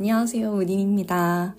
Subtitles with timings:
[0.00, 1.56] 안녕하세요, 은인입니다.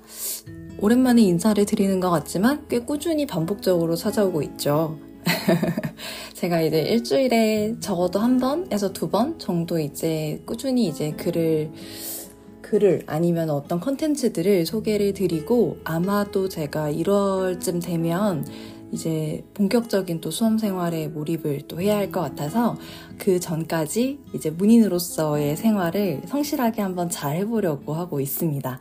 [0.80, 4.98] 오랜만에 인사를 드리는 것 같지만 꽤 꾸준히 반복적으로 찾아오고 있죠.
[6.36, 11.72] 제가 이제 일주일에 적어도 한 번에서 두 번 정도 이제 꾸준히 이제 글을
[12.62, 18.46] 글을 아니면 어떤 컨텐츠들을 소개를 드리고 아마도 제가 1월쯤 되면
[18.92, 22.76] 이제 본격적인 또 수험 생활에 몰입을 또 해야 할 것 같아서
[23.20, 28.80] 그 전까지 이제 문인으로서의 생활을 성실하게 한번 잘 해보려고 하고 있습니다.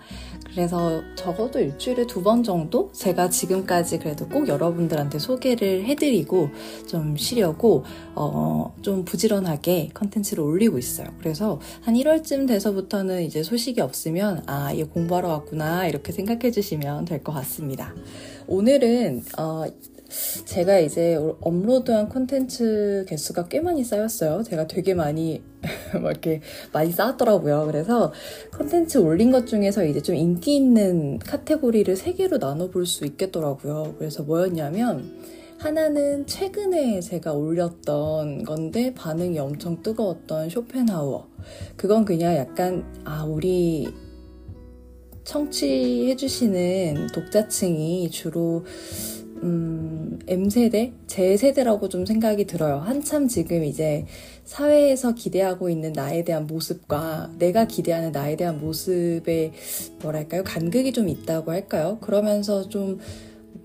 [0.55, 6.49] 그래서 적어도 일주일에 두 번 정도 제가 지금까지 그래도 꼭 여러분들한테 소개를 해드리고
[6.88, 11.09] 좀 쉬려고 어, 좀 부지런하게 컨텐츠를 올리고 있어요.
[11.21, 17.23] 그래서 한 1월쯤 돼서부터는 이제 소식이 없으면 아, 얘 공부하러 왔구나 이렇게 생각해 주시면 될
[17.23, 17.95] 것 같습니다.
[18.47, 19.65] 오늘은 어,
[20.45, 24.43] 제가 이제 업로드한 콘텐츠 개수가 꽤 많이 쌓였어요.
[24.43, 25.43] 제가 되게 많이
[25.93, 26.41] 막 이렇게
[26.73, 27.66] 많이 쌓았더라고요.
[27.66, 28.13] 그래서
[28.57, 33.97] 콘텐츠 올린 것 중에서 이제 좀 인기 있는 카테고리를 세 개로 나눠볼 수 있겠더라고요.
[33.99, 35.19] 그래서 뭐였냐면
[35.59, 41.27] 하나는 최근에 제가 올렸던 건데 반응이 엄청 뜨거웠던 쇼펜하우어.
[41.77, 43.88] 그건 그냥 약간 아 우리
[45.25, 48.65] 청취해주시는 독자층이 주로
[49.43, 50.93] 음, M세대?
[51.07, 52.77] 제 세대라고 좀 생각이 들어요.
[52.77, 54.07] 한참 지금 이제
[54.45, 59.53] 사회에서 기대하고 있는 나에 대한 모습과 내가 기대하는 나에 대한 모습에
[60.03, 60.43] 뭐랄까요?
[60.45, 61.99] 간극이 좀 있다고 할까요?
[62.01, 62.99] 그러면서 좀,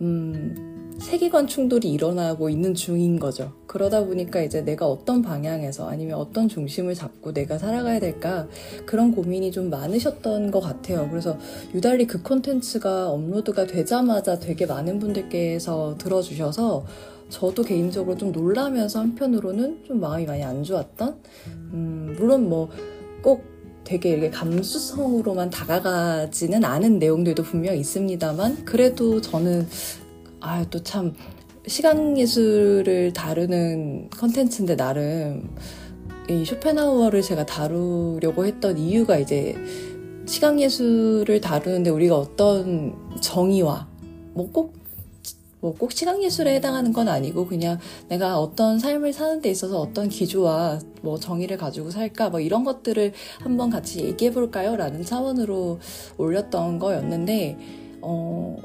[0.01, 0.72] 음,
[1.03, 3.51] 세계관 충돌이 일어나고 있는 중인 거죠.
[3.67, 8.47] 그러다 보니까 이제 내가 어떤 방향에서 아니면 어떤 중심을 잡고 내가 살아가야 될까
[8.85, 11.07] 그런 고민이 좀 많으셨던 것 같아요.
[11.09, 11.37] 그래서
[11.73, 16.85] 유달리 그 콘텐츠가 업로드가 되자마자 되게 많은 분들께서 들어주셔서
[17.29, 21.15] 저도 개인적으로 좀 놀라면서 한편으로는 좀 마음이 많이 안 좋았던
[21.73, 22.69] 음, 물론 뭐
[23.23, 23.45] 꼭
[23.83, 29.67] 되게 이렇게 감수성으로만 다가가지는 않은 내용들도 분명 있습니다만 그래도 저는
[30.45, 31.15] 아, 또 참,
[31.67, 35.55] 시간 예술을 다루는 컨텐츠인데, 나름,
[36.29, 39.55] 이 쇼펜하우어를 제가 다루려고 했던 이유가 이제,
[40.25, 43.87] 시간 예술을 다루는데 우리가 어떤 정의와,
[44.33, 44.73] 뭐 꼭,
[45.61, 50.79] 뭐꼭 시간 예술에 해당하는 건 아니고 그냥 내가 어떤 삶을 사는 데 있어서 어떤 기조와
[51.01, 54.75] 뭐 정의를 가지고 살까 뭐 이런 것들을 한번 같이 얘기해 볼까요?
[54.75, 55.79] 라는 차원으로
[56.17, 57.57] 올렸던 거였는데
[58.01, 58.57] 어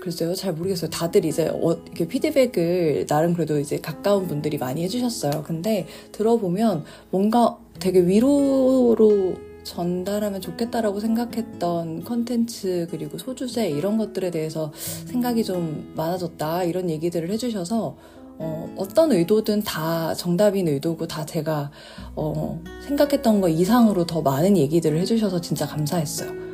[0.00, 0.90] 글쎄요, 잘 모르겠어요.
[0.90, 5.42] 다들 이제 어, 이렇게 피드백을 나름 그래도 이제 가까운 분들이 많이 해주셨어요.
[5.44, 9.34] 근데 들어보면 뭔가 되게 위로로
[9.64, 14.72] 전달하면 좋겠다라고 생각했던 컨텐츠 그리고 소주제 이런 것들에 대해서
[15.06, 17.96] 생각이 좀 많아졌다 이런 얘기들을 해주셔서
[18.38, 21.70] 어, 어떤 의도든 다 정답인 의도고 다 제가
[22.14, 26.45] 어, 생각했던 거 이상으로 더 많은 얘기들을 해주셔서 진짜 감사했어요.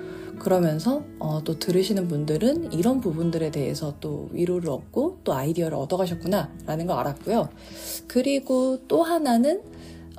[0.42, 6.86] 그러면서 어, 또 들으시는 분들은 이런 부분들에 대해서 또 위로를 얻고 또 아이디어를 얻어가셨구나 라는
[6.88, 7.48] 걸 알았고요.
[8.08, 9.62] 그리고 또 하나는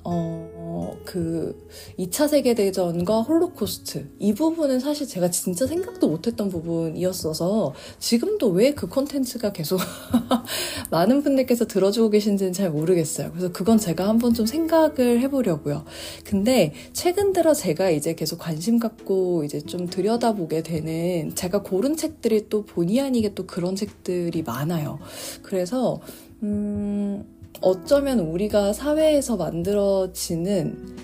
[0.05, 4.09] 어, 그 2차 세계대전과 홀로코스트.
[4.19, 9.79] 이 부분은 사실 제가 진짜 생각도 못했던 부분이었어서 지금도 왜 그 콘텐츠가 계속
[10.91, 13.31] 많은 분들께서 들어주고 계신지는 잘 모르겠어요.
[13.31, 15.85] 그래서 그건 제가 한번 좀 생각을 해보려고요.
[16.25, 22.49] 근데 최근 들어 제가 이제 계속 관심 갖고 이제 좀 들여다보게 되는 제가 고른 책들이
[22.49, 24.99] 또 본의 아니게 또 그런 책들이 많아요.
[25.43, 26.01] 그래서,
[26.41, 27.23] 음,
[27.61, 30.95] 어쩌면 우리가 사회에서 만들어지는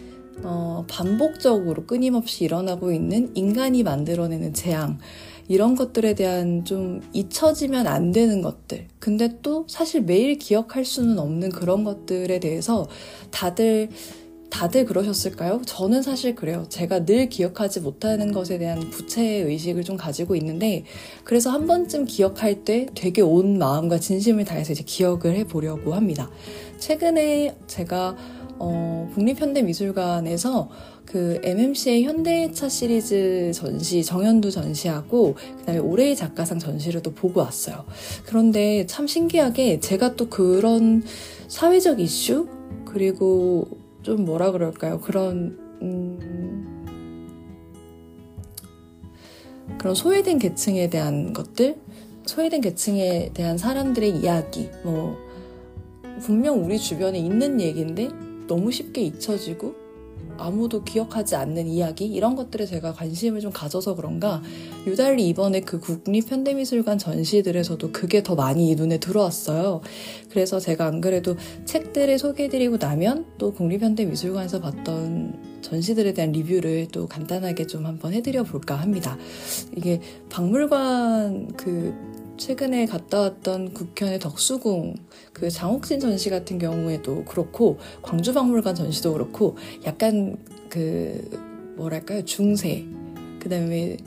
[0.44, 4.98] 어, 반복적으로 끊임없이 일어나고 있는 인간이 만들어내는 재앙,
[5.50, 8.88] 이런 것들에 대한 좀 잊혀지면 안 되는 것들.
[9.00, 12.88] 근데 또 사실 매일 기억할 수는 없는 그런 것들에 대해서
[13.32, 13.90] 다들
[14.50, 15.62] 다들 그러셨을까요?
[15.66, 16.66] 저는 사실 그래요.
[16.70, 20.84] 제가 늘 기억하지 못하는 것에 대한 부채 의식을 좀 가지고 있는데,
[21.24, 26.30] 그래서 한 번쯤 기억할 때 되게 온 마음과 진심을 다해서 이제 기억을 해보려고 합니다.
[26.80, 28.16] 최근에 제가
[28.62, 30.70] 어, 국립현대미술관에서
[31.06, 37.86] 그 MMC의 현대차 시리즈 전시, 정현두 전시하고, 그 다음에 올해의 작가상 전시를 또 보고 왔어요.
[38.26, 41.04] 그런데 참 신기하게 제가 또 그런
[41.48, 42.48] 사회적 이슈?
[42.86, 43.68] 그리고
[44.10, 45.00] 좀 뭐라 그럴까요?
[45.02, 46.18] 그런 음,
[49.78, 51.78] 그런 소외된 계층에 대한 것들,
[52.26, 55.16] 소외된 계층에 대한 사람들의 이야기, 뭐
[56.22, 58.10] 분명 우리 주변에 있는 얘기인데
[58.48, 59.76] 너무 쉽게 잊혀지고
[60.40, 64.42] 아무도 기억하지 않는 이야기 이런 것들에 제가 관심을 좀 가져서 그런가
[64.88, 69.82] 유달리 이번에 그 국립현대미술관 전시들에서도 그게 더 많이 눈에 들어왔어요.
[70.30, 77.68] 그래서 제가 안 그래도 책들을 소개해드리고 나면 또 국립현대미술관에서 봤던 전시들에 대한 리뷰를 또 간단하게
[77.68, 79.18] 좀 한번 해드려 볼까 합니다.
[79.76, 81.94] 이게 박물관 그
[82.40, 84.96] 최근에 갔다 왔던 국현의 덕수궁
[85.34, 90.38] 그 장옥진 전시 같은 경우에도 그렇고 광주박물관 전시도 그렇고 약간
[90.70, 91.30] 그
[91.76, 92.24] 뭐랄까요?
[92.24, 92.86] 중세.
[93.40, 93.98] 그다음에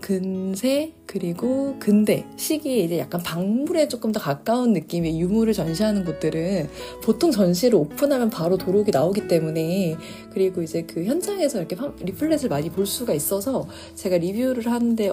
[0.00, 6.68] 근세 그리고 근대 시기에 이제 약간 박물에 조금 더 가까운 느낌의 유물을 전시하는 곳들은
[7.02, 9.96] 보통 전시를 오픈하면 바로 도록이 나오기 때문에
[10.32, 15.10] 그리고 이제 그 현장에서 이렇게 리플렛을 많이 볼 수가 있어서 제가 리뷰를 하는데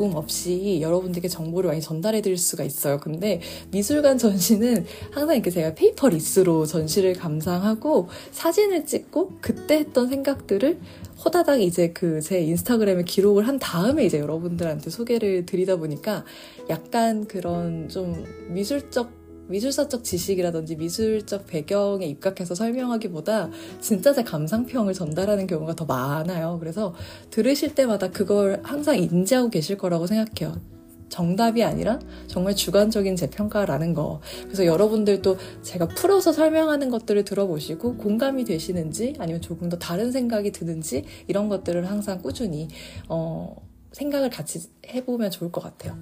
[0.00, 2.98] 음 없이 여러분들께 정보를 많이 전달해 드릴 수가 있어요.
[2.98, 3.40] 근데
[3.70, 10.78] 미술관 전시는 항상 이렇게 제가 paperless로 전시를 감상하고 사진을 찍고 그때 했던 생각들을
[11.24, 16.24] 호다닥 이제 그 제 인스타그램에 기록을 한 다음에 이제 여러분들한테 소개를 드리다 보니까
[16.70, 23.50] 약간 그런 좀 미술적 미술사적 지식이라든지 미술적 배경에 입각해서 설명하기보다
[23.80, 26.56] 진짜 제 감상평을 전달하는 경우가 더 많아요.
[26.60, 26.94] 그래서
[27.30, 30.73] 들으실 때마다 그걸 항상 인지하고 계실 거라고 생각해요.
[31.08, 34.20] 정답이 아니라 정말 주관적인 제 평가라는 거.
[34.44, 41.04] 그래서 여러분들도 제가 풀어서 설명하는 것들을 들어보시고 공감이 되시는지 아니면 조금 더 다른 생각이 드는지
[41.26, 42.68] 이런 것들을 항상 꾸준히
[43.08, 43.56] 어,
[43.92, 45.96] 생각을 같이 해보면 좋을 것 같아요.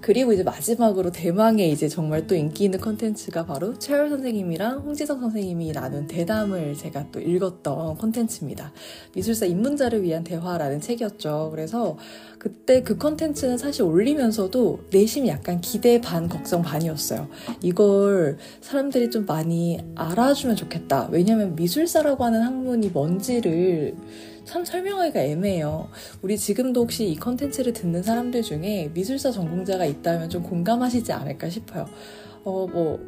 [0.00, 5.72] 그리고 이제 마지막으로 대망의 이제 정말 또 인기 있는 컨텐츠가 바로 최열 선생님이랑 홍지석 선생님이
[5.72, 8.72] 나눈 대담을 제가 또 읽었던 컨텐츠입니다.
[9.14, 11.48] 미술사 입문자를 위한 대화라는 책이었죠.
[11.50, 11.98] 그래서
[12.40, 17.28] 그때 그 컨텐츠는 사실 올리면서도 내심 약간 기대 반 걱정 반이었어요.
[17.60, 21.10] 이걸 사람들이 좀 많이 알아주면 좋겠다.
[21.12, 23.94] 왜냐면 미술사라고 하는 학문이 뭔지를
[24.44, 25.90] 참 설명하기가 애매해요.
[26.22, 31.86] 우리 지금도 혹시 이 컨텐츠를 듣는 사람들 중에 미술사 전공자가 있다면 좀 공감하시지 않을까 싶어요.
[32.44, 32.98] 어, 뭐,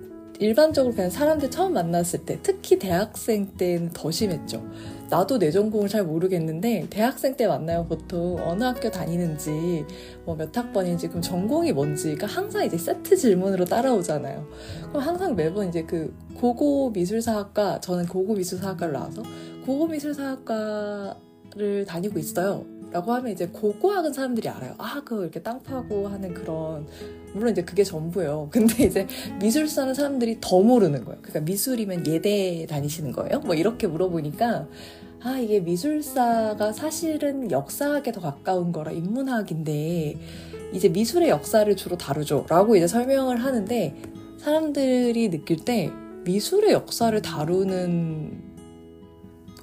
[0.43, 4.63] 일반적으로 그냥 사람들 처음 만났을 때, 특히 대학생 때는 더 심했죠.
[5.09, 8.39] 나도 내 전공을 잘 모르겠는데, 대학생 때 만나요, 보통.
[8.43, 9.85] 어느 학교 다니는지,
[10.25, 14.49] 뭐 몇 학번인지, 그럼 전공이 뭔지가 항상 이제 세트 질문으로 따라오잖아요.
[14.89, 19.23] 그럼 항상 매번 이제 그 고고 미술사학과, 저는 고고 미술사학과를 나와서,
[19.65, 21.17] 고고 미술사학과
[21.55, 22.65] 를 다니고 있어요.
[22.93, 24.75] 라고 하면 이제 고고학은 사람들이 알아요.
[24.79, 26.87] 아, 그 이렇게 땅 파고 하는 그런,
[27.33, 28.49] 물론 이제 그게 전부예요.
[28.53, 29.07] 근데 이제
[29.41, 31.19] 미술사는 사람들이 더 모르는 거예요.
[31.23, 33.41] 그러니까 미술이면 예대 다니시는 거예요?
[33.41, 34.69] 뭐 이렇게 물어보니까,
[35.25, 40.19] 아, 이게 미술사가 사실은 역사학에 더 가까운 거라 인문학인데,
[40.73, 42.45] 이제 미술의 역사를 주로 다루죠.
[42.49, 43.95] 라고 이제 설명을 하는데,
[44.39, 45.91] 사람들이 느낄 때
[46.25, 48.52] 미술의 역사를 다루는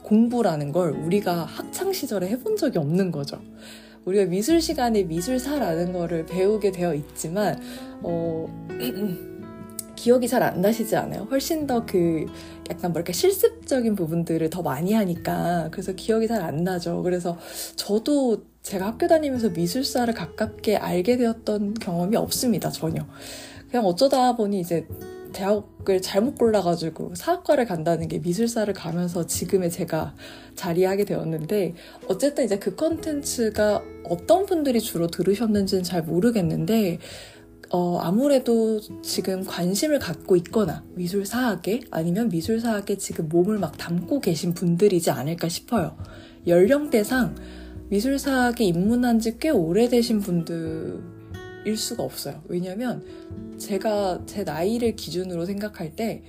[0.10, 3.40] 공부라는 걸 우리가 학창 시절에 해본 적이 없는 거죠.
[4.06, 7.62] 우리가 미술 시간에 미술사라는 거를 배우게 되어 있지만
[8.02, 8.48] 어,
[9.96, 11.28] 기억이 잘 안 나시지 않아요?
[11.30, 12.26] 훨씬 더 그
[12.72, 17.04] 약간 뭐랄까 실습적인 부분들을 더 많이 하니까 그래서 기억이 잘 안 나죠.
[17.04, 17.38] 그래서
[17.76, 22.70] 저도 제가 학교 다니면서 미술사를 가깝게 알게 되었던 경험이 없습니다.
[22.72, 23.06] 전혀.
[23.70, 24.88] 그냥 어쩌다 보니 이제
[25.32, 30.16] 대학을 잘못 골라가지고 사학과를 간다는 게 미술사를 가면서 지금의 제가
[30.56, 31.76] 자리하게 되었는데
[32.08, 37.00] 어쨌든 이제 그 컨텐츠가 어떤 분들이 주로 들으셨는지는 잘 모르겠는데
[37.72, 45.12] 어, 아무래도 지금 관심을 갖고 있거나 미술사학에 아니면 미술사학에 지금 몸을 막 담고 계신 분들이지
[45.12, 45.96] 않을까 싶어요.
[46.48, 47.36] 연령대상
[47.90, 51.19] 미술사학에 입문한 지 꽤 오래되신 분들
[51.66, 52.42] 일 수가 없어요.
[52.48, 53.04] 왜냐면
[53.58, 56.24] 제가 제 나이를 기준으로 생각할 때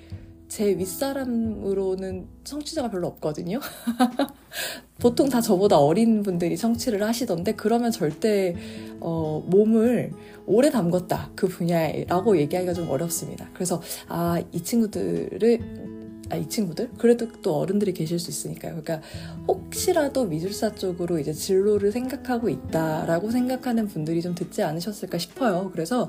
[0.50, 3.60] 제 윗사람으로는 청취자가 별로 없거든요.
[4.98, 8.56] 보통 다 저보다 어린 분들이 청취를 하시던데 그러면 절대
[8.98, 10.12] 어, 몸을
[10.46, 13.48] 오래 담궜다 그 분야라고 얘기하기가 좀 어렵습니다.
[13.54, 15.99] 그래서 아 이 친구들을
[16.30, 16.90] 아, 이 친구들?
[16.96, 18.80] 그래도 또 어른들이 계실 수 있으니까요.
[18.80, 19.06] 그러니까
[19.48, 25.70] 혹시라도 미술사 쪽으로 이제 진로를 생각하고 있다라고 생각하는 분들이 좀 듣지 않으셨을까 싶어요.
[25.72, 26.08] 그래서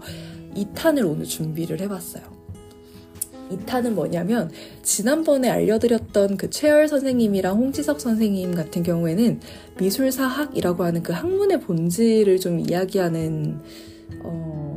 [0.56, 2.42] 2탄을 오늘 준비를 해봤어요.
[3.52, 4.52] 2탄은 뭐냐면
[4.84, 9.42] 지난번에 알려드렸던 그 최열 선생님이랑 홍지석 선생님 같은 경우에는
[9.80, 13.60] 미술사학이라고 하는 그 학문의 본질을 좀 이야기하는
[14.24, 14.76] 어,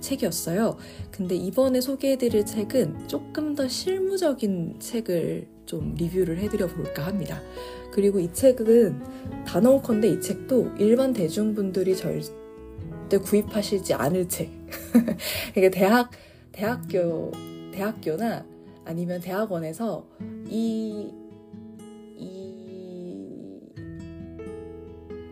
[0.00, 0.76] 책이었어요.
[1.12, 7.40] 근데 이번에 소개해드릴 책은 조금 더 실무적인 책을 좀 리뷰를 해드려 볼까 합니다.
[7.92, 14.50] 그리고 이 책은 단언컨대 이 책도 일반 대중분들이 절대 구입하시지 않을 책.
[15.54, 16.10] 이게 대학,
[16.50, 17.30] 대학교,
[17.72, 18.46] 대학교나
[18.86, 20.06] 아니면 대학원에서
[20.48, 21.10] 이,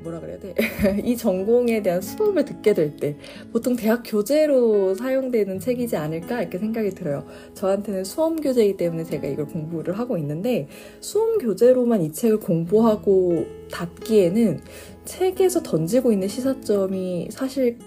[0.02, 0.54] 뭐라 그래야 돼?
[1.04, 3.16] 이 전공에 대한 수업을 듣게 될 때
[3.52, 7.25] 보통 대학 교재로 사용되는 책이지 않을까 이렇게 생각이 들어요.
[7.54, 10.69] 저한테는 수험 교재이기 때문에 제가 이걸 공부를 하고 있는데
[11.00, 14.61] 수험 교재로만 이 책을 공부하고 닫기에는
[15.04, 17.78] 책에서 던지고 있는 시사점이 사실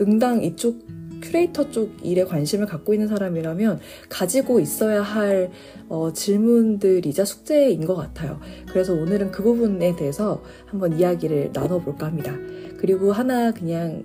[0.00, 0.78] 응당 이쪽
[1.20, 5.50] 큐레이터 쪽 일에 관심을 갖고 있는 사람이라면 가지고 있어야 할
[5.88, 8.40] 어, 질문들이자 숙제인 것 같아요.
[8.68, 12.34] 그래서 오늘은 그 부분에 대해서 한번 이야기를 나눠볼까 합니다.
[12.78, 14.02] 그리고 하나 그냥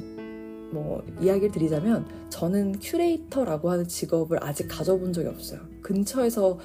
[0.71, 5.61] 뭐 이야기를 드리자면 저는 큐레이터라고 하는 직업을 아직 가져본 적이 없어요.
[5.81, 6.59] 근처에서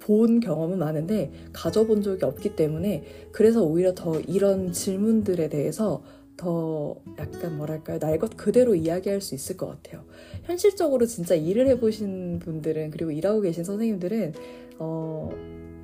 [0.00, 6.02] 본 경험은 많은데 가져본 적이 없기 때문에 그래서 오히려 더 이런 질문들에 대해서
[6.42, 10.04] 더 약간 뭐랄까요 날 것 그대로 이야기할 수 있을 것 같아요.
[10.44, 14.32] 현실적으로 진짜 일을 해보신 분들은 그리고 일하고 계신 선생님들은
[14.78, 15.30] 어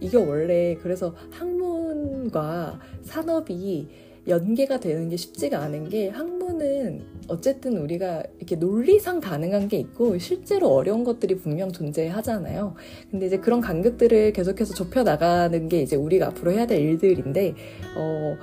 [0.00, 3.88] 이게 원래 그래서 학문과 산업이
[4.26, 10.68] 연계가 되는 게 쉽지가 않은 게 학문은 어쨌든 우리가 이렇게 논리상 가능한 게 있고 실제로
[10.68, 12.74] 어려운 것들이 분명 존재하잖아요.
[13.10, 17.54] 근데 이제 그런 간격들을 계속해서 좁혀 나가는 게 이제 우리가 앞으로 해야 될 일들인데
[17.96, 18.36] 어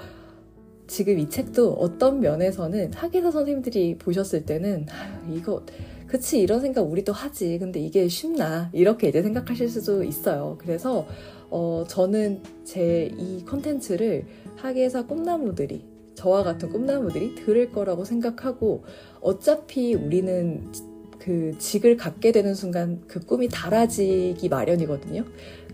[0.88, 4.86] 지금 이 책도 어떤 면에서는 학예사 선생님들이 보셨을 때는
[5.32, 5.64] 이거
[6.08, 7.58] 그치 이런 생각 우리도 하지.
[7.60, 8.70] 근데 이게 쉽나?
[8.74, 10.58] 이렇게 이제 생각하실 수도 있어요.
[10.60, 11.08] 그래서
[11.50, 14.26] 어 저는 제 이 컨텐츠를
[14.58, 15.84] 학예사 꿈나무들이
[16.16, 18.84] 저와 같은 꿈나무들이 들을 거라고 생각하고
[19.22, 20.72] 어차피 우리는
[21.20, 25.26] 그 직을 갖게 되는 순간 그 꿈이 달아지기 마련이거든요.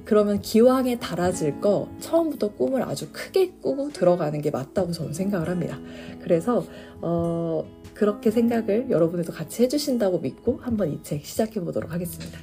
[0.06, 5.80] 그러면 기왕에 달아질 거 처음부터 꿈을 아주 크게 꾸고 들어가는 게 맞다고 저는 생각을 합니다.
[6.22, 6.66] 그래서
[7.02, 12.40] 어, 그렇게 생각을 여러분들도 같이 해주신다고 믿고 한번 이 책 시작해 보도록 하겠습니다.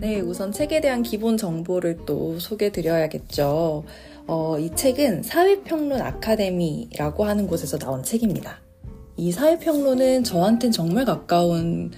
[0.00, 3.84] 네, 우선 책에 대한 기본 정보를 또 소개해 드려야겠죠.
[4.26, 8.60] 어, 이 책은 사회평론 아카데미라고 하는 곳에서 나온 책입니다.
[9.16, 11.90] 이 사회평론은 저한텐 정말 가까운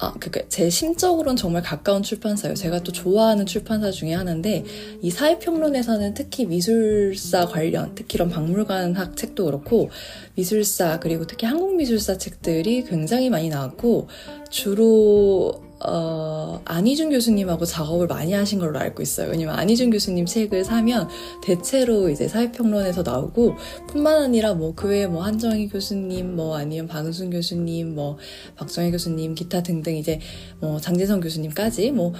[0.00, 2.54] 아, 그니까 제 심적으로는 정말 가까운 출판사예요.
[2.54, 4.64] 제가 또 좋아하는 출판사 중에 하나인데
[5.02, 9.90] 이 사회평론에서는 특히 미술사 관련, 특히 이런 박물관학 책도 그렇고
[10.36, 14.08] 미술사 그리고 특히 한국 미술사 책들이 굉장히 많이 나왔고
[14.50, 19.30] 주로 어, 안희준 교수님하고 작업을 많이 하신 걸로 알고 있어요.
[19.30, 21.08] 왜냐면 안희준 교수님 책을 사면
[21.42, 23.54] 대체로 이제 사회평론에서 나오고
[23.88, 28.16] 뿐만 아니라 뭐 그 외에 뭐 한정희 교수님 뭐 아니면 박은순 교수님 뭐
[28.56, 30.20] 박정희 교수님 기타 등등 이제
[30.60, 32.12] 뭐 장진성 교수님까지 뭐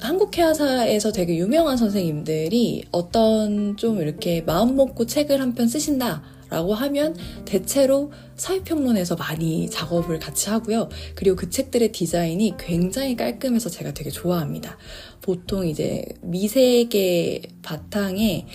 [0.00, 6.22] 한국 해화사에서 되게 유명한 선생님들이 어떤 좀 이렇게 마음 먹고 책을 한 편 쓰신다.
[6.52, 7.16] 라고 하면
[7.46, 10.90] 대체로 사회평론에서 많이 작업을 같이 하고요.
[11.14, 14.76] 그리고 그 책들의 디자인이 굉장히 깔끔해서 제가 되게 좋아합니다.
[15.22, 18.46] 보통 이제 미세계 바탕에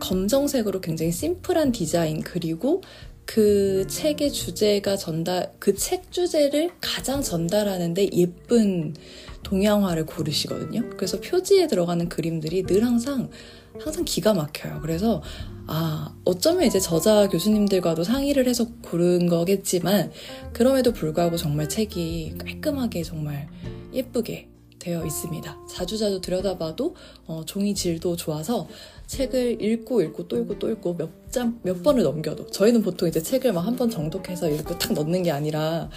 [0.00, 2.80] 검정색으로 굉장히 심플한 디자인 그리고
[3.26, 8.94] 그 책의 주제가 전달, 그 책 주제를 가장 전달하는데 예쁜
[9.42, 10.88] 동양화를 고르시거든요.
[10.96, 13.30] 그래서 표지에 들어가는 그림들이 늘 항상,
[13.78, 14.80] 항상 기가 막혀요.
[14.82, 15.22] 그래서
[15.72, 20.10] 아, 어쩌면 이제 저자 교수님들과도 상의를 해서 고른 거겠지만,
[20.52, 23.48] 그럼에도 불구하고 정말 책이 깔끔하게 정말
[23.94, 24.48] 예쁘게
[24.80, 25.58] 되어 있습니다.
[25.68, 26.96] 자주자주 들여다봐도
[27.26, 28.66] 어, 종이 질도 좋아서
[29.06, 33.22] 책을 읽고 읽고 또 읽고 또 읽고 몇 장, 몇 번을 넘겨도 저희는 보통 이제
[33.22, 35.88] 책을 막 한 번 정독해서 이렇게 탁 넣는 게 아니라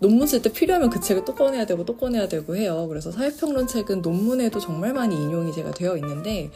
[0.00, 2.86] 논문 쓸 때 필요하면 그 책을 또 꺼내야 되고 또 꺼내야 되고 해요.
[2.88, 6.50] 그래서 사회평론 책은 논문에도 정말 많이 인용이 제가 되어 있는데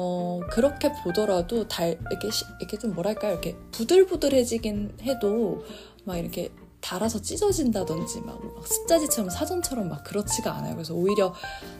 [0.00, 5.64] 어, 그렇게 보더라도 달 이렇게 시, 이렇게 좀 뭐랄까 이렇게 부들부들해지긴 해도
[6.04, 10.76] 막 이렇게 달아서 찢어진다든지 막, 막 습자지처럼 사전처럼 막 그렇지가 않아요.
[10.76, 11.34] 그래서 오히려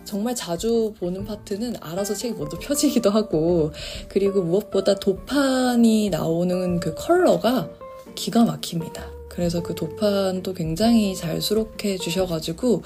[0.05, 3.71] 정말 자주 보는 파트는 알아서 책이 먼저 펴지기도 하고
[4.09, 7.71] 그리고 무엇보다 도판이 나오는 그 컬러가
[8.17, 9.13] 기가 막힙니다.
[9.29, 12.83] 그래서 그 도판도 굉장히 잘 수록해 주셔가지고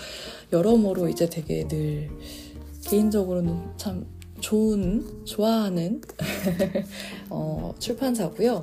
[0.52, 2.10] 여러모로 이제 되게 늘
[2.84, 4.04] 개인적으로는 참
[4.42, 6.02] 좋은 좋아하는
[7.30, 8.62] 어, 출판사고요.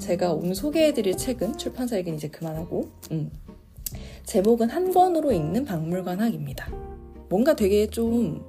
[0.00, 3.30] 제가 오늘 소개해드릴 책은 출판사 얘기는 이제 그만하고 음.
[4.24, 6.72] 제목은 한 권으로 읽는 박물관 학입니다.
[7.28, 8.42] 뭔가 되게 좀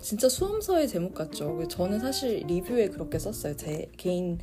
[0.00, 1.68] 진짜 수험서의 제목 같죠.
[1.68, 3.56] 저는 사실 리뷰에 그렇게 썼어요.
[3.56, 4.38] 제 개인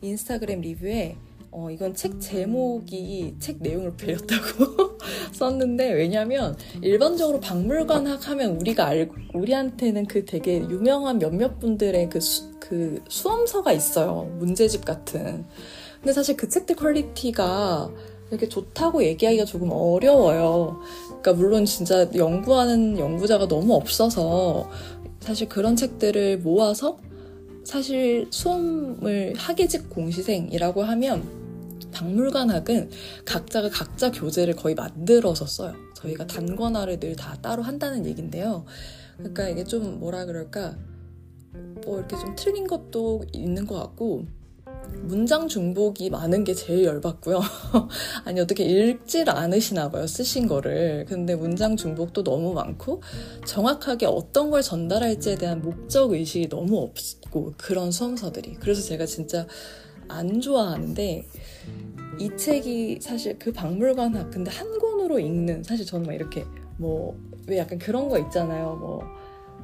[0.00, 1.16] 인스타그램 리뷰에
[1.50, 4.98] 어, 이건 책 제목이 책 내용을 빌렸다고
[5.32, 12.52] 썼는데 왜냐면 일반적으로 박물관학 하면 우리가 알고 우리한테는 그 되게 유명한 몇몇 분들의 그, 수,
[12.60, 14.30] 그 수험서가 있어요.
[14.38, 15.46] 문제집 같은.
[15.96, 17.90] 근데 사실 그 책들 quality가
[18.30, 20.80] 이렇게 좋다고 얘기하기가 조금 어려워요.
[21.06, 24.70] 그러니까 물론 진짜 연구하는 연구자가 너무 없어서
[25.20, 26.98] 사실 그런 책들을 모아서
[27.64, 31.37] 사실 수험을 학예직 공시생이라고 하면
[31.92, 32.90] 박물관학은
[33.24, 35.74] 각자가 각자 교재를 거의 만들어서 써요.
[35.94, 38.64] 저희가 단권화를 늘 다 따로 한다는 얘긴데요.
[39.16, 40.76] 그러니까 이게 좀 뭐라 그럴까
[41.84, 44.26] 뭐 이렇게 좀 틀린 것도 있는 것 같고
[45.02, 47.40] 문장 중복이 많은 게 제일 열받고요.
[48.24, 50.06] 아니 어떻게 읽질 않으시나 봐요.
[50.06, 51.04] 쓰신 거를.
[51.08, 53.02] 근데 문장 중복도 너무 많고
[53.46, 58.54] 정확하게 어떤 걸 전달할지에 대한 목적 의식이 너무 없고 그런 수험서들이.
[58.60, 59.46] 그래서 제가 진짜
[60.08, 61.26] 안 좋아하는데
[62.18, 66.44] 이 책이 사실 그 박물관 학 근데 한 권으로 읽는 사실 저는 막 이렇게
[66.78, 67.16] 뭐
[67.48, 68.76] 왜 약간 그런 거 있잖아요.
[68.76, 69.02] 뭐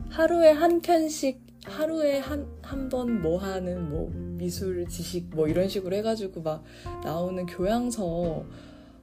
[0.09, 5.95] 하루에 한 편씩 하루에 한 한 번 뭐 하는 뭐 미술 지식 뭐 이런 식으로
[5.97, 6.65] 해가지고 막
[7.05, 8.45] 나오는 교양서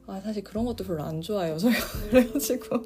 [0.08, 1.58] 아 사실 그런 것도 별로 안 좋아해요.
[2.10, 2.82] 그래가지고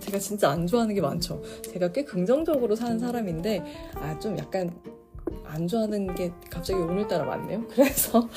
[0.00, 1.40] 제가 진짜 안 좋아하는 게 많죠.
[1.72, 3.62] 제가 꽤 긍정적으로 사는 사람인데
[3.94, 4.74] 아 좀 약간
[5.50, 7.66] 안 좋아하는 게 갑자기 오늘따라 많네요.
[7.74, 8.28] 그래서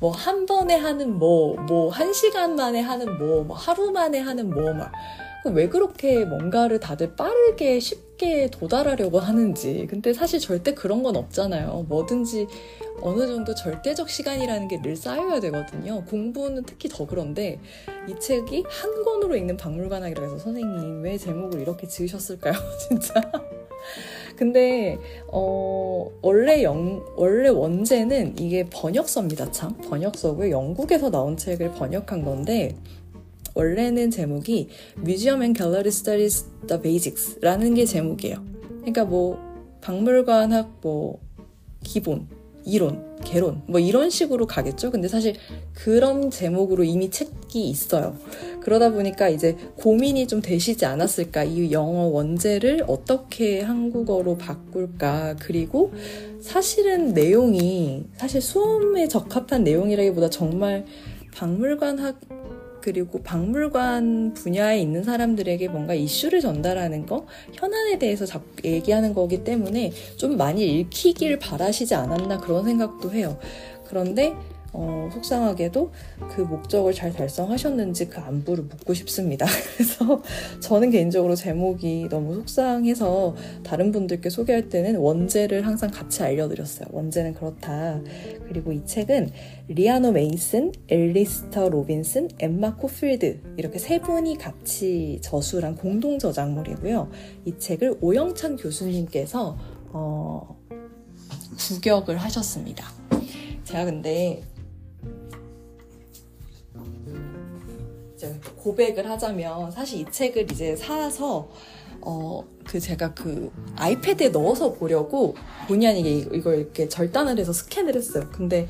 [0.00, 4.50] 뭐 한 번에 하는 뭐, 뭐 한 시간 만에 하는 뭐, 뭐 하루 만에 하는
[4.50, 4.92] 뭐, 막.
[5.44, 9.86] 왜 그렇게 뭔가를 다들 빠르게 쉽게 도달하려고 하는지.
[9.88, 11.86] 근데 사실 절대 그런 건 없잖아요.
[11.88, 12.48] 뭐든지
[13.00, 16.04] 어느 정도 절대적 시간이라는 게 늘 쌓여야 되거든요.
[16.06, 17.60] 공부는 특히 더 그런데
[18.08, 22.54] 이 책이 한 권으로 읽는 박물관학이라고 해서 선생님 왜 제목을 이렇게 지으셨을까요?
[22.88, 23.14] 진짜.
[24.38, 29.50] 근데 어 원래 영 원래 원제는 이게 번역서입니다.
[29.50, 30.50] 참 번역서고요.
[30.52, 32.76] 영국에서 나온 책을 번역한 건데
[33.54, 34.68] 원래는 제목이
[34.98, 38.44] Museum and Gallery Studies the Basics라는 게 제목이에요.
[38.78, 39.36] 그러니까 뭐
[39.80, 41.18] 박물관학 뭐
[41.82, 42.28] 기본
[42.68, 44.90] 이론, 개론, 뭐 이런 식으로 가겠죠.
[44.90, 45.34] 근데 사실
[45.72, 48.14] 그런 제목으로 이미 책이 있어요.
[48.60, 51.44] 그러다 보니까 이제 고민이 좀 되시지 않았을까.
[51.44, 55.36] 이 영어 원제를 어떻게 한국어로 바꿀까.
[55.40, 55.92] 그리고
[56.40, 60.84] 사실은 내용이 사실 수험에 적합한 내용이라기보다 정말
[61.34, 62.20] 박물관학
[62.88, 68.24] 그리고 박물관 분야에 있는 사람들에게 뭔가 이슈를 전달하는 거, 현안에 대해서
[68.64, 73.38] 얘기하는 거기 때문에 좀 많이 읽히길 바라시지 않았나 그런 생각도 해요.
[73.86, 74.34] 그런데
[74.72, 75.90] 어, 속상하게도
[76.30, 79.46] 그 목적을 잘 달성하셨는지 그 안부를 묻고 싶습니다.
[79.76, 80.22] 그래서
[80.60, 86.88] 저는 개인적으로 제목이 너무 속상해서 다른 분들께 소개할 때는 원제를 항상 같이 알려드렸어요.
[86.90, 88.00] 원제는 그렇다.
[88.46, 89.30] 그리고 이 책은
[89.68, 97.10] 리아넌 메이슨, 앨리스터 로빈슨, 엠마 코필드 이렇게 세 분이 같이 저술한 공동 저작물이고요.
[97.46, 99.56] 이 책을 오영찬 교수님께서
[99.90, 100.58] 어,
[101.58, 102.86] 국역을 하셨습니다.
[103.64, 104.42] 제가 근데
[108.56, 111.48] 고백을 하자면 사실 이 책을 이제 사서
[112.02, 115.34] 어 그 제가 그 아이패드에 넣어서 보려고
[115.68, 118.28] 본의 아니게 이걸 이렇게 절단을 해서 스캔을 했어요.
[118.30, 118.68] 근데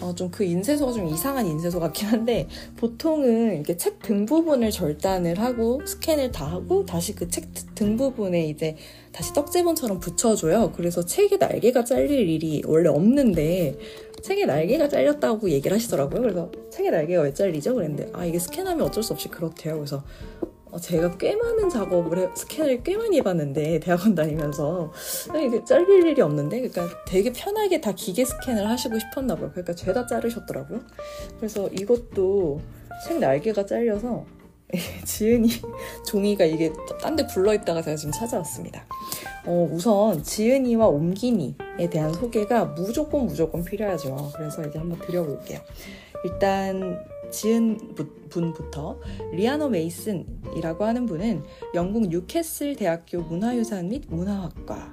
[0.00, 5.38] 어, 좀 그 인쇄소가 좀 이상한 인쇄소 같긴 한데 보통은 이렇게 책 등 부분을 절단을
[5.40, 8.76] 하고 스캔을 다 하고 다시 그 책 등 부분에 이제
[9.12, 10.72] 다시 떡제본처럼 붙여줘요.
[10.72, 13.76] 그래서 책의 날개가 잘릴 일이 원래 없는데
[14.22, 16.22] 책의 날개가 잘렸다고 얘기를 하시더라고요.
[16.22, 17.74] 그래서 책의 날개가 왜 잘리죠?
[17.74, 19.74] 그랬는데 아 이게 스캔하면 어쩔 수 없이 그렇대요.
[19.74, 20.02] 그래서
[20.70, 24.92] 어, 제가 꽤 많은 작업을 해, 스캔을 꽤 많이 해봤는데 대학원 다니면서
[25.44, 29.50] 이게 잘릴 일이 없는데 그러니까 되게 편하게 다 기계 스캔을 하시고 싶었나 봐요.
[29.50, 30.80] 그러니까 죄다 자르셨더라고요.
[31.38, 32.60] 그래서 이것도
[33.06, 34.24] 책 날개가 잘려서
[35.04, 35.48] 지은이
[36.06, 38.84] 종이가 이게 딴데 불러있다가 제가 지금 찾아왔습니다.
[39.46, 44.32] 어, 우선 지은이와 옴기니에 대한 소개가 무조건 무조건 필요하죠.
[44.36, 45.60] 그래서 이제 한번 드려볼게요.
[46.24, 46.98] 일단
[47.30, 47.94] 지은
[48.28, 49.00] 분부터
[49.32, 51.42] 리아넌 메이슨이라고 하는 분은
[51.74, 54.92] 영국 뉴캐슬 대학교 문화유산 및 문화학과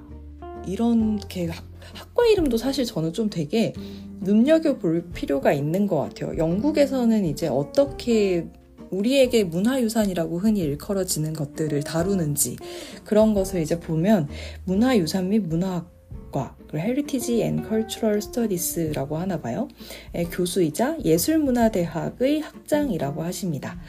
[0.65, 1.49] 이런 게
[1.93, 3.73] 학과 이름도 사실 저는 좀 되게
[4.19, 6.37] 눈여겨볼 필요가 있는 것 같아요.
[6.37, 8.47] 영국에서는 이제 어떻게
[8.91, 12.57] 우리에게 문화유산이라고 흔히 일컬어지는 것들을 다루는지
[13.03, 14.27] 그런 것을 이제 보면
[14.65, 19.67] 문화유산 및 문화학과 Heritage and Cultural Studies라고 하나 봐요.
[20.31, 23.79] 교수이자 예술문화대학의 학장이라고 하십니다.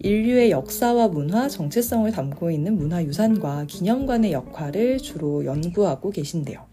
[0.00, 6.66] 인류의 역사와 문화, 정체성을 담고 있는 문화유산과 기념관의 역할을 주로 연구하고 계신데요.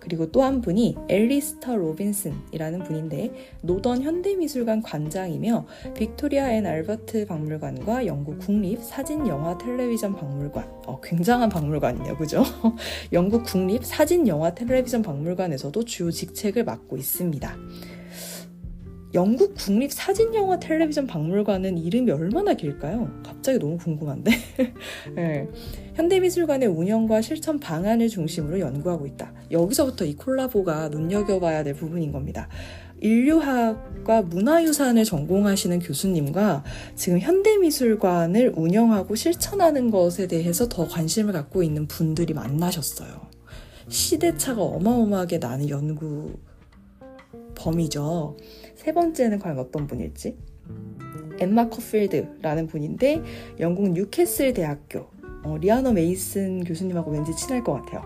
[0.00, 3.32] 그리고 또 한 분이 앨리스터 로빈슨이라는 분인데
[3.62, 11.50] 노던 현대미술관 관장이며 빅토리아 앤 알버트 박물관과 영국 국립 사진 영화 텔레비전 박물관 어, 굉장한
[11.50, 12.42] 박물관이네요 그죠?
[13.12, 17.56] 영국 국립 사진 영화 텔레비전 박물관에서도 주요 직책을 맡고 있습니다.
[19.12, 23.10] 영국 국립 사진 영화 텔레비전 박물관은 이름이 얼마나 길까요?
[23.24, 24.30] 갑자기 너무 궁금한데.
[25.16, 25.48] 네.
[26.00, 29.34] 현대미술관의 운영과 실천 방안을 중심으로 연구하고 있다.
[29.50, 32.48] 여기서부터 이 콜라보가 눈여겨봐야 될 부분인 겁니다.
[33.00, 42.32] 인류학과 문화유산을 전공하시는 교수님과 지금 현대미술관을 운영하고 실천하는 것에 대해서 더 관심을 갖고 있는 분들이
[42.32, 43.10] 만나셨어요.
[43.88, 46.32] 시대차가 어마어마하게 나는 연구
[47.54, 48.38] 범위죠.
[48.74, 50.38] 세 번째는 과연 어떤 분일지?
[51.38, 53.22] 엠마 코필드라는 분인데
[53.60, 58.02] 영국 뉴캐슬 대학교 어, 리아넌 메이슨 교수님하고 왠지 친할 것 같아요.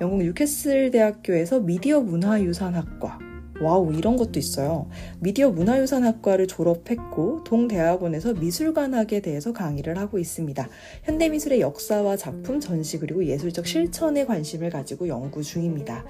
[0.00, 3.18] 영국 뉴캐슬 대학교에서 미디어 문화유산학과
[3.60, 4.88] 와우 이런 것도 있어요.
[5.18, 10.68] 미디어 문화유산학과를 졸업했고 동대학원에서 미술관학에 대해서 강의를 하고 있습니다.
[11.04, 16.04] 현대미술의 역사와 작품 전시 그리고 예술적 실천에 관심을 가지고 연구 중입니다.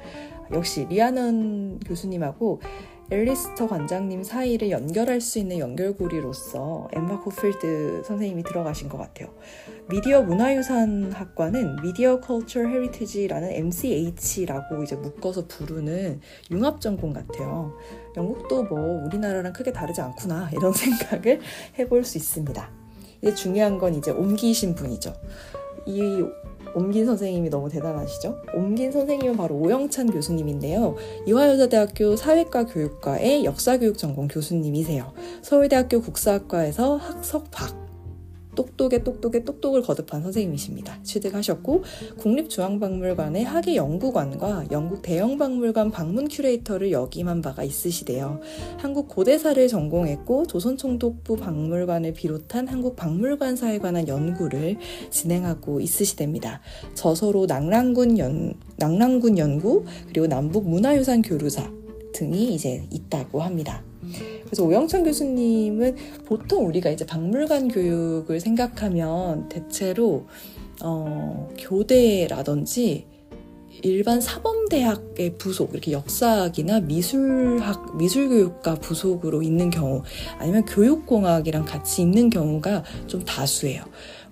[0.53, 2.61] 역시 리아넌 교수님하고
[3.09, 9.33] 앨리스터 관장님 사이를 연결할 수 있는 연결고리로서 엠마 코필드 선생님이 들어가신 것 같아요.
[9.89, 17.77] 미디어 문화유산학과는 Media Culture Heritage라는 MCH라고 이제 묶어서 부르는 융합 전공 같아요.
[18.17, 21.41] 영국도 뭐 우리나라랑 크게 다르지 않구나 이런 생각을
[21.79, 22.71] 해볼 수 있습니다.
[23.23, 25.13] 이제 중요한 건 이제 옮기신 분이죠.
[25.87, 26.25] 이
[26.77, 28.37] 옮긴 선생님이 너무 대단하시죠?
[28.55, 30.95] 옮긴 선생님은 바로 오영찬 교수님인데요.
[31.27, 35.11] 이화여자대학교 사회과 교육과의 역사교육 전공 교수님이세요.
[35.41, 37.86] 서울대학교 국사학과에서 학석박,
[38.57, 41.03] 똑똑에 똑똑에 똑똑을 거듭한 선생님이십니다.
[41.05, 41.85] 취득하셨고
[42.19, 48.41] 국립중앙박물관의 학예 연구관과 영국 대형박물관 방문 큐레이터를 역임한 바가 있으시대요.
[48.79, 54.79] 한국 고대사를 전공했고 조선총독부 박물관을 비롯한 한국 박물관사에 관한 연구를
[55.11, 56.61] 진행하고 있으시답니다.
[56.95, 61.71] 저서로 낙랑군 연 낙랑군 연구 그리고 남북 문화유산 교류사
[62.13, 63.83] 등이 이제 있다고 합니다.
[64.47, 70.27] 그래서 오영천 교수님은 보통 우리가 이제 박물관 교육을 생각하면 대체로
[70.83, 73.07] 어, 교대라든지
[73.83, 80.03] 일반 사범대학의 부속, 이렇게 역사학이나 미술학, 미술교육과 부속으로 있는 경우,
[80.39, 83.85] 아니면 교육공학이랑 같이 있는 경우가 좀 다수예요.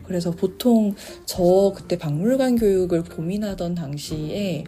[0.05, 0.95] 그래서 보통
[1.27, 4.65] 저 그때 박물관 교육을 고민하던 당시에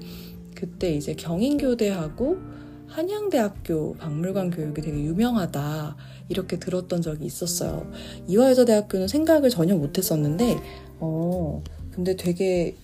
[0.54, 2.55] 그때 이제 경인교대하고
[2.88, 5.96] 한양대학교 박물관 교육이 되게 유명하다
[6.28, 7.90] 이렇게 들었던 적이 있었어요.
[8.26, 10.58] 이화여자대학교는 생각을 전혀 못했었는데
[11.00, 12.76] 어 근데 되게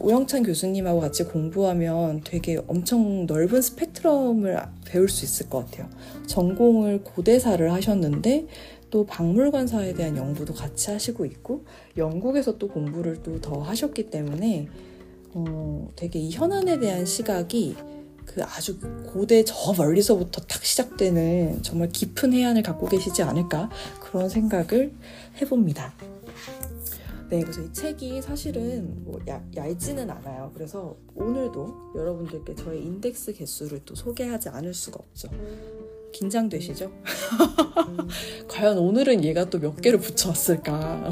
[0.00, 5.88] 오영찬 교수님하고 같이 공부하면 되게 엄청 넓은 스펙트럼을 배울 수 있을 것 같아요.
[6.26, 8.46] 전공을 고대사를 하셨는데
[8.90, 11.64] 또 박물관사에 대한 연구도 같이 하시고 있고
[11.96, 14.68] 영국에서 또 공부를 또 더 하셨기 때문에
[15.34, 17.76] 어, 되게 이 현안에 대한 시각이
[18.34, 24.92] 그 아주 고대 저 멀리서부터 탁 시작되는 정말 깊은 해안을 갖고 계시지 않을까 그런 생각을
[25.40, 25.92] 해봅니다.
[27.30, 30.50] 네, 그래서 이 책이 사실은 뭐 야, 얇지는 않아요.
[30.54, 35.28] 그래서 오늘도 여러분들께 저의 인덱스 개수를 또 소개하지 않을 수가 없죠.
[36.12, 36.90] 긴장되시죠?
[38.48, 41.10] 과연 오늘은 얘가 또 몇 개를 붙여왔을까?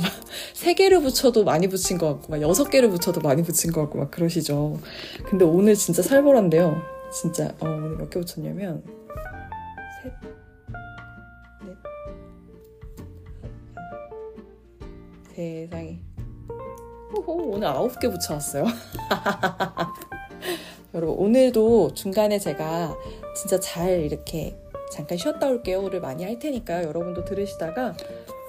[0.54, 3.98] 세 개를 붙여도 많이 붙인 것 같고, 막 여섯 개를 붙여도 많이 붙인 것 같고,
[3.98, 4.78] 막 그러시죠.
[5.28, 6.95] 근데 오늘 진짜 살벌한데요.
[7.12, 8.82] 진짜 어, 오늘 몇개 붙였냐면
[10.02, 10.12] 셋,
[15.34, 16.00] 넷, 세상에.
[17.14, 18.64] 오호, 오늘 아홉 개 붙여왔어요.
[20.94, 22.96] 여러분 오늘도 중간에 제가
[23.34, 24.58] 진짜 잘 이렇게
[24.92, 27.94] 잠깐 쉬었다 올게요를 많이 할 테니까 여러분도 들으시다가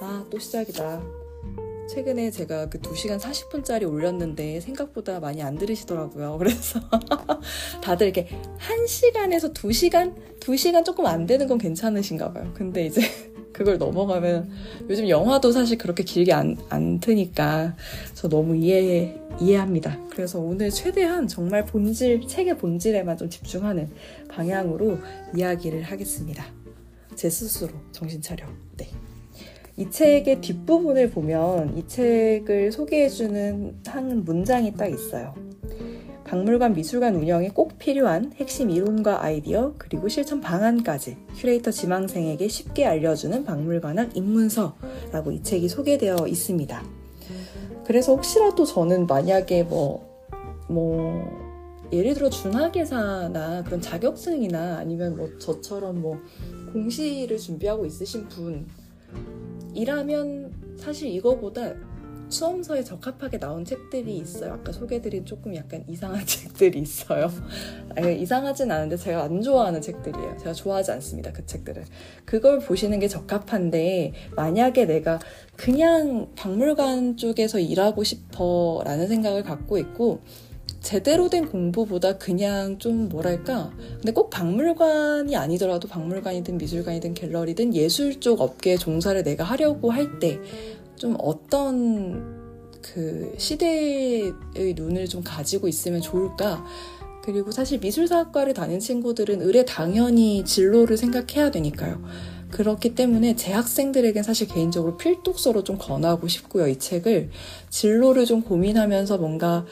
[0.00, 1.00] 아 또 시작이다
[1.88, 6.36] 최근에 제가 그 2시간 40분짜리 올렸는데 생각보다 많이 안 들으시더라고요.
[6.38, 6.80] 그래서
[7.82, 10.14] 다들 이렇게 1시간에서 2시간?
[10.40, 12.50] 2시간 조금 안 되는 건 괜찮으신가 봐요.
[12.54, 13.00] 근데 이제
[13.52, 14.50] 그걸 넘어가면
[14.88, 17.74] 요즘 영화도 사실 그렇게 길게 안, 안 트니까
[18.14, 19.98] 저 너무 이해, 이해합니다.
[20.10, 23.90] 그래서 오늘 최대한 정말 본질, 책의 본질에만 좀 집중하는
[24.28, 24.98] 방향으로
[25.34, 26.44] 이야기를 하겠습니다.
[27.16, 28.46] 제 스스로 정신 차려.
[28.76, 28.88] 네.
[29.78, 35.34] 이 책의 뒷부분을 보면 이 책을 소개해주는 한 문장이 딱 있어요.
[36.24, 43.44] 박물관 미술관 운영에 꼭 필요한 핵심 이론과 아이디어 그리고 실천 방안까지 큐레이터 지망생에게 쉽게 알려주는
[43.44, 46.82] 박물관학 입문서라고 이 책이 소개되어 있습니다.
[47.86, 50.26] 그래서 혹시라도 저는 만약에 뭐,
[50.68, 51.24] 뭐,
[51.92, 56.18] 예를 들어 준하계사나 그런 자격증이나 아니면 뭐 저처럼 뭐
[56.72, 58.66] 공시를 준비하고 있으신 분
[59.74, 61.74] 이라면 사실 이거보다
[62.30, 64.52] 수험서에 적합하게 나온 책들이 있어요.
[64.54, 67.30] 아까 소개드린 조금 약간 이상한 책들이 있어요.
[67.96, 70.36] 아니, 이상하진 않은데 제가 안 좋아하는 책들이에요.
[70.38, 71.32] 제가 좋아하지 않습니다.
[71.32, 71.84] 그 책들을.
[72.24, 75.18] 그걸 보시는 게 적합한데 만약에 내가
[75.56, 80.20] 그냥 박물관 쪽에서 일하고 싶어 라는 생각을 갖고 있고
[80.88, 88.40] 제대로 된 공부보다 그냥 좀 뭐랄까 근데 꼭 박물관이 아니더라도 박물관이든 미술관이든 갤러리든 예술 쪽
[88.40, 90.40] 업계에 종사를 내가 하려고 할 때
[90.96, 92.24] 좀 어떤
[92.82, 94.32] 그 시대의
[94.74, 96.64] 눈을 좀 가지고 있으면 좋을까?
[97.22, 102.02] 그리고 사실 미술사학과를 다닌 친구들은 의뢰 당연히 진로를 생각해야 되니까요.
[102.50, 106.68] 그렇기 때문에 재학생들에겐 사실 개인적으로 필독서로 좀 권하고 싶고요.
[106.68, 107.30] 이 책을
[107.68, 109.64] 진로를 좀 고민하면서 뭔가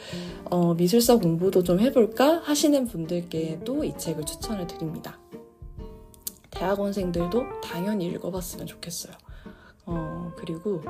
[0.45, 5.19] 어, 미술사 공부도 좀 해볼까 하시는 분들께도 이 책을 추천을 드립니다.
[6.51, 9.13] 대학원생들도 당연히 읽어봤으면 좋겠어요.
[9.85, 10.81] 어, 그리고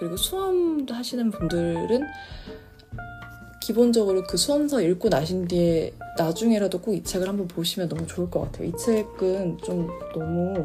[0.00, 2.06] 그리고 수험도 하시는 분들은
[3.60, 8.40] 기본적으로 그 수험서 읽고 나신 뒤에 나중에라도 꼭 이 책을 한번 보시면 너무 좋을 것
[8.40, 8.68] 같아요.
[8.68, 10.64] 이 책은 좀 너무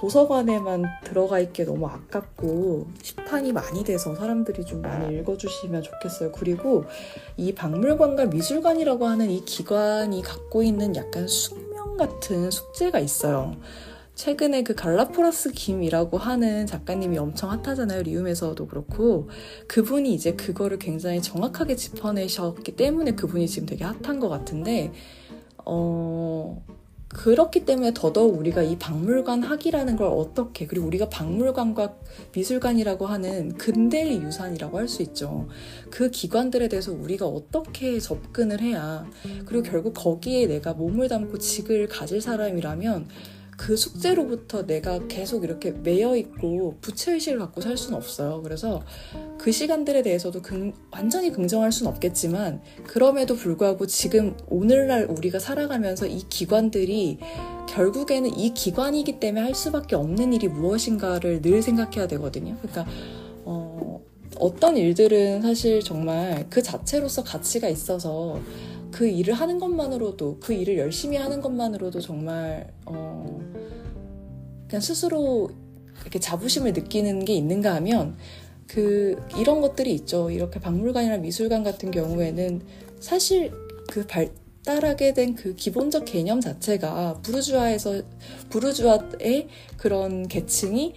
[0.00, 6.32] 도서관에만 들어가 있게 너무 아깝고 시판이 많이 돼서 사람들이 좀 많이 읽어주시면 좋겠어요.
[6.32, 6.84] 그리고
[7.36, 13.56] 이 박물관과 미술관이라고 하는 이 기관이 갖고 있는 약간 숙명 같은 숙제가 있어요.
[14.18, 18.02] 최근에 그 갈라포라스 김이라고 하는 작가님이 엄청 핫하잖아요.
[18.02, 19.28] 리움에서도 그렇고.
[19.68, 24.90] 그분이 이제 그거를 굉장히 정확하게 짚어내셨기 때문에 그분이 지금 되게 핫한 것 같은데,
[25.64, 26.64] 어,
[27.10, 31.94] 그렇기 때문에 더더욱 우리가 이 박물관 학이라는 걸 어떻게, 그리고 우리가 박물관과
[32.34, 35.46] 미술관이라고 하는 근대의 유산이라고 할 수 있죠.
[35.90, 39.08] 그 기관들에 대해서 우리가 어떻게 접근을 해야,
[39.46, 43.06] 그리고 결국 거기에 내가 몸을 담고 직을 가질 사람이라면,
[43.58, 48.40] 그 숙제로부터 내가 계속 이렇게 매여 있고 부채의식을 갖고 살 수는 없어요.
[48.42, 48.82] 그래서
[49.36, 56.22] 그 시간들에 대해서도 긍, 완전히 긍정할 수는 없겠지만 그럼에도 불구하고 지금 오늘날 우리가 살아가면서 이
[56.28, 57.18] 기관들이
[57.68, 62.56] 결국에는 이 기관이기 때문에 할 수밖에 없는 일이 무엇인가를 늘 생각해야 되거든요.
[62.62, 62.86] 그러니까
[63.44, 64.00] 어,
[64.38, 68.40] 어떤 일들은 사실 정말 그 자체로서 가치가 있어서
[68.90, 73.40] 그 일을 하는 것만으로도 그 일을 열심히 하는 것만으로도 정말 어
[74.68, 75.50] 그냥 스스로
[76.02, 78.16] 이렇게 자부심을 느끼는 게 있는가 하면
[78.66, 80.30] 그 이런 것들이 있죠.
[80.30, 82.62] 이렇게 박물관이나 미술관 같은 경우에는
[83.00, 83.50] 사실
[83.90, 88.02] 그 발달하게 된 그 기본적 개념 자체가 부르주아에서
[88.50, 90.94] 부르주아의 그런 계층이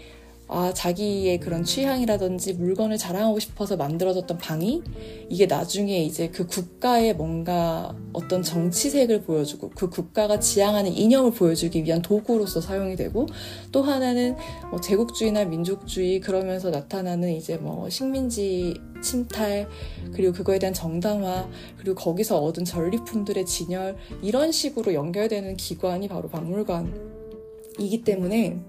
[0.53, 4.83] 아, 자기의 그런 취향이라든지 물건을 자랑하고 싶어서 만들어졌던 방이
[5.29, 12.01] 이게 나중에 이제 그 국가의 뭔가 어떤 정치색을 보여주고 그 국가가 지향하는 이념을 보여주기 위한
[12.01, 13.27] 도구로서 사용이 되고
[13.71, 14.35] 또 하나는
[14.69, 19.69] 뭐 제국주의나 민족주의 그러면서 나타나는 이제 뭐 식민지 침탈
[20.11, 28.03] 그리고 그거에 대한 정당화 그리고 거기서 얻은 전리품들의 진열 이런 식으로 연결되는 기관이 바로 박물관이기
[28.03, 28.59] 때문에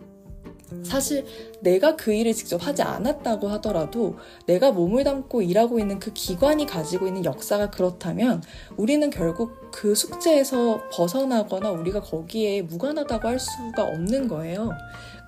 [0.84, 1.24] 사실
[1.60, 7.06] 내가 그 일을 직접 하지 않았다고 하더라도 내가 몸을 담고 일하고 있는 그 기관이 가지고
[7.06, 8.42] 있는 역사가 그렇다면
[8.76, 14.70] 우리는 결국 그 숙제에서 벗어나거나 우리가 거기에 무관하다고 할 수가 없는 거예요.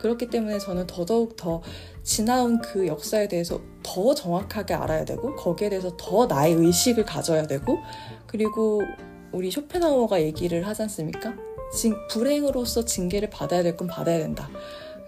[0.01, 1.63] 그렇기 때문에 저는 더더욱 더
[2.03, 7.79] 지나온 그 역사에 대해서 더 정확하게 알아야 되고 거기에 대해서 더 나의 의식을 가져야 되고
[8.27, 8.83] 그리고
[9.33, 11.35] 우리 쇼펜하우어가 얘기를 하지 않습니까?
[12.11, 14.49] 불행으로서 징계를 받아야 될 건 받아야 된다.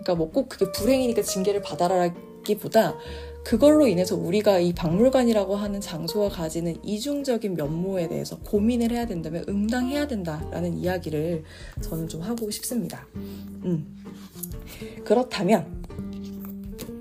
[0.06, 2.94] 그러니까 뭐 꼭 그게 불행이니까 징계를 받아라기보다
[3.44, 10.06] 그걸로 인해서 우리가 이 박물관이라고 하는 장소가 가지는 이중적인 면모에 대해서 고민을 해야 된다면 응당해야
[10.06, 11.44] 된다라는 이야기를
[11.80, 13.06] 저는 좀 하고 싶습니다.
[13.14, 13.86] 음.
[15.04, 15.85] 그렇다면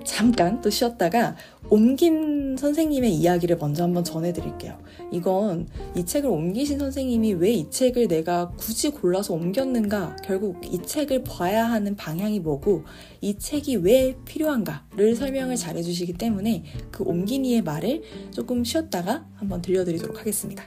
[0.06, 1.36] 잠깐 또 쉬었다가
[1.70, 4.78] 옮긴 선생님의 이야기를 먼저 한번 전해드릴게요.
[5.12, 11.24] 이건 이 책을 옮기신 선생님이 왜 이 책을 내가 굳이 골라서 옮겼는가, 결국 이 책을
[11.24, 12.84] 봐야 하는 방향이 뭐고,
[13.22, 19.62] 이 책이 왜 필요한가를 설명을 잘 해주시기 때문에 그 옮긴 이의 말을 조금 쉬었다가 한번
[19.62, 20.65] 들려드리도록 하겠습니다.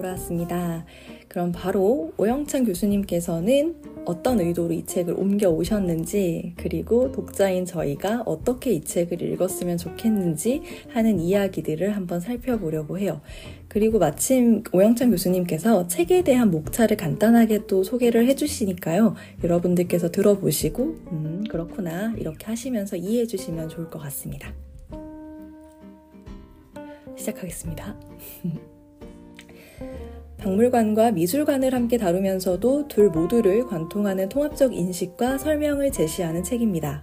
[0.00, 0.84] 돌아왔습니다.
[1.28, 8.80] 그럼 바로 오영찬 교수님께서는 어떤 의도로 이 책을 옮겨 오셨는지, 그리고 독자인 저희가 어떻게 이
[8.80, 13.20] 책을 읽었으면 좋겠는지 하는 이야기들을 한번 살펴보려고 해요.
[13.68, 19.14] 그리고 마침 오영찬 교수님께서 책에 대한 목차를 간단하게 또 소개를 해주시니까요.
[19.44, 20.82] 여러분들께서 들어보시고,
[21.12, 22.14] 음, 그렇구나.
[22.16, 24.52] 이렇게 하시면서 이해해 주시면 좋을 것 같습니다.
[27.16, 27.96] 시작하겠습니다.
[30.38, 37.02] 박물관과 미술관을 함께 다루면서도 둘 모두를 관통하는 통합적 인식과 설명을 제시하는 책입니다.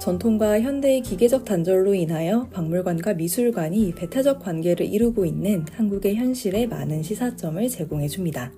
[0.00, 7.68] 전통과 현대의 기계적 단절로 인하여 박물관과 미술관이 배타적 관계를 이루고 있는 한국의 현실에 많은 시사점을
[7.68, 8.50] 제공해 줍니다.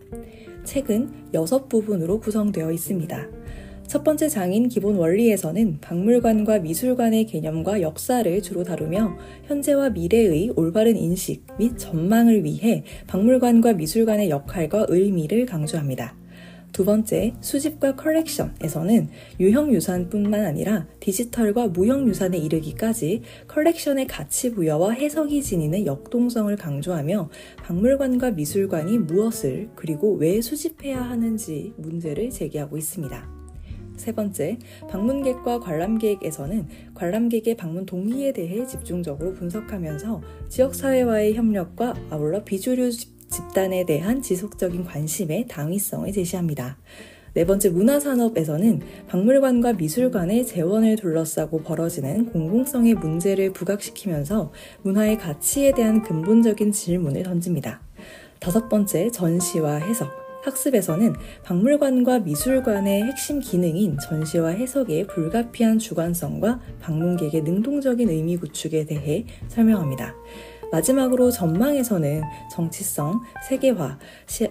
[0.64, 3.43] 책은 여섯 부분으로 구성되어 있습니다.
[3.86, 9.16] 첫 번째 장인 기본 원리에서는 박물관과 미술관의 개념과 역사를 주로 다루며
[9.46, 16.16] 현재와 미래의 올바른 인식 및 전망을 위해 박물관과 미술관의 역할과 의미를 강조합니다.
[16.72, 25.40] 두 번째, 수집과 컬렉션에서는 유형 유산뿐만 아니라 디지털과 무형 유산에 이르기까지 컬렉션의 가치 부여와 해석이
[25.40, 27.30] 지니는 역동성을 강조하며
[27.62, 33.43] 박물관과 미술관이 무엇을 그리고 왜 수집해야 하는지 문제를 제기하고 있습니다.
[33.96, 34.58] 세 번째,
[34.90, 44.84] 방문객과 관람객에서는 관람객의 방문 동의에 대해 집중적으로 분석하면서 지역사회와의 협력과 아울러 비주류 집단에 대한 지속적인
[44.84, 46.78] 관심의 당위성을 제시합니다.
[47.34, 54.52] 네 번째 문화산업에서는 박물관과 미술관의 재원을 둘러싸고 벌어지는 공공성의 문제를 부각시키면서
[54.82, 57.80] 문화의 가치에 대한 근본적인 질문을 던집니다.
[58.38, 60.23] 다섯 번째 전시와 해석.
[60.44, 70.14] 학습에서는 박물관과 미술관의 핵심 기능인 전시와 해석의 불가피한 주관성과 방문객의 능동적인 의미 구축에 대해 설명합니다.
[70.70, 74.48] 마지막으로 전망에서는 정치성, 세계화, 시,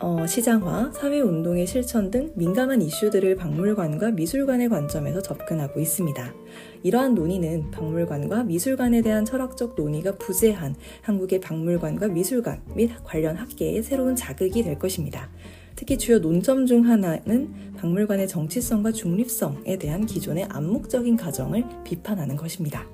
[0.00, 6.34] 어, 시장화, 사회운동의 실천 등 민감한 이슈들을 박물관과 미술관의 관점에서 접근하고 있습니다.
[6.82, 14.16] 이러한 논의는 박물관과 미술관에 대한 철학적 논의가 부재한 한국의 박물관과 미술관 및 관련 학계의 새로운
[14.16, 15.30] 자극이 될 것입니다.
[15.76, 22.86] 특히 주요 논점 중 하나는 박물관의 정치성과 중립성에 대한 기존의 암묵적인 가정을 비판하는 것입니다.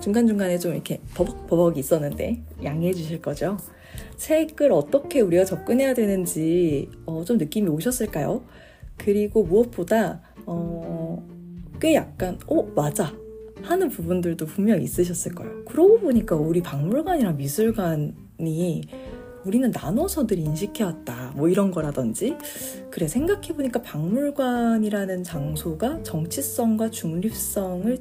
[0.00, 3.56] 중간중간에 좀 이렇게 버벅버벅 있었는데 양해해 주실 거죠?
[4.16, 8.44] 책을 어떻게 우리가 접근해야 되는지 어, 좀 느낌이 오셨을까요?
[8.98, 11.26] 그리고 무엇보다 어,
[11.80, 13.12] 꽤 약간 어 맞아
[13.62, 15.64] 하는 부분들도 분명 있으셨을 거예요.
[15.64, 18.82] 그러고 보니까 우리 박물관이랑 미술관이
[19.44, 21.32] 우리는 나눠서 늘 인식해왔다.
[21.36, 22.36] 뭐 이런 거라든지.
[22.90, 27.98] 그래, 생각해보니까 박물관이라는 장소가 정치성과 중립성을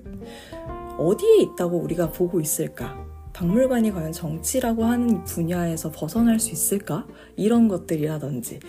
[0.97, 3.12] 어디에 있다고 우리가 보고 있을까?
[3.33, 7.07] 박물관이 과연 정치라고 하는 분야에서 벗어날 수 있을까?
[7.35, 8.59] 이런 것들이라든지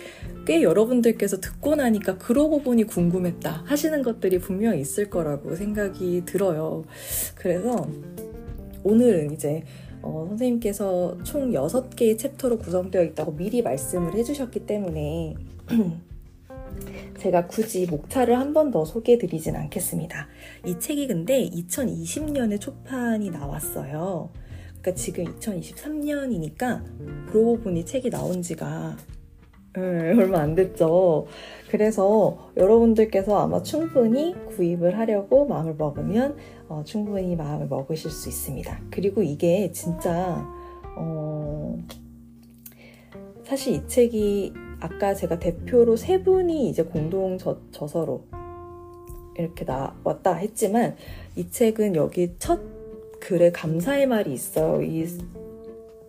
[0.45, 6.83] 꽤 여러분들께서 듣고 나니까 그러고 보니 궁금했다 하시는 것들이 분명히 있을 거라고 생각이 들어요.
[7.35, 7.87] 그래서
[8.83, 9.63] 오늘은 이제
[10.01, 15.35] 어, 선생님께서 총 6개의 챕터로 구성되어 있다고 미리 말씀을 해주셨기 때문에
[17.19, 20.27] 제가 굳이 목차를 한 번 더 소개해 드리진 않겠습니다.
[20.65, 24.29] 이 책이 근데 2020년에 초판이 나왔어요.
[24.85, 26.83] 그러니까 지금 2023년이니까
[27.31, 28.95] 그러고 보니 책이 나온 지가
[29.77, 31.25] 음, 얼마 안 됐죠.
[31.71, 36.37] 그래서 여러분들께서 아마 충분히 구입을 하려고 마음을 먹으면
[36.69, 38.79] 어, 충분히 마음을 먹으실 수 있습니다.
[38.91, 40.47] 그리고 이게 진짜
[40.97, 41.77] 어,
[43.43, 48.23] 사실 이 책이 아까 제가 대표로 세 분이 이제 공동 저, 저서로
[49.37, 50.95] 이렇게 나왔다 했지만
[51.35, 52.75] 이 책은 여기 첫
[53.25, 54.83] 글에 감사의 말이 있어요.
[54.83, 55.07] 이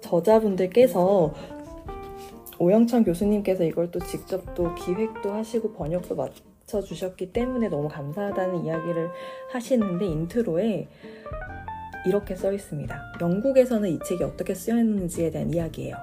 [0.02, 1.32] 저자분들께서
[2.58, 9.08] 오영찬 교수님께서 이걸 또 직접 또 기획도 하시고 번역도 마쳐 주셨기 때문에 너무 감사하다는 이야기를
[9.50, 10.88] 하시는데 intro에
[12.06, 13.00] 이렇게 써 있습니다.
[13.22, 15.96] 영국에서는 이 책이 어떻게 쓰였는지에 대한 이야기예요.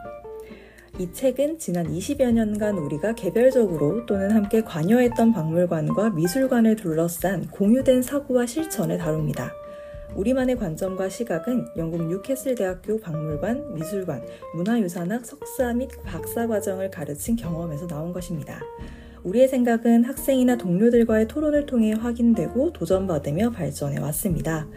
[0.97, 8.47] 이 책은 지난 20여 년간 우리가 개별적으로 또는 함께 관여했던 박물관과 미술관을 둘러싼 공유된 사고와
[8.47, 9.51] 실천을 다룹니다.
[10.15, 14.23] 우리만의 관점과 시각은 영국 뉴캐슬 대학교 박물관, 미술관,
[14.55, 18.61] 문화유산학 석사 및 박사 과정을 가르친 경험에서 나온 것입니다.
[19.23, 24.67] 우리의 생각은 학생이나 동료들과의 토론을 통해 확인되고 도전받으며 발전해 왔습니다.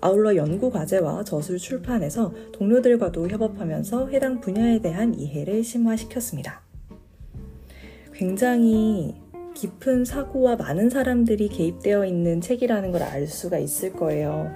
[0.00, 6.62] 아울러 연구 과제와 저술 출판에서 동료들과도 협업하면서 해당 분야에 대한 이해를 심화시켰습니다.
[8.12, 9.23] 굉장히
[9.54, 14.50] 깊은 사고와 많은 사람들이 개입되어 있는 책이라는 걸 알 수가 있을 거예요.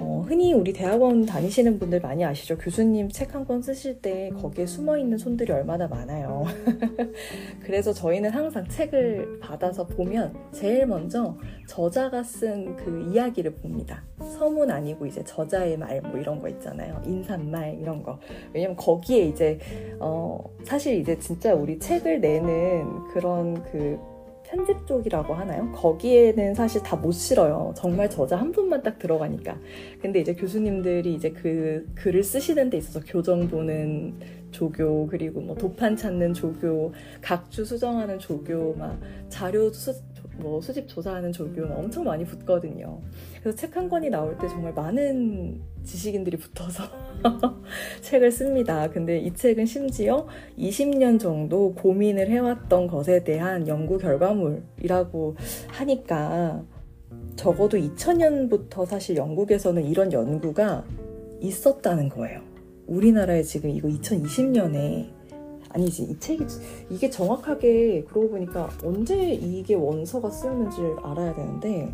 [0.00, 2.56] 어, 흔히 우리 대학원 다니시는 분들 많이 아시죠?
[2.56, 6.44] 교수님 책 한 권 쓰실 때 거기에 숨어 있는 손들이 얼마나 많아요.
[7.64, 11.36] 그래서 저희는 항상 책을 받아서 보면 제일 먼저
[11.66, 14.04] 저자가 쓴 그 이야기를 봅니다.
[14.20, 17.02] 서문 아니고 이제 저자의 말 뭐 이런 거 있잖아요.
[17.04, 18.20] 인사말 이런 거.
[18.52, 19.58] 왜냐면 거기에 이제
[19.98, 23.98] 어, 사실 이제 진짜 우리 책을 내는 그런 그
[24.48, 25.70] 편집 쪽이라고 하나요?
[25.72, 27.72] 거기에는 사실 다 못 실어요.
[27.76, 29.56] 정말 저자 한 분만 딱 들어가니까.
[30.00, 34.14] 근데 이제 교수님들이 이제 그 글을 쓰시는 데 있어서 교정 보는
[34.50, 39.92] 조교 그리고 뭐 도판 찾는 조교 각주 수정하는 조교 막 자료 수,
[40.38, 43.00] 뭐 수집 조사하는 조교 엄청 많이 붙거든요.
[43.40, 46.82] 그래서 책 한 권이 나올 때 정말 많은 지식인들이 붙어서
[48.02, 48.88] 책을 씁니다.
[48.90, 50.26] 근데 이 책은 심지어
[50.58, 55.36] 20년 정도 고민을 해왔던 것에 대한 연구 결과물이라고
[55.68, 56.64] 하니까
[57.36, 60.84] 적어도 2000년부터 사실 영국에서는 이런 연구가
[61.40, 62.40] 있었다는 거예요.
[62.86, 65.17] 우리나라에 지금 이거 2020년에
[65.70, 66.44] 아니지 이 책이
[66.90, 71.92] 이게 정확하게 그러고 보니까 언제 이게 원서가 쓰였는지를 알아야 되는데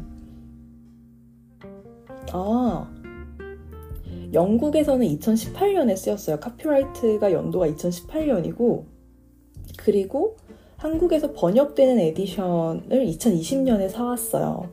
[2.32, 2.90] 아
[4.32, 6.40] 영국에서는 2018년에 쓰였어요.
[6.40, 8.84] 카피라이트가 연도가 2018년이고
[9.78, 10.36] 그리고
[10.76, 14.70] 한국에서 번역되는 에디션을 2020년에 사왔어요.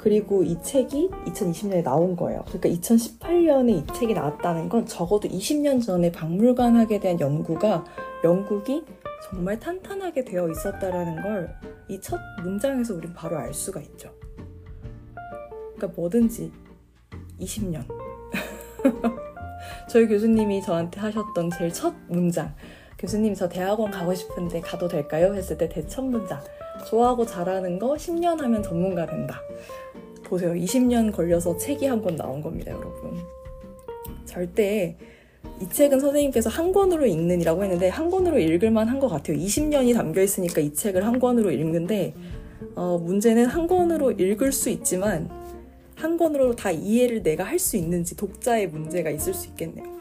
[0.00, 2.42] 그리고 이 책이 2020년에 나온 거예요.
[2.48, 7.84] 그러니까 2018년에 이 책이 나왔다는 건 적어도 20년 전에 박물관학에 대한 연구가
[8.24, 8.82] 영국이
[9.24, 14.10] 정말 탄탄하게 되어 있었다라는 걸 이 첫 문장에서 우린 바로 알 수가 있죠.
[15.76, 16.52] 그러니까 뭐든지
[17.40, 17.84] 20년.
[19.90, 22.54] 저희 교수님이 저한테 하셨던 제일 첫 문장.
[22.96, 25.34] 교수님 저 대학원 가고 싶은데 가도 될까요?
[25.34, 26.40] 했을 때 대첫 문장.
[26.84, 29.40] 좋아하고 잘하는 거 10년 하면 전문가 된다.
[30.24, 30.52] 보세요.
[30.52, 33.18] 20년 걸려서 책이 한 권 나온 겁니다, 여러분.
[34.24, 34.96] 절대
[35.60, 39.36] 이 책은 선생님께서 한 권으로 읽는이라고 했는데 한 권으로 읽을만 한 것 같아요.
[39.36, 42.14] 20년이 담겨 있으니까 이 책을 한 권으로 읽는데
[42.76, 45.28] 어, 문제는 한 권으로 읽을 수 있지만
[45.96, 49.99] 한 권으로 다 이해를 내가 할 수 있는지 독자의 문제가 있을 수 있겠네요.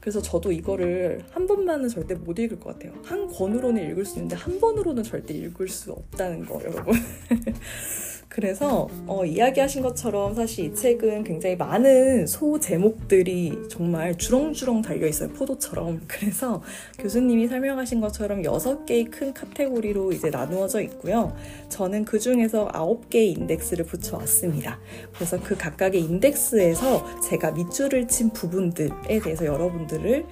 [0.00, 2.92] 그래서 저도 이거를 한 번만은 절대 못 읽을 것 같아요.
[3.04, 6.94] 한 권으로는 읽을 수 있는데 한 번으로는 절대 읽을 수 없다는 거, 여러분.
[8.30, 15.30] 그래서 어, 이야기하신 것처럼 사실 이 책은 굉장히 많은 소 제목들이 정말 주렁주렁 달려 있어요
[15.30, 16.00] 포도처럼.
[16.06, 16.62] 그래서
[17.00, 21.34] 교수님이 설명하신 것처럼 여섯 개의 큰 카테고리로 이제 나누어져 있고요.
[21.70, 24.78] 저는 그 중에서 아홉 개의 인덱스를 붙여왔습니다.
[25.12, 30.24] 그래서 그 각각의 인덱스에서 제가 밑줄을 친 부분들에 대해서 여러분들을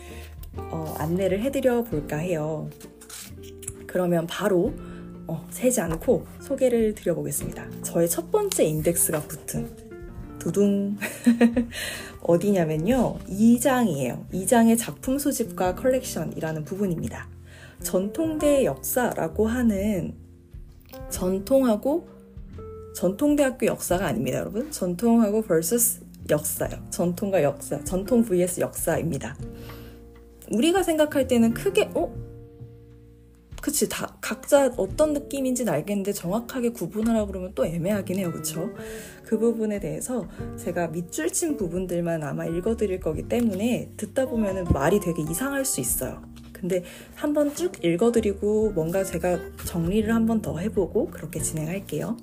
[0.56, 2.70] 어, 안내를 해드려 볼까 해요.
[3.88, 4.72] 그러면 바로
[5.28, 7.82] 어, 세지 않고 소개를 드려보겠습니다.
[7.82, 9.70] 저의 첫 번째 인덱스가 붙은
[10.38, 10.96] 두둥.
[12.22, 13.18] 어디냐면요.
[13.28, 14.28] 2장이에요.
[14.30, 17.28] 2장의 작품 수집과 컬렉션이라는 부분입니다.
[17.82, 20.14] 전통대 역사라고 하는
[21.10, 22.08] 전통하고
[22.94, 24.70] 전통대학교 역사가 아닙니다 여러분.
[24.70, 26.00] 전통하고 vs
[26.30, 26.70] 역사요.
[26.90, 29.36] 전통과 역사 전통 vs 역사입니다.
[30.50, 32.27] 우리가 생각할 때는 크게 어?
[33.60, 38.32] 그치 다 각자 어떤 느낌인지는 알겠는데 정확하게 구분하라 그러면 또 애매하긴 해요.
[38.32, 38.70] 그쵸?
[39.24, 45.22] 그 부분에 대해서 제가 밑줄 친 부분들만 아마 읽어드릴 거기 때문에 듣다 보면은 말이 되게
[45.22, 46.22] 이상할 수 있어요.
[46.52, 46.82] 근데
[47.14, 52.16] 한번 쭉 읽어드리고 뭔가 제가 정리를 한번 더 해보고 그렇게 진행할게요.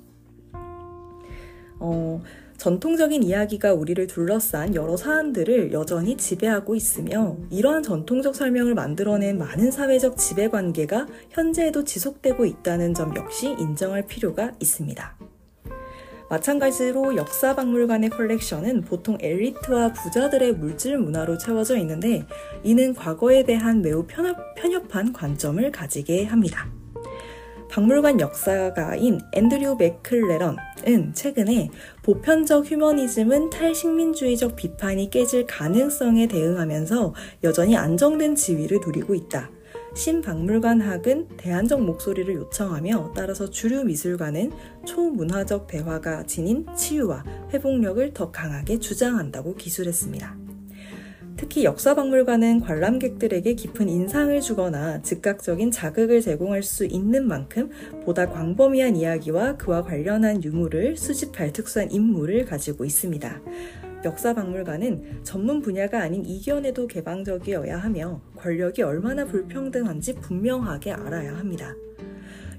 [1.78, 2.22] 어,
[2.58, 10.16] 전통적인 이야기가 우리를 둘러싼 여러 사안들을 여전히 지배하고 있으며 이러한 전통적 설명을 만들어낸 많은 사회적
[10.16, 15.16] 지배 관계가 현재에도 지속되고 있다는 점 역시 인정할 필요가 있습니다.
[16.28, 22.26] 마찬가지로 역사 박물관의 컬렉션은 보통 엘리트와 부자들의 물질 문화로 채워져 있는데
[22.64, 26.68] 이는 과거에 대한 매우 편협, 편협한 관점을 가지게 합니다.
[27.68, 31.70] 박물관 역사가인 앤드류 맥클레런은 최근에
[32.02, 37.14] 보편적 휴머니즘은 탈식민주의적 비판이 깨질 가능성에 대응하면서
[37.44, 39.50] 여전히 안정된 지위를 누리고 있다.
[39.94, 44.52] 신박물관학은 대안적 목소리를 요청하며 따라서 주류 미술관은
[44.84, 50.45] 초문화적 대화가 지닌 치유와 회복력을 더 강하게 주장한다고 기술했습니다.
[51.36, 57.70] 특히 역사박물관은 관람객들에게 깊은 인상을 주거나 즉각적인 자극을 제공할 수 있는 만큼
[58.04, 63.42] 보다 광범위한 이야기와 그와 관련한 유물을 수집할 특수한 임무를 가지고 있습니다.
[64.04, 71.74] 역사박물관은 전문 분야가 아닌 이견에도 개방적이어야 하며 권력이 얼마나 불평등한지 분명하게 알아야 합니다.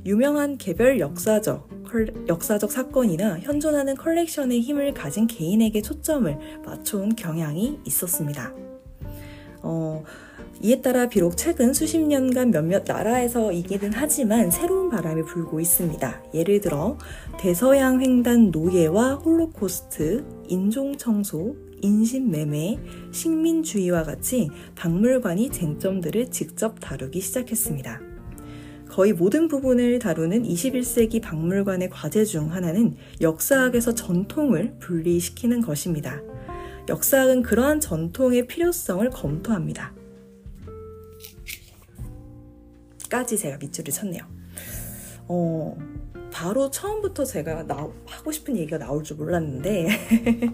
[0.05, 1.67] 유명한 개별 역사적,
[2.27, 8.66] 역사적 사건이나 현존하는 컬렉션의 힘을 가진 개인에게 초점을 맞춰온 경향이 있었습니다.
[9.61, 10.03] 어,
[10.61, 16.23] 이에 따라 비록 최근 수십 년간 몇몇 나라에서 이기는 하지만 새로운 바람이 불고 있습니다.
[16.33, 16.97] 예를 들어
[17.39, 22.79] 대서양 횡단 노예와 홀로코스트, 인종 청소, 인신매매,
[23.11, 28.01] 식민주의와 같이 박물관이 쟁점들을 직접 다루기 시작했습니다.
[28.89, 36.19] 거의 모든 부분을 다루는 21세기 박물관의 과제 중 하나는 역사학에서 전통을 분리시키는 것입니다.
[36.87, 39.93] 역사학은 그러한 전통의 필요성을 검토합니다.
[43.09, 44.23] 까지 제가 밑줄을 쳤네요.
[45.27, 45.77] 어,
[46.31, 49.87] 바로 처음부터 제가 나, 하고 싶은 얘기가 나올 줄 몰랐는데,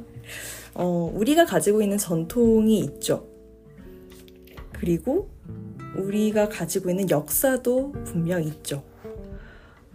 [0.73, 3.27] 어, 우리가 가지고 있는 전통이 있죠.
[4.71, 5.29] 그리고
[5.97, 8.83] 우리가 가지고 있는 역사도 분명 있죠.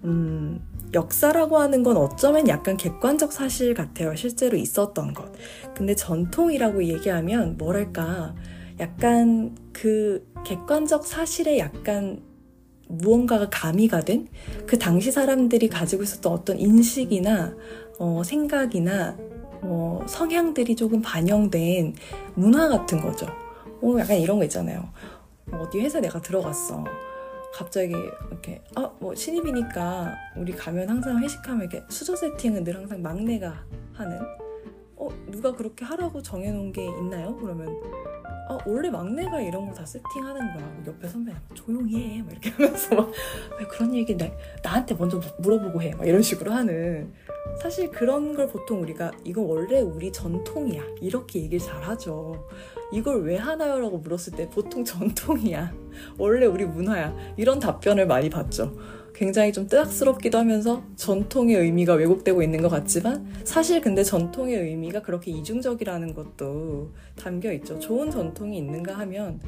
[0.04, 0.60] 음,
[0.94, 4.14] 역사라고 하는 건 어쩌면 약간 객관적 사실 같아요.
[4.14, 5.32] 실제로 있었던 것.
[5.74, 8.34] 근데 전통이라고 얘기하면 뭐랄까,
[8.80, 12.22] 약간 그 객관적 사실에 약간
[12.88, 14.28] 무언가가 가미가 된
[14.66, 17.54] 그 당시 사람들이 가지고 있었던 어떤 인식이나
[17.98, 19.16] 어, 생각이나
[19.62, 21.94] 어, 성향들이 조금 반영된
[22.34, 23.26] 문화 같은 거죠.
[23.82, 24.88] 어, 약간 이런 거 있잖아요.
[25.52, 26.84] 어디 회사 내가 들어갔어.
[27.54, 27.94] 갑자기
[28.30, 34.18] 이렇게 아 뭐 신입이니까 우리 가면 항상 회식하면 이렇게 수저 세팅은 늘 항상 막내가 하는.
[34.96, 37.36] 어 누가 그렇게 하라고 정해놓은 게 있나요?
[37.36, 37.68] 그러면
[38.48, 40.82] 아 원래 막내가 이런 거 다 세팅하는 거야.
[40.88, 43.10] 옆에 선배는 조용히 해 막 이렇게 하면서 막
[43.60, 44.26] 왜 그런 얘기 나,
[44.62, 47.12] 나한테 먼저 물어보고 해 막 이런 식으로 하는.
[47.62, 50.82] 사실 그런 걸 보통 우리가 이거 원래 우리 전통이야.
[51.00, 52.46] 이렇게 얘기를 잘 하죠
[52.92, 53.78] 이걸 왜 하나요?
[53.80, 55.72] 라고 물었을 때 보통 전통이야
[56.18, 58.72] 원래 우리 문화야 이런 답변을 많이 받죠
[59.18, 65.32] 굉장히 좀 뜨악스럽기도 하면서 전통의 의미가 왜곡되고 있는 것 같지만 사실 근데 전통의 의미가 그렇게
[65.32, 67.80] 이중적이라는 것도 담겨 있죠.
[67.80, 69.40] 좋은 전통이 있는가 하면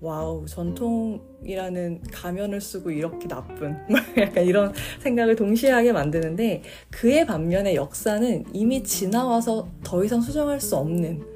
[0.00, 3.76] wow 전통이라는 가면을 쓰고 이렇게 나쁜
[4.18, 10.76] 약간 이런 생각을 동시에 하게 만드는데 그의 반면에 역사는 이미 지나와서 더 이상 수정할 수
[10.76, 11.31] 없는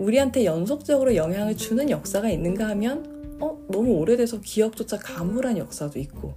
[0.00, 6.34] 우리한테 연속적으로 영향을 주는 역사가 있는가 하면 어 너무 오래돼서 기억조차 가물한 역사도 있고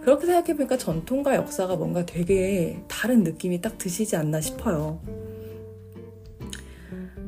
[0.00, 5.00] 그렇게 생각해보니까 전통과 역사가 뭔가 되게 다른 느낌이 딱 드시지 않나 싶어요.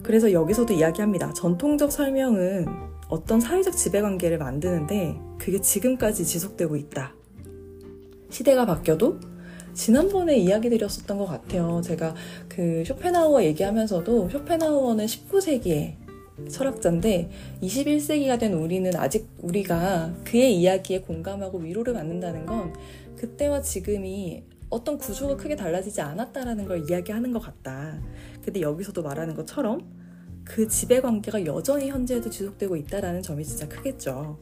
[0.03, 1.33] 그래서 여기서도 이야기합니다.
[1.33, 2.67] 전통적 설명은
[3.09, 7.13] 어떤 사회적 지배관계를 만드는데 그게 지금까지 지속되고 있다.
[8.31, 9.19] 시대가 바뀌어도
[9.77, 11.83] 지난번에 이야기 드렸었던 것 같아요.
[11.85, 12.15] 제가
[12.49, 15.95] 그 쇼펜하우어 얘기하면서도 쇼펜하우어는 19세기에
[16.49, 17.31] 철학자인데
[17.63, 22.73] 21세기가 된 우리는 아직 우리가 그의 이야기에 공감하고 위로를 받는다는 건
[23.17, 28.01] 그때와 지금이 어떤 구조가 크게 달라지지 않았다라는 걸 이야기하는 것 같다.
[28.43, 29.81] 근데 여기서도 말하는 것처럼
[30.43, 34.39] 그 지배 관계가 여전히 현재도 지속되고 있다라는 점이 진짜 크겠죠.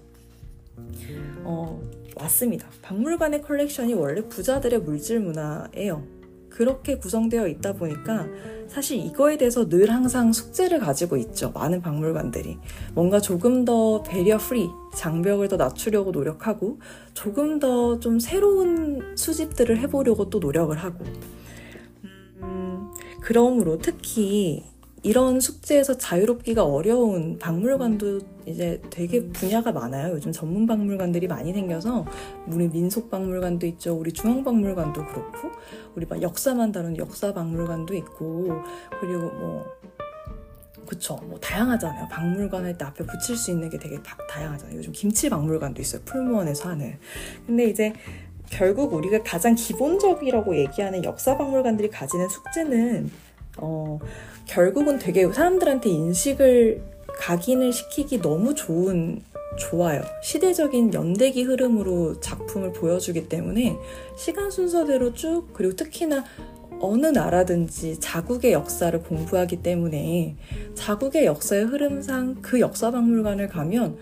[1.44, 1.80] 어,
[2.16, 2.68] 맞습니다.
[2.82, 6.02] 박물관의 컬렉션이 원래 부자들의 물질 문화예요.
[6.48, 8.28] 그렇게 구성되어 있다 보니까
[8.68, 11.50] 사실 이거에 대해서 늘 항상 숙제를 가지고 있죠.
[11.50, 12.58] 많은 박물관들이.
[12.94, 16.78] 뭔가 조금 더 barrier free, 장벽을 더 낮추려고 노력하고
[17.12, 21.04] 조금 더 좀 새로운 수집들을 해보려고 또 노력을 하고.
[22.42, 24.64] 음, 그러므로 특히
[25.04, 30.14] 이런 숙제에서 자유롭기가 어려운 박물관도 이제 되게 분야가 많아요.
[30.14, 32.06] 요즘 전문 박물관들이 많이 생겨서
[32.46, 33.94] 우리 민속 박물관도 있죠.
[33.94, 35.50] 우리 중앙 박물관도 그렇고
[35.94, 38.62] 우리 막 역사만 다룬 역사 박물관도 있고
[38.98, 39.66] 그리고 뭐
[40.86, 42.08] 그쵸 뭐 다양하잖아요.
[42.08, 43.98] 박물관 할 때 앞에 붙일 수 있는 게 되게
[44.30, 44.78] 다양하잖아요.
[44.78, 46.00] 요즘 김치 박물관도 있어요.
[46.06, 46.98] 풀무원에서 하는.
[47.46, 47.92] 근데 이제
[48.50, 53.10] 결국 우리가 가장 기본적이라고 얘기하는 역사 박물관들이 가지는 숙제는
[53.58, 53.98] 어,
[54.46, 56.82] 결국은 되게 사람들한테 인식을
[57.18, 59.22] 각인을 시키기 너무 좋은
[59.56, 60.02] 좋아요.
[60.22, 63.76] 시대적인 연대기 흐름으로 작품을 보여주기 때문에
[64.16, 66.24] 시간 순서대로 쭉 그리고 특히나
[66.80, 70.36] 어느 나라든지 자국의 역사를 공부하기 때문에
[70.74, 73.96] 자국의 역사의 흐름상 그 역사 박물관을 가면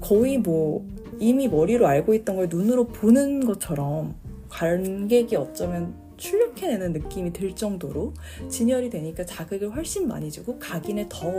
[0.00, 0.84] 거의 뭐
[1.20, 4.14] 이미 머리로 알고 있던 걸 눈으로 보는 것처럼
[4.48, 8.14] 관객이 어쩌면 출력해내는 느낌이 들 정도로
[8.48, 11.30] 진열이 되니까 자극을 훨씬 많이 주고 각인을 더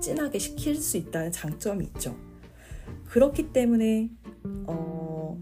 [0.00, 2.16] 진하게 시킬 수 있다는 장점이 있죠.
[3.06, 4.10] 그렇기 때문에
[4.66, 5.38] 어,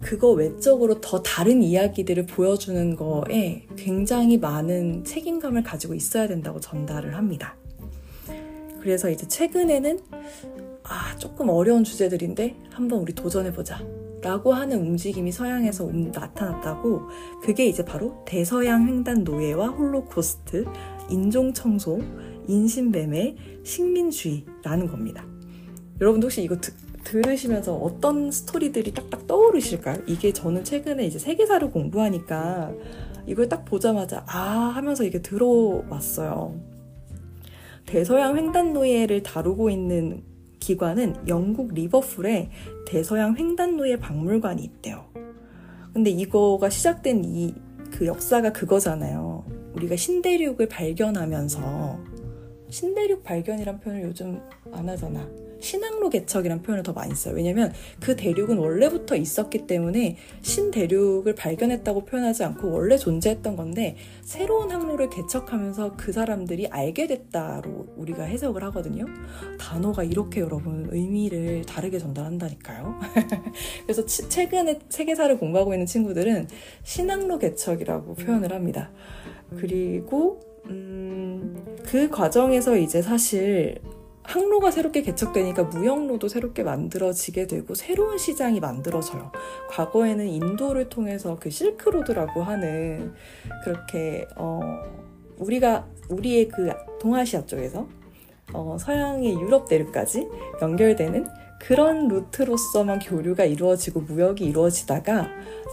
[0.00, 7.56] 그거 외적으로 더 다른 이야기들을 보여주는 거에 굉장히 많은 책임감을 가지고 있어야 된다고 전달을 합니다.
[8.80, 9.98] 그래서 이제 최근에는
[10.84, 14.05] 아, 조금 어려운 주제들인데 한번 우리 도전해보자.
[14.26, 17.02] 라고 하는 움직임이 서양에서 음, 나타났다고
[17.40, 20.64] 그게 이제 바로 대서양 횡단 노예와 홀로코스트,
[21.08, 22.00] 인종 청소,
[22.48, 25.24] 인신매매, 식민주의라는 겁니다.
[26.00, 26.72] 여러분도 혹시 이거 드,
[27.04, 30.02] 들으시면서 어떤 스토리들이 딱딱 떠오르실까요?
[30.08, 32.72] 이게 저는 최근에 이제 세계사를 공부하니까
[33.28, 36.60] 이걸 딱 보자마자 아 하면서 이게 들어왔어요.
[37.86, 40.24] 대서양 횡단 노예를 다루고 있는
[40.66, 42.50] 기관은 영국 리버풀에
[42.86, 45.06] 대서양 횡단 노예 박물관이 있대요.
[45.92, 49.44] 근데 이거가 시작된 이 그 역사가 그거잖아요.
[49.74, 51.98] 우리가 신대륙을 발견하면서
[52.68, 54.40] 신대륙 발견이란 표현을 요즘
[54.72, 55.26] 안 하잖아.
[55.60, 57.34] 신항로 개척이란 표현을 더 많이 써요.
[57.34, 65.10] 왜냐면 그 대륙은 원래부터 있었기 때문에 신대륙을 발견했다고 표현하지 않고 원래 존재했던 건데 새로운 항로를
[65.10, 69.06] 개척하면서 그 사람들이 알게 됐다로 우리가 해석을 하거든요.
[69.58, 73.00] 단어가 이렇게 여러분 의미를 다르게 전달한다니까요.
[73.84, 76.48] 그래서 치, 최근에 세계사를 공부하고 있는 친구들은
[76.82, 78.90] 신항로 개척이라고 표현을 합니다.
[79.56, 83.80] 그리고 음, 그 과정에서 이제 사실
[84.26, 89.30] 항로가 새롭게 개척되니까 무역로도 새롭게 만들어지게 되고 새로운 시장이 만들어져요.
[89.70, 93.14] 과거에는 인도를 통해서 그 실크로드라고 하는
[93.64, 94.60] 그렇게 어
[95.38, 96.70] 우리가 우리의 그
[97.00, 97.86] 동아시아 쪽에서
[98.52, 100.28] 어 서양의 유럽 대륙까지
[100.60, 101.26] 연결되는
[101.60, 105.28] 그런 루트로서만 교류가 이루어지고 무역이 이루어지다가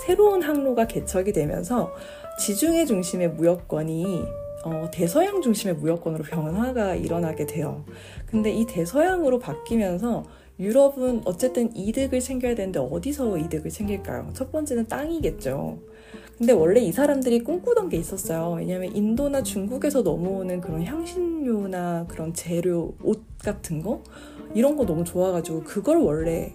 [0.05, 1.93] 새로운 항로가 개척이 되면서
[2.39, 4.23] 지중해 중심의 무역권이
[4.63, 7.83] 어, 대서양 중심의 무역권으로 변화가 일어나게 돼요.
[8.25, 10.23] 근데 이 대서양으로 바뀌면서
[10.59, 14.29] 유럽은 어쨌든 이득을 챙겨야 되는데 어디서 이득을 챙길까요?
[14.33, 15.79] 첫 번째는 땅이겠죠.
[16.37, 18.55] 근데 원래 이 사람들이 꿈꾸던 게 있었어요.
[18.57, 24.01] 왜냐하면 인도나 중국에서 넘어오는 그런 향신료나 그런 재료, 옷 같은 거
[24.53, 26.53] 이런 거 너무 좋아가지고 그걸 원래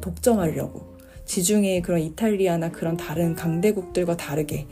[0.00, 4.66] 독점하려고 지중해 그런 이탈리아나 그런 다른 강대국들과 다르게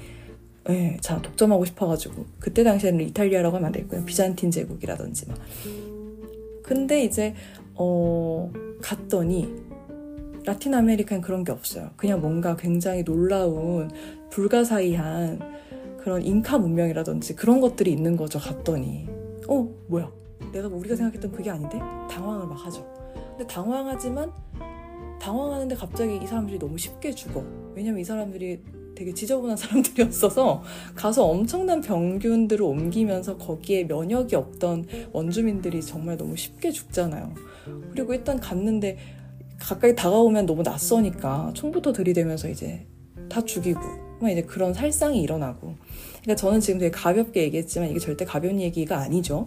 [0.67, 2.25] 네, 자 독점하고 싶어가지고.
[2.39, 4.05] 그때 당시에는 이탈리아라고 하면 안 되고요.
[4.05, 5.39] 비잔틴 제국이라든지 막.
[6.63, 7.35] 근데 이제
[7.75, 8.51] 어
[8.81, 9.55] 갔더니
[10.45, 11.91] 라틴 아메리카는 그런 게 없어요.
[11.97, 13.91] 그냥 뭔가 굉장히 놀라운
[14.31, 15.41] 불가사의한
[15.99, 19.09] 그런 잉카 문명이라든지 그런 것들이 있는 거죠 갔더니.
[19.49, 20.11] 어 뭐야?
[20.53, 21.79] 내가 뭐 우리가 생각했던 그게 아닌데?
[22.11, 22.87] 당황을 막 하죠.
[23.37, 24.31] 근데 당황하지만
[25.21, 27.43] 당황하는데 갑자기 이 사람들이 너무 쉽게 죽어.
[27.75, 28.63] 왜냐면 이 사람들이
[28.95, 30.63] 되게 지저분한 사람들이었어서
[30.95, 37.35] 가서 엄청난 병균들을 옮기면서 거기에 면역이 없던 원주민들이 정말 너무 쉽게 죽잖아요.
[37.93, 38.99] 그리고 일단 갔는데
[39.59, 42.87] 가까이 다가오면 너무 낯서니까 총부터 들이대면서 이제
[43.29, 43.81] 다 죽이고
[44.21, 45.75] 막 이제 그런 살상이 일어나고
[46.23, 49.47] 그러니까 저는 지금 되게 가볍게 얘기했지만 이게 절대 가벼운 얘기가 아니죠.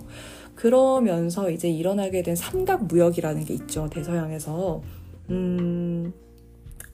[0.55, 3.89] 그러면서 이제 일어나게 된 삼각 무역이라는 게 있죠.
[3.89, 4.81] 대서양에서
[5.29, 6.13] 음,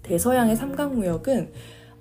[0.04, 1.52] 대서양의 삼각 무역은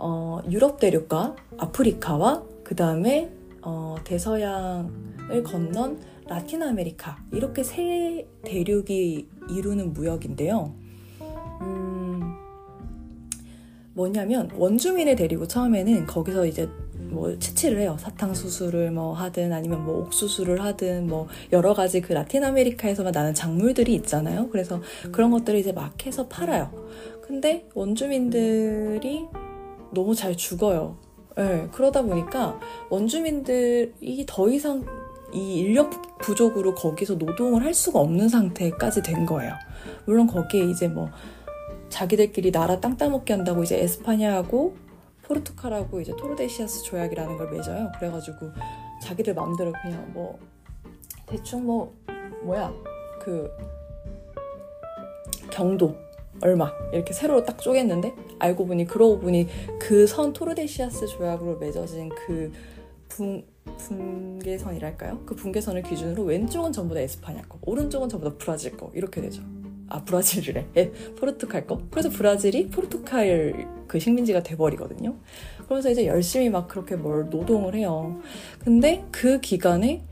[0.05, 3.31] 어, 유럽 대륙과 아프리카와 그 다음에
[3.63, 10.75] 어, 대서양을 건넌 라틴 아메리카 이렇게 세 대륙이 이루는 무역인데요.
[11.61, 12.35] 음,
[13.95, 17.97] 뭐냐면 원주민의 데리고 처음에는 거기서 이제 뭐 채취를 해요.
[18.01, 23.95] 사탕수수를 뭐 하든 아니면 뭐 옥수수를 하든 뭐 여러 가지 그 라틴 아메리카에서만 나는 작물들이
[23.95, 24.49] 있잖아요.
[24.49, 24.81] 그래서
[25.13, 26.73] 그런 것들을 이제 막 해서 팔아요.
[27.21, 29.29] 근데 원주민들이
[29.93, 30.97] 너무 잘 죽어요.
[31.37, 32.59] 네, 그러다 보니까
[32.91, 34.85] 원주민들이 더 이상
[35.33, 39.55] 이 인력 부족으로 거기서 노동을 할 수가 없는 상태까지 된 거예요.
[40.05, 41.09] 물론 거기에 이제 뭐
[41.89, 44.77] 자기들끼리 나라 땅 따먹게 한다고 이제 에스파냐하고
[45.23, 47.93] 포르투갈하고 이제 토르데시아스 조약이라는 걸 맺어요.
[47.99, 48.51] 그래가지고
[49.03, 50.39] 자기들 마음대로 그냥 뭐
[51.27, 51.95] 대충 뭐
[52.43, 52.73] 뭐야
[53.21, 53.51] 그
[55.51, 55.95] 경도
[56.43, 59.47] 얼마 이렇게 세로로 딱 쪼갰는데 알고 보니 그러고 보니
[59.79, 62.53] 그 선 토르데시아스 조약으로 맺어진 그
[63.09, 63.45] 분,
[63.79, 65.21] 분계선이랄까요?
[65.25, 69.43] 그 분계선을 기준으로 왼쪽은 전부 다 에스파냐 거, 오른쪽은 전부 다 브라질 거 이렇게 되죠.
[69.89, 70.67] 아 브라질이래.
[70.77, 71.81] 예, 포르투갈 거.
[71.91, 75.15] 그래서 브라질이 포르투갈 그 식민지가 돼버리거든요.
[75.65, 78.19] 그러면서 이제 열심히 막 그렇게 뭘 노동을 해요.
[78.65, 80.03] 근데 그 기간에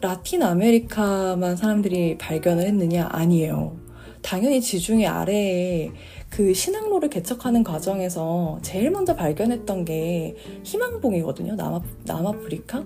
[0.00, 3.08] 라틴 아메리카만 사람들이 발견을 했느냐?
[3.12, 3.76] 아니에요.
[4.22, 5.90] 당연히 지중해 아래에
[6.30, 11.56] 그 신항로를 개척하는 과정에서 제일 먼저 발견했던 게 희망봉이거든요.
[11.56, 12.84] 남아, 남아프리카?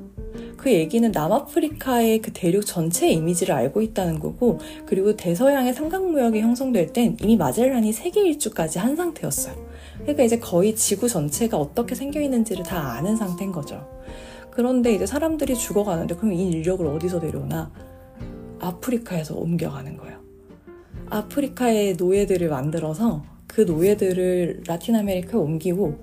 [0.56, 7.16] 그 얘기는 남아프리카의 그 대륙 전체 이미지를 알고 있다는 거고, 그리고 대서양의 삼각무역이 형성될 땐
[7.22, 9.54] 이미 마젤란이 세계 일주까지 한 상태였어요.
[10.00, 13.86] 그러니까 이제 거의 지구 전체가 어떻게 생겨 있는지를 다 아는 상태인 거죠.
[14.50, 17.70] 그런데 이제 사람들이 죽어가는데 그럼 이 인력을 어디서 데려오나?
[18.58, 20.15] 아프리카에서 옮겨가는 거예요.
[21.10, 25.98] 아프리카의 노예들을 만들어서 그 노예들을 라틴 아메리카에 옮기고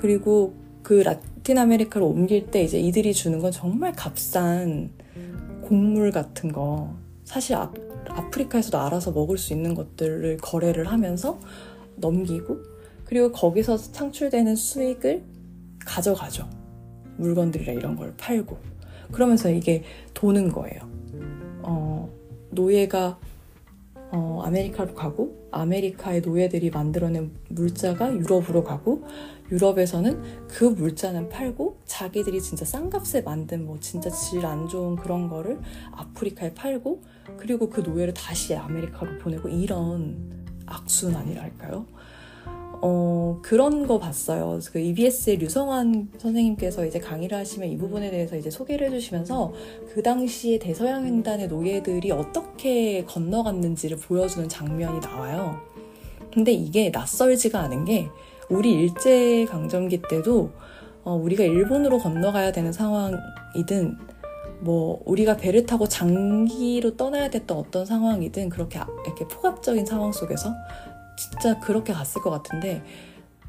[0.00, 4.90] 그리고 그 라틴 아메리카로 옮길 때 이제 이들이 주는 건 정말 값싼
[5.62, 6.94] 곡물 같은 거
[7.24, 7.72] 사실 아,
[8.08, 11.38] 아프리카에서도 알아서 먹을 수 있는 것들을 거래를 하면서
[11.96, 12.58] 넘기고
[13.04, 15.22] 그리고 거기서 창출되는 수익을
[15.84, 16.48] 가져가죠.
[17.16, 18.58] 물건들이나 이런 걸 팔고
[19.12, 19.82] 그러면서 이게
[20.14, 20.80] 도는 거예요.
[21.62, 22.10] 어,
[22.50, 23.18] 노예가
[24.10, 29.04] 어, 아메리카로 가고 아메리카의 노예들이 만들어낸 물자가 유럽으로 가고
[29.50, 35.28] 유럽에서는 그 물자는 팔고 자기들이 진짜 싼 값에 만든 뭐 진짜 질 안 좋은 그런
[35.28, 35.58] 거를
[35.92, 37.02] 아프리카에 팔고
[37.38, 41.86] 그리고 그 노예를 다시 아메리카로 보내고 이런 악순환이랄까요?
[42.80, 44.58] 어, 그런 거 봤어요.
[44.72, 49.52] 그 EBS의 류성환 선생님께서 이제 강의를 하시면 이 부분에 대해서 이제 소개를 해주시면서
[49.92, 55.60] 그 당시에 대서양 횡단의 노예들이 어떻게 건너갔는지를 보여주는 장면이 나와요.
[56.32, 58.08] 근데 이게 낯설지가 않은 게
[58.48, 60.50] 우리 일제 강점기 때도
[61.04, 63.96] 어, 우리가 일본으로 건너가야 되는 상황이든
[64.60, 70.52] 뭐 우리가 배를 타고 장기로 떠나야 됐던 어떤 상황이든 그렇게 이렇게 포괄적인 상황 속에서
[71.18, 72.82] 진짜 그렇게 갔을 것 같은데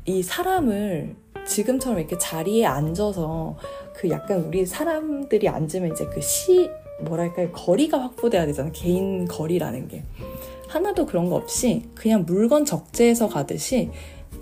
[0.05, 1.15] 이 사람을
[1.45, 3.57] 지금처럼 이렇게 자리에 앉아서
[3.93, 6.70] 그 약간 우리 사람들이 앉으면 이제 그 시
[7.01, 10.03] 뭐랄까 거리가 확보돼야 되잖아 개인 거리라는 게.
[10.67, 13.89] 하나도 그런 거 없이 그냥 물건 적재해서 가듯이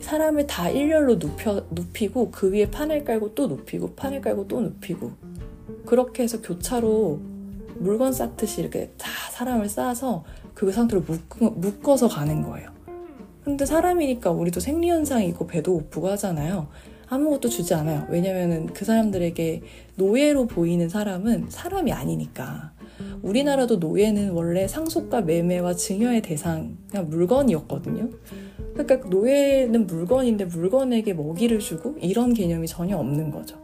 [0.02, 5.12] 사람을 다 일렬로 눕혀, 눕히고 그 위에 판을 깔고 또 눕히고 판을 깔고 또 눕히고
[5.86, 7.20] 그렇게 해서 교차로
[7.76, 11.22] 물건 쌓듯이 이렇게 다 사람을 쌓아서 그 상태로 묶,
[11.60, 12.72] 묶어서 가는 거예요.
[13.48, 16.68] 근데 사람이니까 우리도 생리현상이 있고 배도 고프고 하잖아요.
[17.08, 18.06] 아무것도 주지 않아요.
[18.10, 19.62] 왜냐면은 그 사람들에게
[19.96, 22.74] 노예로 보이는 사람은 사람이 아니니까.
[23.22, 28.10] 우리나라도 노예는 원래 상속과 매매와 증여의 대상, 그냥 물건이었거든요.
[28.74, 33.56] 그러니까 노예는 물건인데 물건에게 먹이를 주고 이런 개념이 전혀 없는 거죠.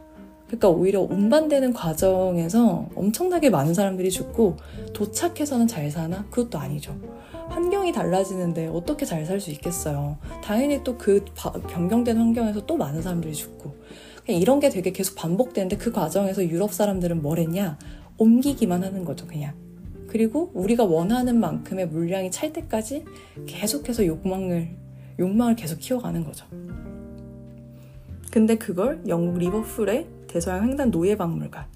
[0.46, 4.56] 그러니까 오히려 운반되는 과정에서 엄청나게 많은 사람들이 죽고
[4.94, 6.24] 도착해서는 잘 사나?
[6.30, 6.96] 그것도 아니죠.
[7.48, 10.18] 환경이 달라지는데 어떻게 잘 살 수 있겠어요.
[10.42, 11.24] 당연히 또 그
[11.68, 13.74] 변경된 환경에서 또 많은 사람들이 죽고.
[14.26, 17.78] 이런 게 되게 계속 반복되는데 그 과정에서 유럽 사람들은 뭘 했냐?
[18.16, 19.54] 옮기기만 하는 거죠, 그냥.
[20.06, 23.04] 그리고 우리가 원하는 만큼의 물량이 찰 때까지
[23.46, 24.70] 계속해서 욕망을,
[25.18, 26.46] 욕망을 계속 키워가는 거죠.
[28.30, 31.66] 근데 그걸 영국 리버풀의 대서양 횡단 노예박물관,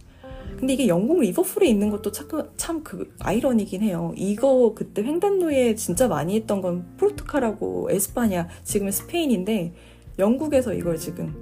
[0.59, 4.13] 근데 이게 영국 리버풀에 있는 것도 참 그 아이러니긴 해요.
[4.17, 9.73] 이거 그때 횡단 노예 진짜 많이 했던 건 포르투갈하고 에스파냐, 지금은 스페인인데
[10.19, 11.33] 영국에서 이걸 지금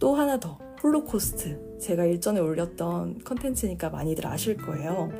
[0.00, 5.12] 또 하나 더 홀로코스트 제가 일전에 올렸던 컨텐츠니까 많이들 아실 거예요.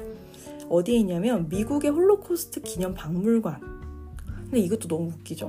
[0.69, 3.61] 어디에 있냐면 미국의 홀로코스트 기념 박물관.
[4.27, 5.47] 근데 이것도 너무 웃기죠.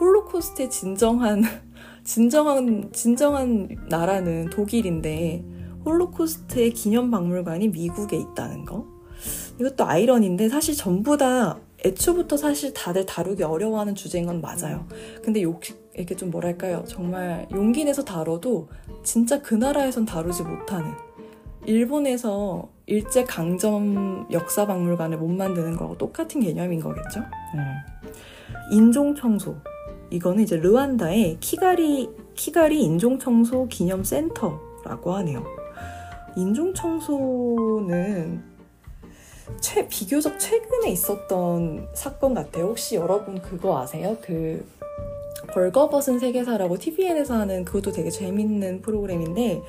[0.00, 1.42] 홀로코스트의 진정한
[2.02, 8.86] 진정한 진정한 나라는 독일인데 홀로코스트의 기념박물관이 미국에 있다는 거.
[9.58, 14.86] 이것도 아이러니인데 사실 전부 다 애초부터 사실 다들 다루기 어려워하는 주제인 건 맞아요.
[15.22, 15.60] 근데 욕,
[15.94, 16.84] 이렇게 좀 뭐랄까요.
[16.86, 18.68] 정말 용기 내서 다뤄도
[19.02, 20.92] 진짜 그 나라에선 다루지 못하는
[21.66, 27.20] 일본에서 일제 강점 역사 박물관을 못 만드는 거하고 똑같은 개념인 거겠죠.
[27.20, 27.64] 음.
[28.72, 29.56] 인종 청소.
[30.10, 35.59] 이거는 이제 르완다의 키가리 키가리 인종 청소 기념 센터라고 하네요.
[36.36, 38.42] 인종 청소는
[39.60, 42.66] 최, 비교적 최근에 있었던 사건 같아요.
[42.66, 44.16] 혹시 여러분 그거 아세요?
[44.20, 44.64] 그
[45.52, 49.62] 벌거벗은 세계사라고 TVN에서 하는 그것도 되게 재밌는 프로그램인데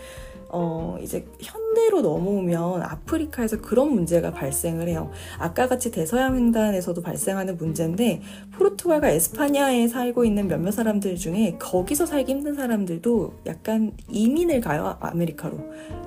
[0.49, 5.11] 어, 이제 현대로 넘어오면 아프리카에서 그런 문제가 발생을 해요.
[5.37, 8.21] 아까 같이 대서양 횡단에서도 발생하는 문제인데
[8.53, 14.97] 포르투갈과 에스파냐에 살고 있는 몇몇 사람들 중에 거기서 살기 힘든 사람들도 약간 이민을 가요.
[14.99, 15.57] 아메리카로.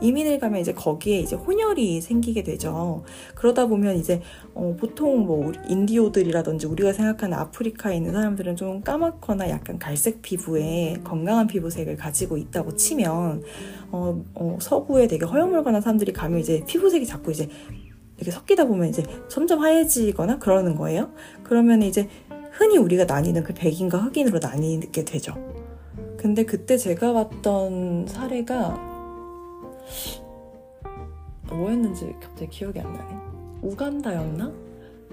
[0.00, 3.04] 이민을 가면 이제 거기에 이제 혼혈이 생기게 되죠.
[3.34, 4.20] 그러다 보면 이제
[4.54, 11.46] 어, 보통 뭐 인디오들이라든지 우리가 생각하는 아프리카에 있는 사람들은 좀 까맣거나 약간 갈색 피부에 건강한
[11.46, 13.42] 피부색을 가지고 있다고 치면
[13.90, 17.48] 어, 어, 서구에 되게 허 여멀건한 사람들이 가면 이제 피부색이 자꾸 이제
[18.16, 21.10] 이렇게 섞이다 보면 이제 점점 하얘지거나 그러는 거예요.
[21.44, 22.08] 그러면 이제
[22.52, 25.34] 흔히 우리가 나뉘는 그 백인과 흑인으로 나뉘게 되죠.
[26.16, 28.92] 근데 그때 제가 봤던 사례가
[31.48, 33.14] 뭐였는지 갑자기 기억이 안 나네.
[33.62, 34.52] 우간다였나?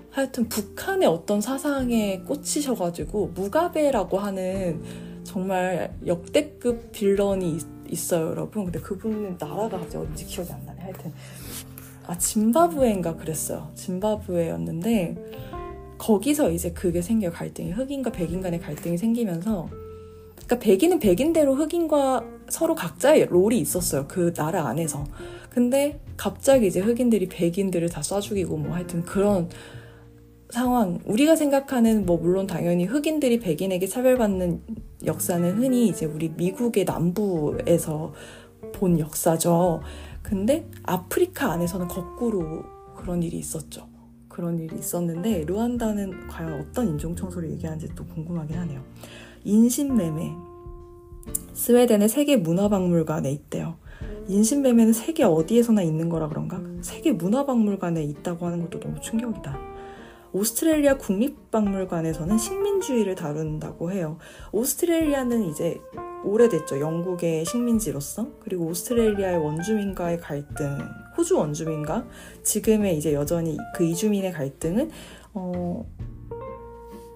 [0.10, 4.82] 하여튼 북한의 어떤 사상에 꽂히셔가지고 무가베라고 하는
[5.24, 7.60] 정말 역대급 빌런이
[7.92, 8.66] 있어요, 여러분.
[8.66, 10.82] 근데 그분 나라가 갑자기 어딘지 기억이 안 나네.
[10.82, 11.14] 하여튼
[12.08, 13.72] 아 짐바브웨인가 그랬어요.
[13.76, 15.16] 짐바브웨였는데
[15.98, 17.32] 거기서 이제 그게 생겨요.
[17.32, 19.70] 갈등이 흑인과 백인 간의 갈등이 생기면서
[20.36, 24.08] 그러니까 백인은 백인대로 흑인과 서로 각자의 롤이 있었어요.
[24.08, 25.06] 그 나라 안에서.
[25.50, 29.50] 근데 갑자기 이제 흑인들이 백인들을 다 쏴 죽이고 뭐 하여튼 그런
[30.52, 34.62] 상황, 우리가 생각하는 뭐 물론 당연히 흑인들이 백인에게 차별받는
[35.06, 38.14] 역사는 흔히 이제 우리 미국의 남부에서
[38.74, 39.82] 본 역사죠.
[40.22, 42.64] 근데 아프리카 안에서는 거꾸로
[42.96, 43.88] 그런 일이 있었죠.
[44.28, 48.82] 그런 일이 있었는데 르완다는 과연 어떤 인종 청소를 얘기하는지 또 궁금하긴 하네요.
[49.44, 50.32] 인신매매
[51.54, 53.78] 스웨덴의 세계 문화박물관에 있대요.
[54.28, 56.62] 인신매매는 세계 어디에서나 있는 거라 그런가?
[56.82, 59.71] 세계 문화박물관에 있다고 하는 것도 너무 충격이다.
[60.34, 64.18] 오스트레일리아 국립박물관에서는 식민주의를 다룬다고 해요.
[64.52, 65.80] 오스트레일리아는 이제
[66.24, 66.80] 오래됐죠.
[66.80, 68.28] 영국의 식민지로서.
[68.40, 70.78] 그리고 오스트레일리아의 원주민과의 갈등,
[71.18, 72.06] 호주 원주민과
[72.44, 74.92] 지금의 이제 여전히 그 이주민의 갈등은
[75.34, 75.86] 어,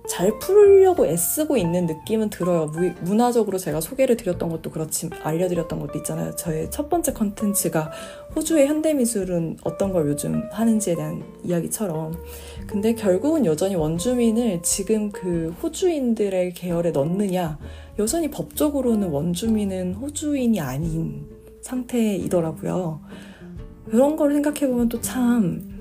[0.08, 2.68] 잘 풀려고 애쓰고 있는 느낌은 들어요.
[2.68, 6.36] 무, 문화적으로 제가 소개를 드렸던 것도 그렇지 알려드렸던 것도 있잖아요.
[6.36, 7.92] 저의 첫 번째 컨텐츠가
[8.36, 12.14] 호주의 현대미술은 어떤 걸 요즘 하는지에 대한 이야기처럼.
[12.68, 17.58] 근데 결국은 여전히 원주민을 지금 그 호주인들의 계열에 넣느냐,
[18.00, 21.26] 여전히 법적으로는 원주민은 호주인이 아닌
[21.62, 23.02] 상태이더라고요.
[23.90, 25.76] 그런 걸 생각해보면 또 참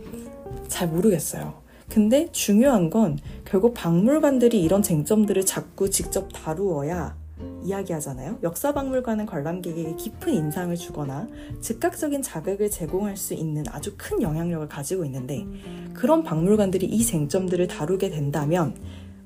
[0.68, 1.63] 잘 모르겠어요.
[1.88, 7.16] 근데 중요한 건 결국 박물관들이 이런 쟁점들을 자꾸 직접 다루어야
[7.62, 8.38] 이야기하잖아요.
[8.42, 11.26] 역사 박물관은 관람객에게 깊은 인상을 주거나
[11.60, 15.46] 즉각적인 자극을 제공할 수 있는 아주 큰 영향력을 가지고 있는데
[15.92, 18.76] 그런 박물관들이 이 쟁점들을 다루게 된다면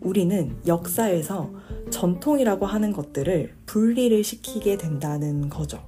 [0.00, 1.50] 우리는 역사에서
[1.90, 5.82] 전통이라고 하는 것들을 분리를 시키게 된다는 거죠.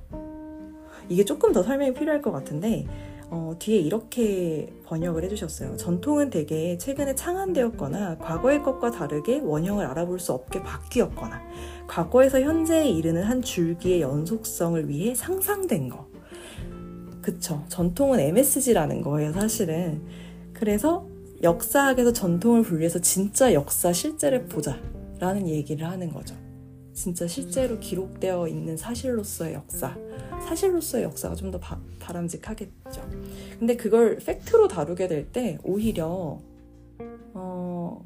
[1.08, 2.86] 이게 조금 더 설명이 필요할 것 같은데
[3.30, 5.76] 어, 뒤에 이렇게 번역을 해주셨어요.
[5.76, 11.40] 전통은 대개 최근에 창안되었거나 과거의 것과 다르게 원형을 알아볼 수 없게 바뀌었거나
[11.86, 16.08] 과거에서 현재에 이르는 한 줄기의 연속성을 위해 상상된 거.
[17.22, 17.64] 그쵸.
[17.68, 20.02] 전통은 MSG라는 거예요, 사실은.
[20.52, 21.06] 그래서
[21.42, 24.76] 역사학에서 전통을 분리해서 진짜 역사 실제를 보자.
[25.20, 26.34] 라는 얘기를 하는 거죠.
[27.00, 29.96] 진짜 실제로 기록되어 있는 사실로서의 역사.
[30.46, 31.58] 사실로서의 역사가 좀 더
[31.98, 33.08] 바람직하겠죠.
[33.58, 36.38] 근데 그걸 팩트로 다루게 될 때 오히려
[37.32, 38.04] 어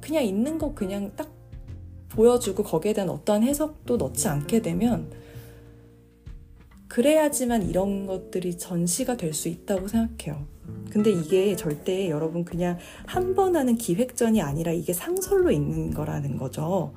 [0.00, 1.28] 그냥 있는 거 그냥 딱
[2.10, 5.10] 보여주고 거기에 대한 어떠한 해석도 넣지 않게 되면
[6.88, 10.46] 그래야지만 이런 것들이 전시가 될 수 있다고 생각해요.
[10.90, 16.92] 근데 이게 절대 여러분 그냥 한 번 하는 기획전이 아니라 이게 상설로 있는 거라는 거죠.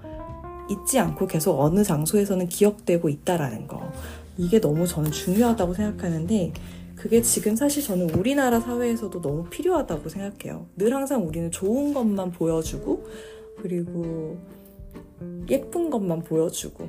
[0.69, 3.91] 잊지 않고 계속 어느 장소에서는 기억되고 있다라는 거.
[4.37, 6.53] 이게 너무 저는 중요하다고 생각하는데
[6.95, 10.65] 그게 지금 사실 저는 우리나라 사회에서도 너무 필요하다고 생각해요.
[10.75, 13.05] 늘 항상 우리는 좋은 것만 보여주고
[13.61, 14.37] 그리고
[15.49, 16.87] 예쁜 것만 보여주고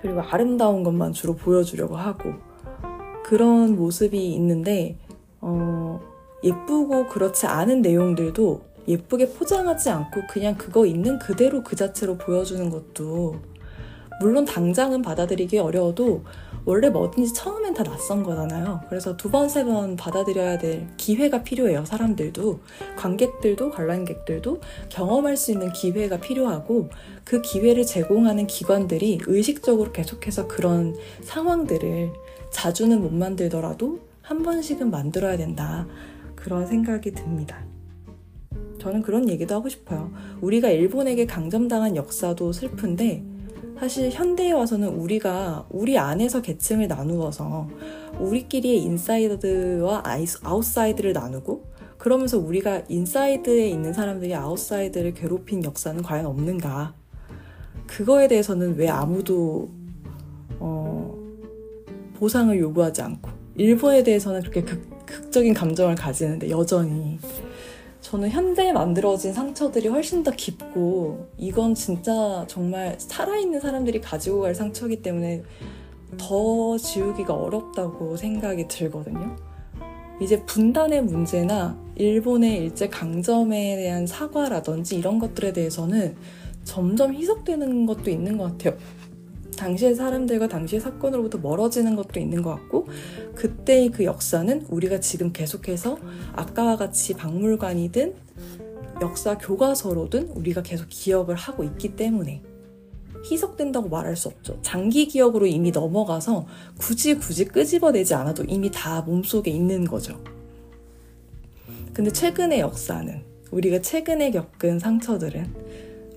[0.00, 2.34] 그리고 아름다운 것만 주로 보여주려고 하고
[3.24, 4.98] 그런 모습이 있는데
[5.40, 6.00] 어,
[6.42, 13.36] 예쁘고 그렇지 않은 내용들도 예쁘게 포장하지 않고 그냥 그거 있는 그대로 그 자체로 보여주는 것도
[14.20, 16.24] 물론 당장은 받아들이기 어려워도
[16.66, 18.80] 원래 뭐든지 처음엔 다 낯선 거잖아요.
[18.88, 21.84] 그래서 두 번, 세 번 받아들여야 될 기회가 필요해요.
[21.84, 22.60] 사람들도.
[22.96, 26.88] 관객들도, 관람객들도 경험할 수 있는 기회가 필요하고
[27.24, 32.12] 그 기회를 제공하는 기관들이 의식적으로 계속해서 그런 상황들을
[32.50, 35.86] 자주는 못 만들더라도 한 번씩은 만들어야 된다.
[36.34, 37.73] 그런 생각이 듭니다.
[38.78, 40.10] 저는 그런 얘기도 하고 싶어요.
[40.40, 43.24] 우리가 일본에게 강점당한 역사도 슬픈데
[43.78, 47.68] 사실 현대에 와서는 우리가 우리 안에서 계층을 나누어서
[48.18, 50.02] 우리끼리의 inside와
[50.42, 51.64] outside를 나누고
[51.98, 56.94] 그러면서 우리가 inside에 있는 사람들이 outside를 괴롭힌 역사는 과연 없는가?
[57.86, 59.70] 그거에 대해서는 왜 아무도
[60.58, 61.16] 어,
[62.14, 67.18] 보상을 요구하지 않고 일본에 대해서는 그렇게 극, 극적인 감정을 가지는데 여전히
[68.04, 75.00] 저는 현대에 만들어진 상처들이 훨씬 더 깊고 이건 진짜 정말 살아있는 사람들이 가지고 갈 상처이기
[75.00, 75.42] 때문에
[76.18, 79.34] 더 지우기가 어렵다고 생각이 들거든요.
[80.20, 86.14] 이제 분단의 문제나 일본의 일제 강점에 대한 사과라든지 이런 것들에 대해서는
[86.62, 88.76] 점점 희석되는 것도 있는 것 같아요.
[89.56, 92.86] 당시의 사람들과 당시의 사건으로부터 멀어지는 것도 있는 것 같고
[93.34, 95.98] 그때의 그 역사는 우리가 지금 계속해서
[96.34, 98.14] 아까와 같이 박물관이든
[99.02, 102.42] 역사 교과서로든 우리가 계속 기억을 하고 있기 때문에
[103.30, 104.58] 희석된다고 말할 수 없죠.
[104.62, 106.46] 장기 기억으로 이미 넘어가서
[106.78, 110.22] 굳이 굳이 끄집어내지 않아도 이미 다 몸속에 있는 거죠.
[111.92, 115.54] 근데 최근의 역사는 우리가 최근에 겪은 상처들은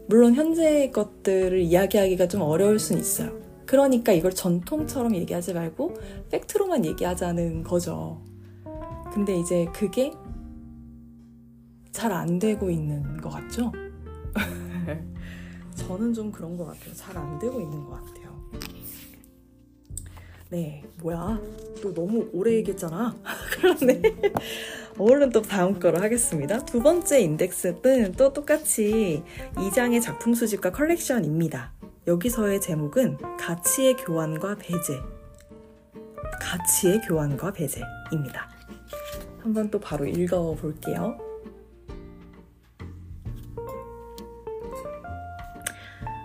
[0.07, 3.31] 물론 현재의 것들을 이야기하기가 좀 어려울 수는 있어요.
[3.65, 5.97] 그러니까 이걸 전통처럼 얘기하지 말고
[6.31, 8.21] 팩트로만 얘기하자는 거죠.
[9.13, 10.13] 근데 이제 그게
[11.91, 13.71] 잘 안 되고 있는 것 같죠?
[15.75, 16.93] 저는 좀 그런 것 같아요.
[16.93, 18.16] 잘 안 되고 있는 것 같아요.
[20.49, 21.39] 네, 뭐야.
[21.81, 23.15] 또 너무 오래 얘기했잖아.
[23.59, 24.01] 그러네.
[24.97, 26.63] 얼른 또 다음 거로 하겠습니다.
[26.65, 29.23] 두 번째 인덱스는 또 똑같이
[29.55, 31.73] 2장의 작품 수집과 컬렉션입니다.
[32.07, 35.01] 여기서의 제목은 가치의 교환과 배제.
[36.39, 38.49] 가치의 교환과 배제입니다.
[39.39, 41.17] 한번 또 바로 읽어 볼게요.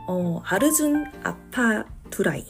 [0.07, 2.47] 어, 아르준 아파 두라이.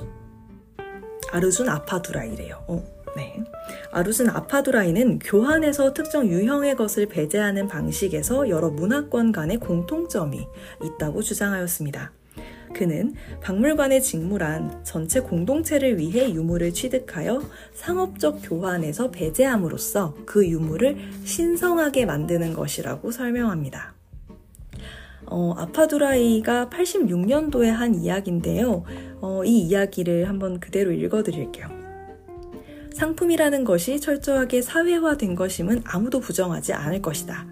[1.30, 2.64] 아르준 아파두라이래요.
[2.66, 2.84] 어,
[3.16, 3.42] 네.
[3.90, 10.46] 아르준 아파두라이는 교환에서 특정 유형의 것을 배제하는 방식에서 여러 문화권 간의 공통점이
[10.82, 12.12] 있다고 주장하였습니다.
[12.74, 17.42] 그는 박물관의 직무란 전체 공동체를 위해 유물을 취득하여
[17.74, 23.94] 상업적 교환에서 배제함으로써 그 유물을 신성하게 만드는 것이라고 설명합니다.
[25.32, 28.84] 어, 아파두라이가 86년도에 한 이야기인데요.
[29.22, 31.68] 어, 이 이야기를 한번 그대로 읽어드릴게요.
[32.92, 37.46] 상품이라는 것이 철저하게 사회화된 것임은 아무도 부정하지 않을 것이다.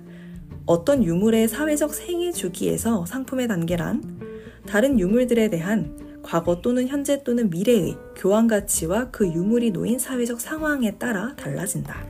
[0.66, 4.20] 어떤 유물의 사회적 생애 주기에서 상품의 단계란
[4.66, 10.98] 다른 유물들에 대한 과거 또는 현재 또는 미래의 교환 가치와 그 유물이 놓인 사회적 상황에
[10.98, 12.04] 따라 달라진다.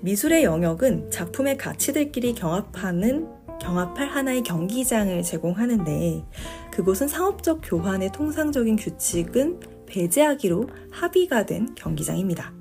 [0.00, 6.24] 미술의 영역은 작품의 가치들끼리 경합하는 경합할 하나의 경기장을 제공하는데
[6.70, 12.52] 그곳은 상업적 교환의 통상적인 규칙은 배제하기로 합의가 된 경기장입니다.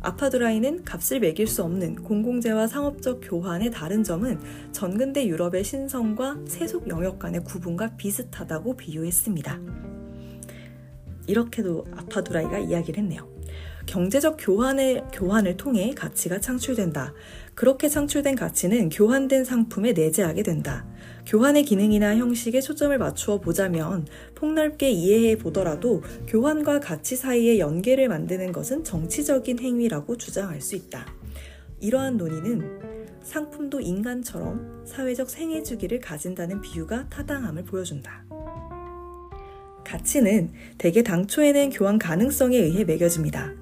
[0.00, 4.40] 아파드라이는 값을 매길 수 없는 공공재와 상업적 교환의 다른 점은
[4.72, 9.60] 전근대 유럽의 신성과 세속 영역 간의 구분과 비슷하다고 비유했습니다.
[11.28, 13.30] 이렇게도 아파두라이가 이야기를 했네요.
[13.86, 17.12] 경제적 교환의, 교환을 통해 가치가 창출된다.
[17.54, 20.86] 그렇게 창출된 가치는 교환된 상품에 내재하게 된다.
[21.26, 28.84] 교환의 기능이나 형식에 초점을 맞추어 보자면 폭넓게 이해해 보더라도 교환과 가치 사이의 연계를 만드는 것은
[28.84, 31.06] 정치적인 행위라고 주장할 수 있다.
[31.80, 32.80] 이러한 논의는
[33.22, 38.24] 상품도 인간처럼 사회적 생애 주기를 가진다는 비유가 타당함을 보여준다.
[39.84, 43.61] 가치는 대개 당초에는 교환 가능성에 의해 매겨집니다.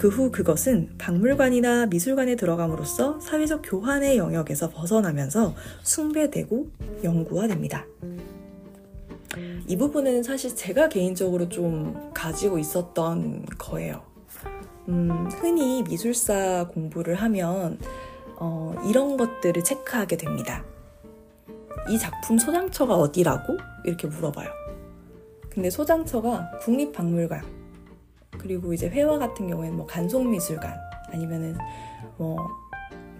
[0.00, 6.70] 그 후 그것은 박물관이나 미술관에 들어감으로써 사회적 교환의 영역에서 벗어나면서 숭배되고
[7.04, 7.84] 연구화됩니다.
[9.66, 14.00] 이 부분은 사실 제가 개인적으로 좀 가지고 있었던 거예요.
[14.88, 17.78] 음, 흔히 미술사 공부를 하면
[18.36, 20.64] 어, 이런 것들을 체크하게 됩니다.
[21.90, 23.58] 이 작품 소장처가 어디라고?
[23.84, 24.48] 이렇게 물어봐요.
[25.50, 27.59] 근데 소장처가 국립박물관,
[28.38, 30.74] 그리고 이제 회화 같은 경우에는 뭐 간송미술관
[31.12, 31.56] 아니면은
[32.16, 32.48] 뭐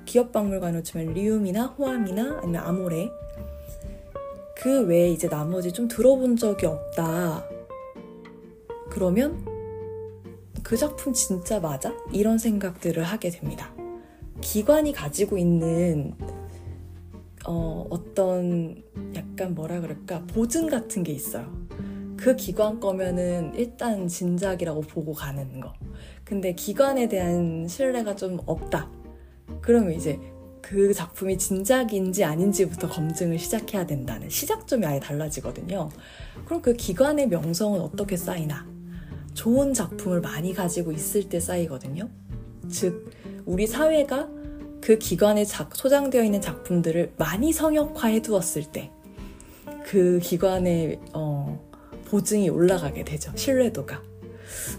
[0.05, 3.11] 기업박물관으로 치면 리움이나 호암이나 아니면 아모레
[4.57, 7.45] 그 외에 이제 나머지 좀 들어본 적이 없다.
[8.91, 9.47] 그러면
[10.63, 11.95] 그 작품 진짜 맞아?
[12.13, 13.73] 이런 생각들을 하게 됩니다.
[14.41, 16.15] 기관이 가지고 있는
[17.47, 18.83] 어, 어떤
[19.15, 21.60] 약간 뭐라 그럴까 보증 같은 게 있어요.
[22.21, 25.73] 그 기관 거면은 일단 진작이라고 보고 가는 거.
[26.23, 28.91] 근데 기관에 대한 신뢰가 좀 없다.
[29.63, 30.21] 그러면 이제
[30.61, 35.89] 그 작품이 진작인지 아닌지부터 검증을 시작해야 된다는 시작점이 아예 달라지거든요.
[36.45, 38.69] 그럼 그 기관의 명성은 어떻게 쌓이나?
[39.33, 42.11] 좋은 작품을 많이 가지고 있을 때 쌓이거든요.
[42.69, 43.11] 즉,
[43.47, 44.29] 우리 사회가
[44.83, 48.91] 그 기관에 소장되어 있는 작품들을 많이 성역화해 두었을 때,
[49.85, 51.70] 그 기관의, 어,
[52.11, 53.33] 보증이 올라가게 되죠.
[53.37, 54.03] 신뢰도가.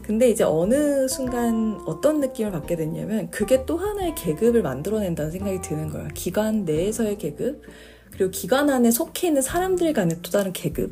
[0.04, 5.90] 근데 이제 어느 순간 어떤 느낌을 받게 됐냐면 그게 또 하나의 계급을 만들어낸다는 생각이 드는
[5.90, 6.10] 거예요.
[6.14, 7.62] 기관 내에서의 계급,
[8.12, 10.92] 그리고 기관 안에 속해 있는 사람들 간의 또 다른 계급,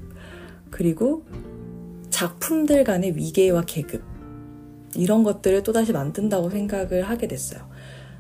[0.70, 1.26] 그리고
[2.10, 4.02] 작품들 간의 위계와 계급,
[4.96, 7.68] 이런 것들을 또다시 만든다고 생각을 하게 됐어요.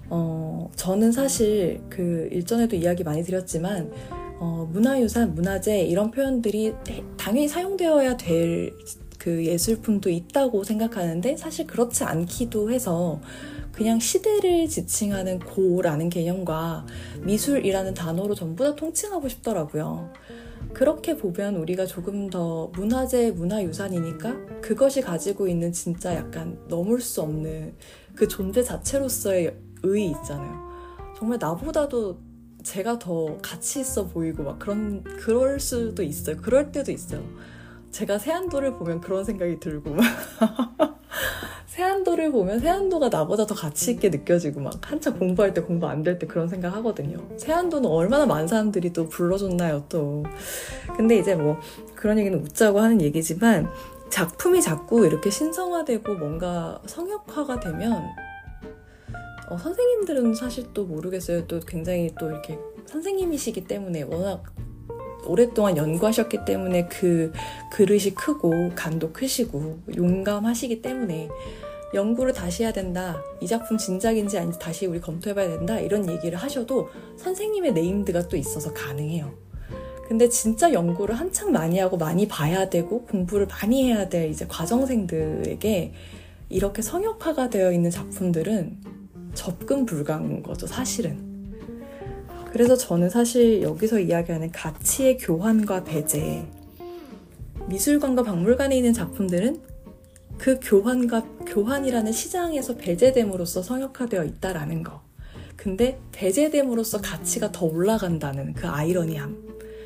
[0.09, 3.91] 어, 저는 사실 그 일전에도 이야기 많이 드렸지만
[4.39, 6.73] 어, 문화유산, 문화재 이런 표현들이
[7.17, 8.73] 당연히 사용되어야 될
[9.19, 13.21] 그 예술품도 있다고 생각하는데 사실 그렇지 않기도 해서
[13.73, 16.87] 그냥 시대를 지칭하는 고라는 개념과
[17.21, 20.11] 미술이라는 단어로 전부 다 통칭하고 싶더라고요.
[20.73, 27.75] 그렇게 보면 우리가 조금 더 문화재, 문화유산이니까 그것이 가지고 있는 진짜 약간 넘을 수 없는
[28.15, 30.69] 그 존재 자체로서의 의의 있잖아요.
[31.17, 32.28] 정말 나보다도
[32.63, 36.37] 제가 더 가치 있어 보이고 막 그런 그럴 수도 있어요.
[36.37, 37.23] 그럴 때도 있어요.
[37.91, 39.95] 제가 세안도를 보면 그런 생각이 들고
[41.67, 46.19] 세안도를 보면 세안도가 나보다 더 가치 있게 느껴지고 막 한참 공부할 때 공부 안 될
[46.19, 47.17] 때 그런 생각 하거든요.
[47.37, 50.23] 세안도는 얼마나 많은 사람들이 또 불러줬나요 또.
[50.97, 51.57] 근데 이제 뭐
[51.95, 53.69] 그런 얘기는 웃자고 하는 얘기지만
[54.09, 58.03] 작품이 자꾸 이렇게 신성화되고 뭔가 성역화가 되면
[59.49, 61.47] 어, 선생님들은 사실 또 모르겠어요.
[61.47, 64.43] 또 굉장히 또 이렇게 선생님이시기 때문에 워낙
[65.25, 67.31] 오랫동안 연구하셨기 때문에 그
[67.71, 71.29] 그릇이 크고 간도 크시고 용감하시기 때문에
[71.93, 73.21] 연구를 다시 해야 된다.
[73.41, 75.79] 이 작품 진작인지 아닌지 다시 우리 검토해봐야 된다.
[75.79, 79.33] 이런 얘기를 하셔도 선생님의 네임드가 또 있어서 가능해요.
[80.07, 85.93] 근데 진짜 연구를 한창 많이 하고 많이 봐야 되고 공부를 많이 해야 될 이제 과정생들에게
[86.49, 88.98] 이렇게 성역화가 되어 있는 작품들은
[89.33, 91.29] 접근 불가한 거죠, 사실은.
[92.51, 96.47] 그래서 저는 사실 여기서 이야기하는 가치의 교환과 배제.
[97.67, 99.61] 미술관과 박물관에 있는 작품들은
[100.37, 105.01] 그 교환과 교환이라는 시장에서 배제됨으로써 성역화되어 있다라는 거.
[105.55, 109.37] 근데 배제됨으로써 가치가 더 올라간다는 그 아이러니함.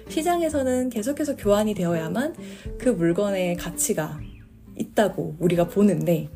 [0.08, 2.36] 시장에서는 계속해서 교환이 되어야만
[2.78, 4.20] 그 물건의 가치가
[4.78, 6.30] 있다고 우리가 보는데,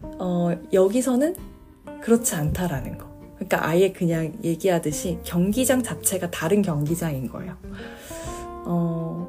[0.00, 1.36] 어, 여기서는
[2.02, 3.08] 그렇지 않다라는 거.
[3.36, 7.56] 그러니까 아예 그냥 얘기하듯이 경기장 자체가 다른 경기장인 거예요.
[8.66, 9.28] 어,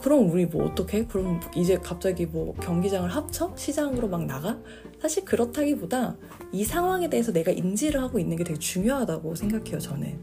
[0.00, 1.04] 그럼 우리 뭐 어떻게?
[1.04, 3.52] 그럼 이제 갑자기 뭐 경기장을 합쳐?
[3.56, 4.58] 시장으로 막 나가?
[5.00, 6.16] 사실 그렇다기보다
[6.52, 10.18] 이 상황에 대해서 내가 인지를 하고 있는 게 되게 중요하다고 생각해요, 저는.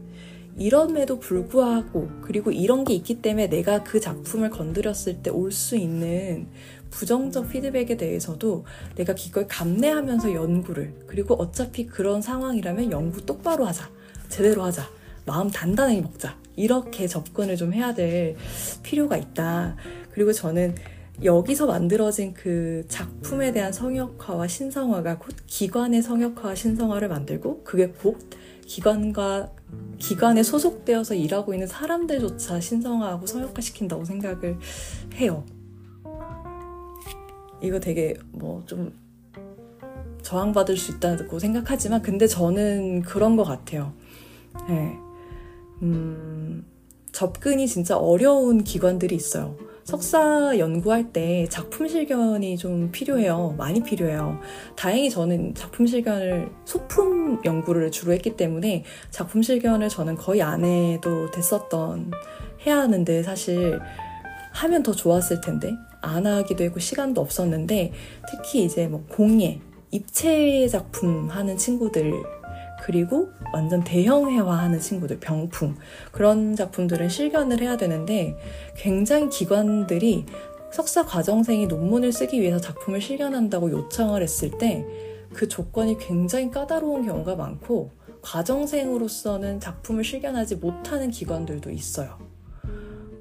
[0.58, 6.48] 이럼에도 불구하고, 그리고 이런 게 있기 때문에 내가 그 작품을 건드렸을 때 올 수 있는
[6.90, 8.64] 부정적 피드백에 대해서도
[8.94, 13.90] 내가 기꺼이 감내하면서 연구를, 그리고 어차피 그런 상황이라면 연구 똑바로 하자.
[14.28, 14.88] 제대로 하자.
[15.24, 16.36] 마음 단단하게 먹자.
[16.56, 18.36] 이렇게 접근을 좀 해야 될
[18.82, 19.76] 필요가 있다.
[20.12, 20.74] 그리고 저는
[21.22, 28.18] 여기서 만들어진 그 작품에 대한 성역화와 신성화가 곧 기관의 성역화와 신성화를 만들고 그게 곧
[28.66, 29.50] 기관과
[29.98, 34.58] 기관에 소속되어서 일하고 있는 사람들조차 신성화하고 성역화시킨다고 생각을
[35.14, 35.44] 해요.
[37.62, 38.92] 이거 되게 뭐 좀
[40.26, 43.92] 저항받을 수 있다고 생각하지만 근데 저는 그런 것 같아요.
[44.68, 44.98] 네.
[45.82, 46.64] 음,
[47.12, 49.56] 접근이 진짜 어려운 기관들이 있어요.
[49.84, 53.54] 석사 연구할 때 작품 실견이 좀 필요해요.
[53.56, 54.40] 많이 필요해요.
[54.74, 61.30] 다행히 저는 작품 실견을 소품 연구를 주로 했기 때문에 작품 실견을 저는 거의 안 해도
[61.30, 62.10] 됐었던
[62.66, 63.78] 해야 하는데 사실
[64.54, 65.72] 하면 더 좋았을 텐데
[66.06, 67.92] 안 하기도 했고 시간도 없었는데
[68.28, 72.12] 특히 이제 뭐 공예, 입체 작품 하는 친구들
[72.82, 75.76] 그리고 완전 대형 회화하는 친구들, 병풍
[76.12, 78.36] 그런 작품들은 실견을 해야 되는데
[78.76, 80.26] 굉장히 기관들이
[80.70, 84.84] 석사 과정생이 논문을 쓰기 위해서 작품을 실견한다고 요청을 했을 때
[85.36, 87.90] 그 조건이 굉장히 까다로운 경우가 많고
[88.22, 92.18] 과정생으로서는 작품을 실견하지 못하는 기관들도 있어요.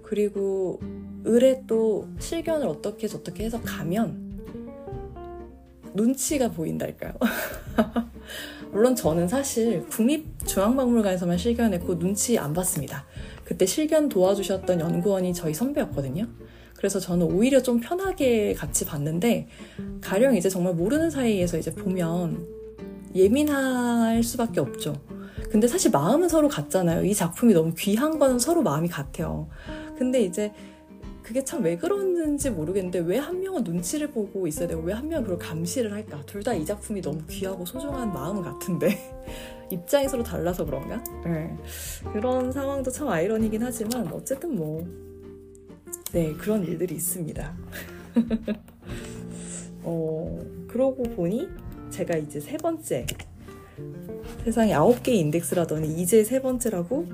[0.01, 0.79] 그리고
[1.25, 4.25] 을에 또 실견을 어떻게 저떻게 해서 가면
[5.93, 7.13] 눈치가 보인달까요?
[8.71, 13.05] 물론 저는 사실 국립중앙박물관에서만 실견했고 눈치 안 봤습니다.
[13.45, 16.27] 그때 실견 도와주셨던 연구원이 저희 선배였거든요.
[16.75, 19.47] 그래서 저는 오히려 좀 편하게 같이 봤는데
[20.01, 22.45] 가령 이제 정말 모르는 사이에서 이제 보면
[23.15, 24.93] 예민할 수밖에 없죠.
[25.49, 27.05] 근데 사실 마음은 서로 같잖아요.
[27.05, 29.47] 이 작품이 너무 귀한 거는 서로 마음이 같아요.
[29.97, 30.51] 근데 이제
[31.25, 35.23] 그게 참 왜 그러는지 모르겠는데 왜 한 명은 눈치를 보고 있어야 되고 왜 한 명은
[35.23, 36.21] 그걸 감시를 할까?
[36.27, 38.97] 둘 다 이 작품이 너무 귀하고 소중한 마음은 같은데
[39.71, 41.03] 입장이 서로 달라서 그런가?
[41.23, 41.57] 네.
[42.13, 44.85] 그런 상황도 참 아이러니긴 하지만 어쨌든 뭐
[46.13, 47.53] 네, 그런 일들이 있습니다.
[49.83, 51.47] 어, 그러고 보니
[51.89, 53.05] 제가 이제 세 번째
[54.43, 57.05] 세상에 아홉 개의 인덱스라더니 이제 세 번째라고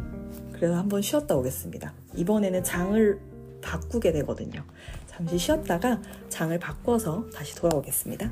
[0.51, 1.93] 그래서 한번 쉬었다 오겠습니다.
[2.15, 3.19] 이번에는 장을
[3.61, 4.63] 바꾸게 되거든요.
[5.07, 8.31] 잠시 쉬었다가 장을 바꿔서 다시 돌아오겠습니다.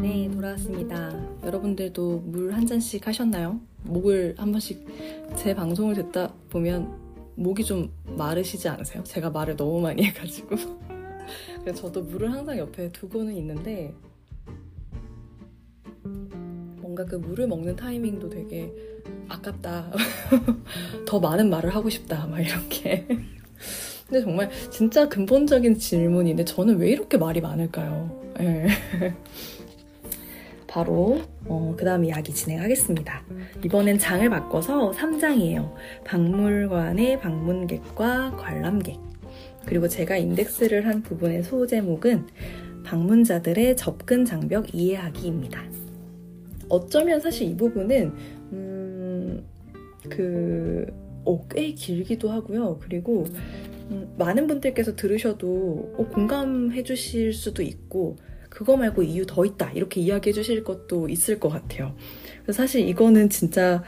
[0.00, 1.12] 네, 돌아왔습니다.
[1.44, 3.60] 여러분들도 물 한 잔씩 하셨나요?
[3.84, 4.84] 목을 한 번씩
[5.36, 6.92] 제 방송을 듣다 보면
[7.36, 9.04] 목이 좀 마르시지 않으세요?
[9.04, 10.56] 제가 말을 너무 많이 해가지고.
[11.62, 13.94] 그래서 저도 물을 항상 옆에 두고는 있는데
[16.98, 18.72] 뭔가 그 물을 먹는 타이밍도 되게
[19.28, 19.92] 아깝다.
[21.06, 22.26] 더 많은 말을 하고 싶다.
[22.26, 23.06] 막 이렇게.
[24.06, 28.32] 근데 정말 진짜 근본적인 질문인데 저는 왜 이렇게 말이 많을까요?
[28.38, 28.66] 네.
[30.66, 33.22] 바로 어, 그 다음 이야기 진행하겠습니다.
[33.64, 35.72] 이번엔 장을 바꿔서 3장이에요.
[36.04, 38.98] 박물관의 방문객과 관람객.
[39.66, 42.26] 그리고 제가 인덱스를 한 부분의 소제목은
[42.84, 45.77] 방문자들의 접근 장벽 이해하기입니다.
[46.68, 48.12] 어쩌면 사실 이 부분은
[48.52, 49.44] 음,
[50.08, 50.86] 그,
[51.24, 52.78] 어, 꽤 길기도 하고요.
[52.80, 53.24] 그리고
[53.90, 58.16] 음, 많은 분들께서 들으셔도 어, 공감해 주실 수도 있고
[58.48, 61.94] 그거 말고 이유 더 있다 이렇게 이야기해 주실 것도 있을 것 같아요.
[62.50, 63.82] 사실 이거는 진짜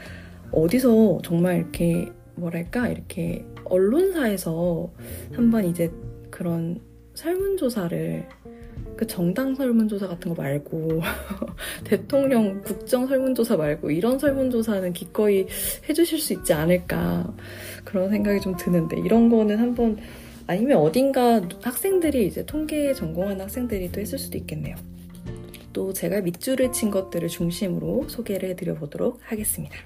[0.51, 4.91] 어디서 정말 이렇게 뭐랄까 이렇게 언론사에서
[5.33, 5.91] 한번 이제
[6.29, 6.79] 그런
[7.15, 8.27] 설문조사를
[8.95, 11.01] 그 정당 설문조사 같은 거 말고
[11.83, 15.47] 대통령 국정 설문조사 말고 이런 설문조사는 기꺼이
[15.89, 17.33] 해주실 수 있지 않을까
[17.83, 19.97] 그런 생각이 좀 드는데 이런 거는 한번
[20.47, 24.75] 아니면 어딘가 학생들이 이제 통계 전공하는 학생들이 또 했을 수도 있겠네요.
[25.73, 29.77] 또 제가 밑줄을 친 것들을 중심으로 소개를 해드려 보도록 하겠습니다.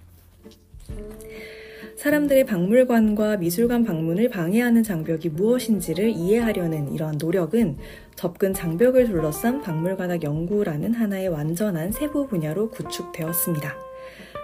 [1.95, 7.77] 사람들의 박물관과 미술관 방문을 방해하는 장벽이 무엇인지를 이해하려는 이러한 노력은
[8.15, 13.75] 접근 장벽을 둘러싼 박물관학 연구라는 하나의 완전한 세부 분야로 구축되었습니다.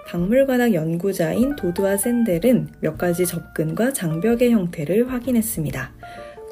[0.07, 5.91] 박물관학 연구자인 도드와 샌델은 몇 가지 접근과 장벽의 형태를 확인했습니다.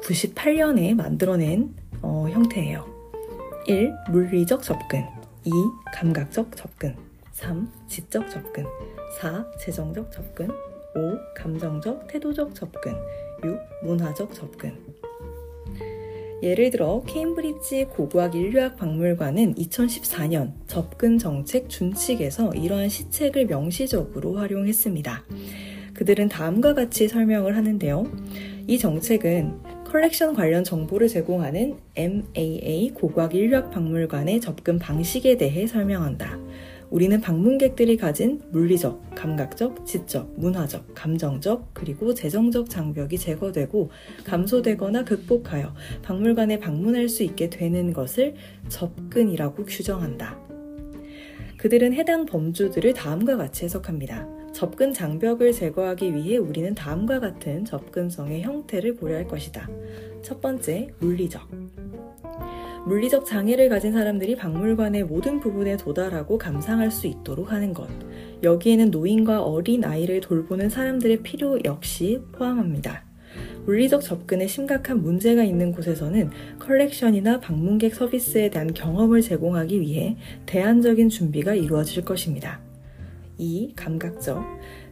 [0.02, 2.86] 98년에 만들어낸 어, 형태예요.
[3.66, 3.92] 1.
[4.10, 5.04] 물리적 접근
[5.44, 5.50] 2.
[5.94, 6.94] 감각적 접근
[7.32, 7.68] 3.
[7.88, 8.64] 지적 접근
[9.20, 9.46] 4.
[9.58, 10.48] 재정적 접근
[10.94, 11.18] 5.
[11.36, 12.92] 감정적, 태도적 접근
[13.44, 13.58] 6.
[13.84, 14.72] 문화적 접근
[16.42, 25.24] 예를 들어 케임브리지 고고학 인류학 박물관은 2014년 접근 정책 준칙에서 이러한 시책을 명시적으로 활용했습니다.
[25.92, 28.10] 그들은 다음과 같이 설명을 하는데요.
[28.66, 36.38] 이 정책은 컬렉션 관련 정보를 제공하는 MAA 고고학 인류학 박물관의 접근 방식에 대해 설명한다.
[36.90, 43.90] 우리는 방문객들이 가진 물리적, 감각적, 지적, 문화적, 감정적, 그리고 재정적 장벽이 제거되고
[44.24, 45.72] 감소되거나 극복하여
[46.02, 48.34] 박물관에 방문할 수 있게 되는 것을
[48.68, 50.36] 접근이라고 규정한다.
[51.58, 54.26] 그들은 해당 범주들을 다음과 같이 해석합니다.
[54.52, 59.68] 접근 장벽을 제거하기 위해 우리는 다음과 같은 접근성의 형태를 고려할 것이다.
[60.22, 61.48] 첫 번째, 물리적.
[62.86, 67.88] 물리적 장애를 가진 사람들이 박물관의 모든 부분에 도달하고 감상할 수 있도록 하는 것.
[68.42, 73.04] 여기에는 노인과 어린 아이를 돌보는 사람들의 필요 역시 포함합니다.
[73.66, 80.16] 물리적 접근에 심각한 문제가 있는 곳에서는 컬렉션이나 방문객 서비스에 대한 경험을 제공하기 위해
[80.46, 82.60] 대안적인 준비가 이루어질 것입니다.
[83.38, 83.74] 2.
[83.76, 84.42] 감각적.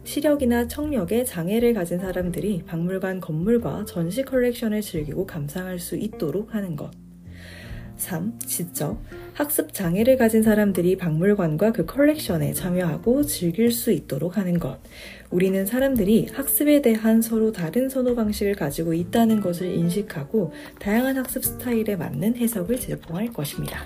[0.03, 6.91] 시력이나 청력에 장애를 가진 사람들이 박물관 건물과 전시 컬렉션을 즐기고 감상할 수 있도록 하는 것.
[7.99, 8.39] 3.
[8.39, 8.97] 지적.
[9.33, 14.79] 학습 장애를 가진 사람들이 박물관과 그 컬렉션에 참여하고 즐길 수 있도록 하는 것.
[15.29, 21.95] 우리는 사람들이 학습에 대한 서로 다른 선호 방식을 가지고 있다는 것을 인식하고 다양한 학습 스타일에
[21.95, 23.79] 맞는 해석을 제공할 것입니다.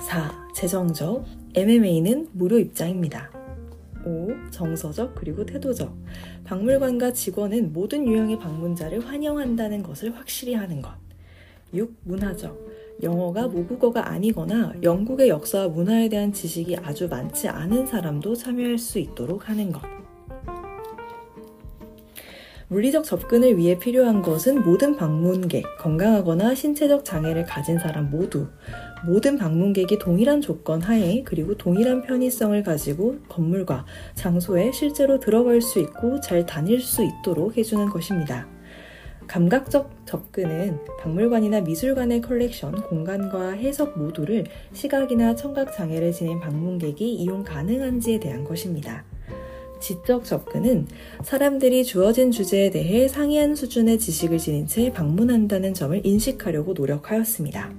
[0.00, 0.48] 4.
[0.56, 1.24] 재정적.
[1.54, 3.30] MMA는 무료 입장입니다.
[4.04, 4.50] 5.
[4.50, 5.94] 정서적 그리고 태도적.
[6.44, 11.03] 박물관과 직원은 모든 유형의 방문자를 환영한다는 것을 확실히 하는 것.
[11.74, 11.92] 6.
[12.04, 12.64] 문화적.
[13.02, 19.48] 영어가 모국어가 아니거나 영국의 역사와 문화에 대한 지식이 아주 많지 않은 사람도 참여할 수 있도록
[19.48, 19.82] 하는 것.
[22.68, 28.48] 물리적 접근을 위해 필요한 것은 모든 방문객, 건강하거나 신체적 장애를 가진 사람 모두,
[29.06, 33.84] 모든 방문객이 동일한 조건 하에 그리고 동일한 편의성을 가지고 건물과
[34.14, 38.53] 장소에 실제로 들어갈 수 있고 잘 다닐 수 있도록 해주는 것입니다.
[39.26, 48.20] 감각적 접근은 박물관이나 미술관의 컬렉션, 공간과 해석 모두를 시각이나 청각 장애를 지닌 방문객이 이용 가능한지에
[48.20, 49.04] 대한 것입니다.
[49.80, 50.86] 지적 접근은
[51.22, 57.70] 사람들이 주어진 주제에 대해 상이한 수준의 지식을 지닌 채 방문한다는 점을 인식하려고 노력하였습니다.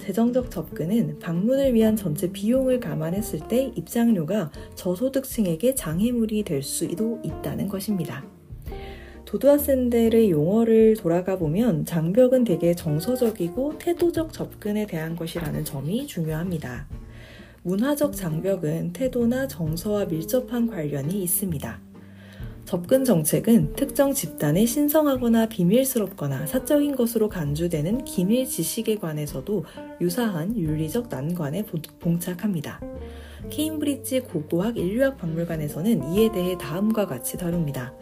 [0.00, 8.24] 재정적 접근은 방문을 위한 전체 비용을 감안했을 때 입장료가 저소득층에게 장애물이 될 수도 있다는 것입니다.
[9.26, 16.86] 도드와 샌델의 용어를 돌아가 보면 장벽은 대개 정서적이고 태도적 접근에 대한 것이라는 점이 중요합니다.
[17.64, 21.80] 문화적 장벽은 태도나 정서와 밀접한 관련이 있습니다.
[22.66, 29.64] 접근 정책은 특정 집단의 신성하거나 비밀스럽거나 사적인 것으로 간주되는 기밀 지식에 관해서도
[30.00, 31.64] 유사한 윤리적 난관에
[32.00, 32.80] 봉착합니다.
[33.50, 37.92] 케임브리지 고고학 인류학 박물관에서는 이에 대해 다음과 같이 다룹니다.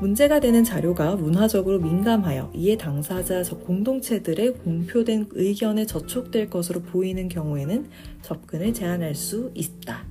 [0.00, 7.88] 문제가 되는 자료가 문화적으로 민감하여 이에 당사자 공동체들의 공표된 의견에 저촉될 것으로 보이는 경우에는
[8.22, 10.06] 접근을 제한할 수 있다.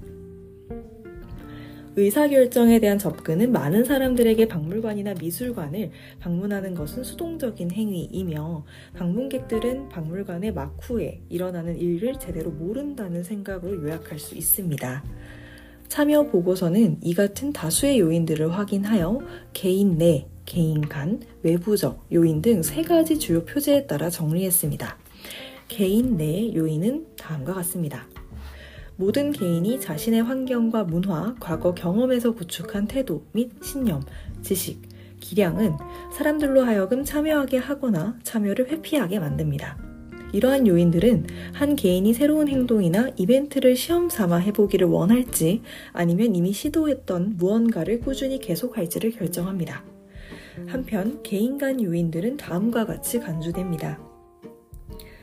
[1.95, 5.89] 의사결정에 대한 접근은 많은 사람들에게 박물관이나 미술관을
[6.19, 15.03] 방문하는 것은 수동적인 행위이며 방문객들은 박물관의 막후에 일어나는 일을 제대로 모른다는 생각으로 요약할 수 있습니다.
[15.87, 19.19] 참여 보고서는 이 같은 다수의 요인들을 확인하여
[19.53, 24.97] 개인 내, 개인 간, 외부적 요인 등 세 가지 주요 표제에 따라 정리했습니다.
[25.67, 28.07] 개인 내 요인은 다음과 같습니다.
[28.95, 34.01] 모든 개인이 자신의 환경과 문화, 과거 경험에서 구축한 태도 및 신념,
[34.41, 34.81] 지식,
[35.19, 35.73] 기량은
[36.13, 39.86] 사람들로 하여금 참여하게 하거나 참여를 회피하게 만듭니다.
[40.33, 45.61] 이러한 요인들은 한 개인이 새로운 행동이나 이벤트를 시험 삼아 해보기를 원할지
[45.93, 49.83] 아니면 이미 시도했던 무언가를 꾸준히 계속할지를 결정합니다.
[50.67, 53.99] 한편 개인 간 요인들은 다음과 같이 간주됩니다.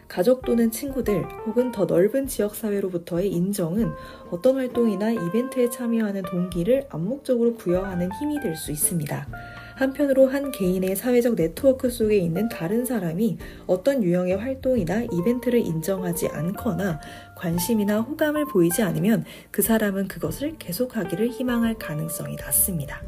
[0.06, 3.90] 가족 또는 친구들 혹은 더 넓은 지역사회로부터의 인정은
[4.30, 9.26] 어떤 활동이나 이벤트에 참여하는 동기를 암묵적으로 부여하는 힘이 될 수 있습니다.
[9.74, 17.00] 한편으로 한 개인의 사회적 네트워크 속에 있는 다른 사람이 어떤 유형의 활동이나 이벤트를 인정하지 않거나
[17.36, 23.02] 관심이나 호감을 보이지 않으면 그 사람은 그것을 계속하기를 희망할 가능성이 낮습니다.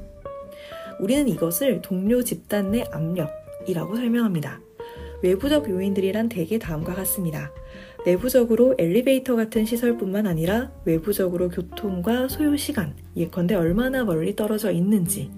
[0.98, 4.60] 우리는 이것을 동료 집단 내 압력이라고 설명합니다.
[5.22, 7.50] 외부적 요인들이란 대개 다음과 같습니다.
[8.04, 15.30] 내부적으로 엘리베이터 같은 시설뿐만 아니라 외부적으로 교통과 소요 시간, 예컨대 얼마나 멀리 떨어져 있는지,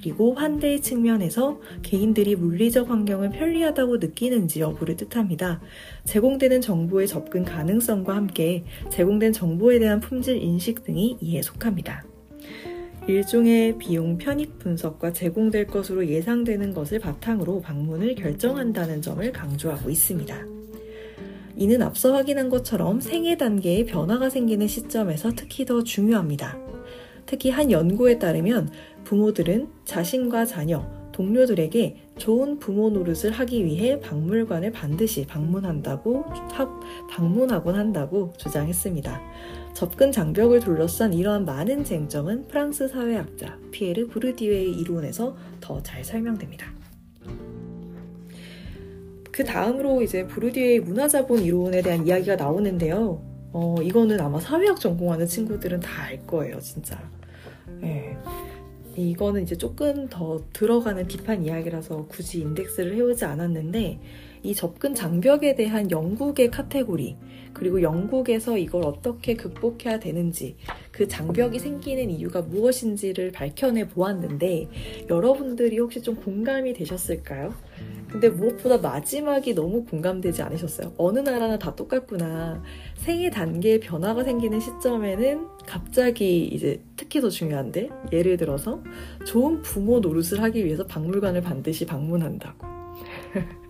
[0.00, 5.60] 그리고 환대의 측면에서 개인들이 물리적 환경을 편리하다고 느끼는지 여부를 뜻합니다.
[6.04, 12.04] 제공되는 정보의 접근 가능성과 함께 제공된 정보에 대한 품질 인식 등이 이에 속합니다.
[13.06, 20.46] 일종의 비용 편익 분석과 제공될 것으로 예상되는 것을 바탕으로 방문을 결정한다는 점을 강조하고 있습니다.
[21.56, 26.58] 이는 앞서 확인한 것처럼 생애 단계에 변화가 생기는 시점에서 특히 더 중요합니다.
[27.30, 28.70] 특히 한 연구에 따르면
[29.10, 36.24] 부모들은 자신과 자녀, 동료들에게 좋은 부모 노릇을 하기 위해 박물관을 반드시 방문한다고,
[37.10, 39.20] 방문하곤 한다고 주장했습니다.
[39.74, 46.66] 접근 장벽을 둘러싼 이러한 많은 쟁점은 프랑스 사회학자 피에르 부르디웨의 이론에서 더 잘 설명됩니다.
[49.32, 53.20] 그 다음으로 이제 부르디웨의 문화자본 이론에 대한 이야기가 나오는데요.
[53.52, 56.96] 어, 이거는 아마 사회학 전공하는 친구들은 다 알 거예요, 진짜.
[57.80, 58.16] 네.
[58.96, 63.98] 이거는 이제 조금 더 들어가는 비판 이야기라서 굳이 인덱스를 해오지 않았는데,
[64.42, 67.16] 이 접근 장벽에 대한 영국의 카테고리,
[67.52, 70.56] 그리고 영국에서 이걸 어떻게 극복해야 되는지,
[70.90, 74.68] 그 장벽이 생기는 이유가 무엇인지를 밝혀내 보았는데,
[75.08, 77.54] 여러분들이 혹시 좀 공감이 되셨을까요?
[78.10, 80.92] 근데 무엇보다 마지막이 너무 공감되지 않으셨어요?
[80.98, 82.62] 어느 나라나 다 똑같구나.
[82.96, 88.82] 생애 단계에 변화가 생기는 시점에는 갑자기 이제 특히 더 중요한데, 예를 들어서
[89.24, 92.66] 좋은 부모 노릇을 하기 위해서 박물관을 반드시 방문한다고.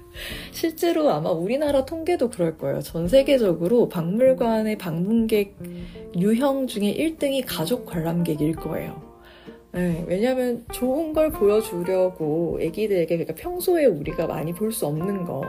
[0.53, 2.81] 실제로 아마 우리나라 통계도 그럴 거예요.
[2.81, 5.57] 전 세계적으로 박물관의 방문객
[6.19, 9.10] 유형 중에 1등이 가족 관람객일 거예요.
[9.73, 15.43] 네, 왜냐하면 좋은 걸 보여주려고 애기들에게 그러니까 평소에 우리가 많이 볼 수 없는 거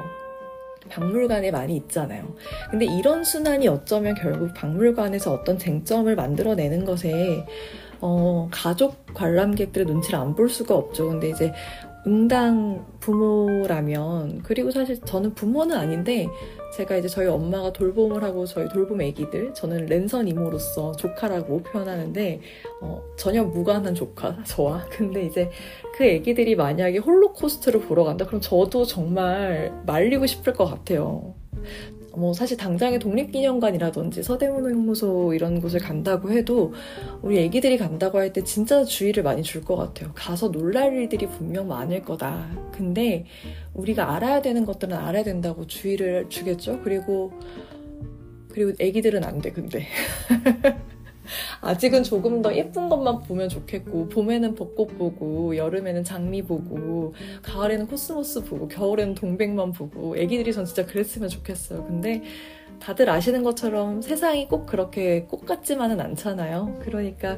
[0.90, 2.36] 박물관에 많이 있잖아요.
[2.70, 7.46] 근데 이런 순환이 어쩌면 결국 박물관에서 어떤 쟁점을 만들어내는 것에
[8.02, 11.08] 어, 가족 관람객들의 눈치를 안 볼 수가 없죠.
[11.10, 11.54] 근데 이제
[12.08, 16.28] 응당 부모라면 그리고 사실 저는 부모는 아닌데
[16.74, 22.40] 제가 이제 저희 엄마가 돌봄을 하고 저희 돌봄 애기들 저는 랜선 이모로서 조카라고 표현하는데
[22.82, 24.86] 어, 전혀 무관한 조카 저와.
[24.90, 25.50] 근데 이제
[25.94, 28.26] 그 애기들이 만약에 홀로코스트를 보러 간다?
[28.26, 31.36] 그럼 저도 정말 말리고 싶을 것 같아요
[32.14, 36.74] 뭐 사실 당장의 독립기념관이라든지 서대문행무소 이런 곳을 간다고 해도
[37.22, 40.12] 우리 애기들이 간다고 할 때 진짜 주의를 많이 줄 것 같아요.
[40.14, 42.50] 가서 놀랄 일들이 분명 많을 거다.
[42.74, 43.26] 근데
[43.74, 46.82] 우리가 알아야 되는 것들은 알아야 된다고 주의를 주겠죠.
[46.84, 47.32] 그리고
[48.50, 49.52] 그리고 애기들은 안 돼.
[49.52, 49.86] 근데
[51.62, 57.14] 아직은 조금 더 예쁜 것만 보면 좋겠고 봄에는 벚꽃 보고 여름에는 장미 보고
[57.44, 61.86] 가을에는 코스모스 보고 겨울에는 동백만 보고 애기들이 전 진짜 그랬으면 좋겠어요.
[61.86, 62.24] 근데
[62.80, 66.80] 다들 아시는 것처럼 세상이 꼭 그렇게 꽃 같지만은 않잖아요.
[66.82, 67.38] 그러니까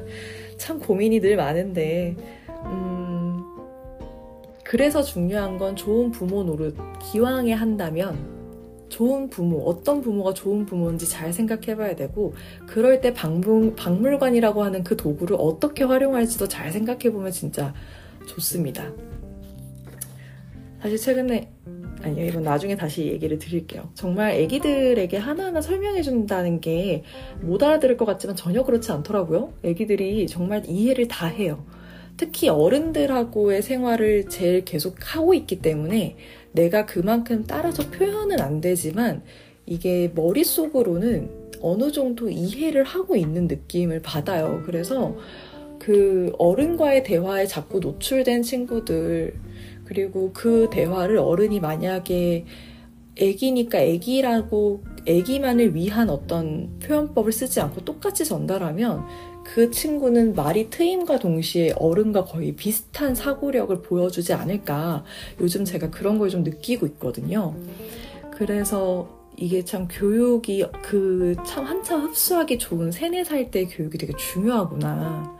[0.56, 2.16] 참 고민이 늘 많은데
[2.64, 3.44] 음
[4.64, 8.33] 그래서 중요한 건 좋은 부모 노릇 기왕에 한다면
[8.94, 12.32] 좋은 부모, 어떤 부모가 좋은 부모인지 잘 생각해 봐야 되고,
[12.64, 17.74] 그럴 때 박물, 박물관이라고 하는 그 도구를 어떻게 활용할지도 잘 생각해 보면 진짜
[18.28, 18.92] 좋습니다.
[20.80, 21.50] 사실 최근에,
[22.02, 23.90] 아니요, 이건 나중에 다시 얘기를 드릴게요.
[23.94, 27.02] 정말 애기들에게 하나하나 설명해 준다는 게
[27.40, 29.54] 못 알아들을 것 같지만 전혀 그렇지 않더라고요.
[29.64, 31.64] 애기들이 정말 이해를 다 해요.
[32.16, 36.16] 특히 어른들하고의 생활을 제일 계속 하고 있기 때문에
[36.54, 39.22] 내가 그만큼 따라서 표현은 안 되지만
[39.66, 44.62] 이게 머릿속으로는 어느 정도 이해를 하고 있는 느낌을 받아요.
[44.64, 45.16] 그래서
[45.78, 49.34] 그 어른과의 대화에 자꾸 노출된 친구들,
[49.84, 52.44] 그리고 그 대화를 어른이 만약에
[53.16, 59.04] 애기니까 애기라고 애기만을 위한 어떤 표현법을 쓰지 않고 똑같이 전달하면
[59.44, 65.04] 그 친구는 말이 트임과 동시에 어른과 거의 비슷한 사고력을 보여주지 않을까.
[65.40, 67.54] 요즘 제가 그런 걸 좀 느끼고 있거든요.
[68.32, 75.36] 그래서 이게 참 교육이 그 참 한참 흡수하기 좋은 세네 살 때 교육이 되게 중요하구나.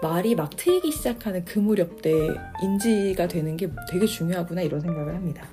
[0.00, 2.12] 말이 막 트이기 시작하는 그 무렵 때
[2.62, 5.48] 인지가 되는 게 되게 중요하구나 이런 생각을 합니다.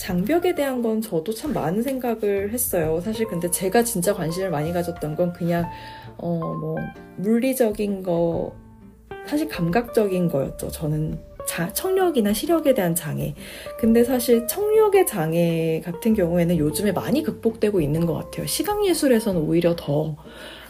[0.00, 3.02] 장벽에 대한 건 저도 참 많은 생각을 했어요.
[3.04, 5.68] 사실 근데 제가 진짜 관심을 많이 가졌던 건 그냥
[6.16, 6.76] 어 뭐
[7.18, 8.54] 물리적인 거
[9.26, 10.70] 사실 감각적인 거였죠.
[10.70, 13.34] 저는 자, 청력이나 시력에 대한 장애.
[13.78, 18.46] 근데 사실 청력의 장애 같은 경우에는 요즘에 많이 극복되고 있는 것 같아요.
[18.46, 20.16] 시각예술에서는 오히려 더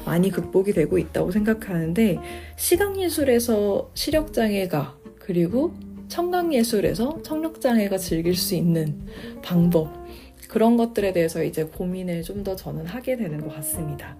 [0.04, 2.18] 많이 극복이 되고 있다고 생각하는데,
[2.56, 5.72] 시각예술에서 시력장애가, 그리고
[6.10, 9.06] 청각예술에서 청력장애가 즐길 수 있는
[9.42, 9.88] 방법,
[10.48, 14.16] 그런 것들에 대해서 이제 고민을 좀 더 저는 하게 되는 것 같습니다.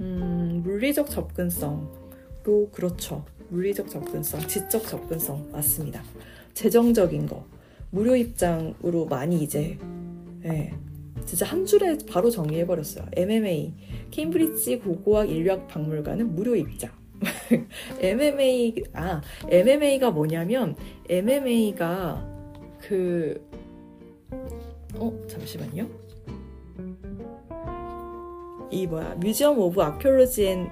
[0.00, 3.24] 음, 물리적 접근성도 그렇죠.
[3.48, 6.02] 물리적 접근성, 지적 접근성 맞습니다.
[6.54, 7.44] 재정적인 거
[7.90, 9.78] 무료 입장으로 많이 이제
[10.44, 10.72] 예,
[11.24, 13.06] 진짜 한 줄에 바로 정리해 버렸어요.
[13.16, 13.72] MMA
[14.10, 16.90] 케임브리지 고고학 인류학 박물관은 무료 입장.
[18.00, 20.76] MMA 아 MMA가 뭐냐면
[21.08, 22.24] MMA가
[22.80, 23.46] 그
[24.98, 25.86] 어 잠시만요.
[28.70, 30.68] 이 뭐야 뮤지엄 오브 아큐올로지 앤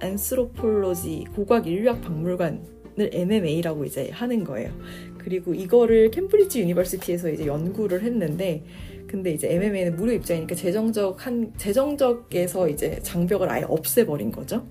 [0.00, 2.60] 앤스로폴로지 고곽 인류학 박물관을
[3.12, 4.70] MMA라고 이제 하는 거예요.
[5.18, 8.64] 그리고 이거를 Cambridge University에서 이제 연구를 했는데
[9.06, 14.66] 근데 이제 MMA는 무료 입장이니까 재정적 한 재정적에서 이제 장벽을 아예 없애버린 거죠.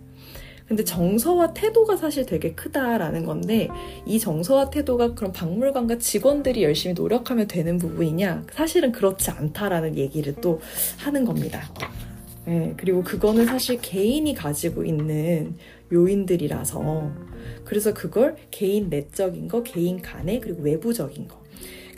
[0.67, 3.67] 근데 정서와 태도가 사실 되게 크다라는 건데
[4.05, 10.61] 이 정서와 태도가 그런 박물관과 직원들이 열심히 노력하면 되는 부분이냐 사실은 그렇지 않다라는 얘기를 또
[10.99, 11.61] 하는 겁니다.
[12.45, 15.55] 네, 그리고 그거는 사실 개인이 가지고 있는
[15.91, 17.11] 요인들이라서
[17.63, 21.43] 그래서 그걸 개인 내적인 거, 개인 간의 그리고 외부적인 거.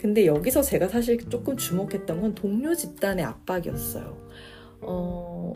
[0.00, 4.16] 근데 여기서 제가 사실 조금 주목했던 건 동료 집단의 압박이었어요.
[4.82, 5.52] 어,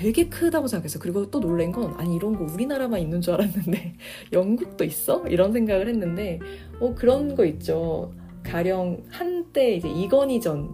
[0.00, 0.98] 되게 크다고 생각했어요.
[0.98, 3.96] 그리고 또 놀란 건 아니 이런 거 우리나라만 있는 줄 알았는데
[4.32, 5.26] 영국도 있어?
[5.28, 6.40] 이런 생각을 했는데
[6.80, 8.10] 어 그런 거 있죠.
[8.42, 10.70] 가령 한때 이제 이건희전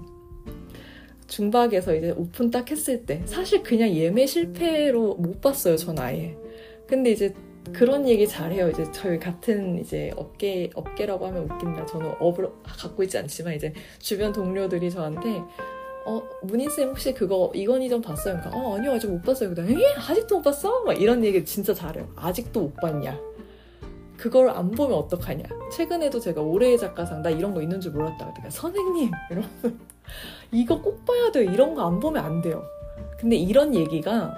[1.26, 6.36] 중박에서 이제 오픈 딱 했을 때 사실 그냥 예매 실패로 못 봤어요 전 아예
[6.86, 7.34] 근데 이제
[7.72, 13.18] 그런 얘기 잘해요 이제 저희 같은 이제 업계 업계라고 하면 웃긴다 저는 업을 갖고 있지
[13.18, 15.42] 않지만 이제 주변 동료들이 저한테
[16.06, 18.36] 어 문인쌤 혹시 그거 이건희 좀 봤어요?
[18.38, 20.82] 그러니까 어 아니요 아직 못 봤어요 그다음에 에 아직도 못 봤어?
[20.84, 23.18] 막 이런 얘기 진짜 잘해요 아직도 못 봤냐
[24.16, 28.50] 그걸 안 보면 어떡하냐 최근에도 제가 올해의 작가상 나 이런 거 있는 줄 몰랐다 그러니까
[28.50, 29.70] 선생님 이러면서
[30.52, 31.50] 이거 꼭 봐야 돼요.
[31.50, 32.62] 이런 거 안 보면 안 돼요.
[33.18, 34.32] 근데 이런 얘기가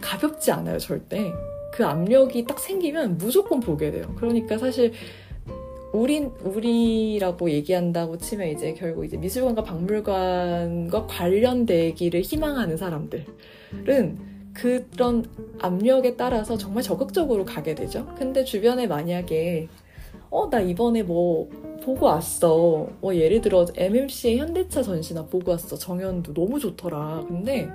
[0.00, 1.32] 가볍지 않아요, 절대.
[1.72, 4.12] 그 압력이 딱 생기면 무조건 보게 돼요.
[4.18, 4.92] 그러니까 사실
[5.92, 15.24] 우린 우리라고 얘기한다고 치면 이제 결국 이제 미술관과 박물관과 관련되기를 희망하는 사람들은 그런
[15.60, 18.06] 압력에 따라서 정말 적극적으로 가게 되죠.
[18.18, 19.68] 근데 주변에 만약에
[20.30, 21.48] 어, 나 이번에 뭐
[21.82, 22.88] 보고 왔어.
[23.00, 25.76] 뭐 예를 들어 MMC의 현대차 전시나 보고 왔어.
[25.76, 27.24] 정현도 너무 좋더라.
[27.28, 27.68] 근데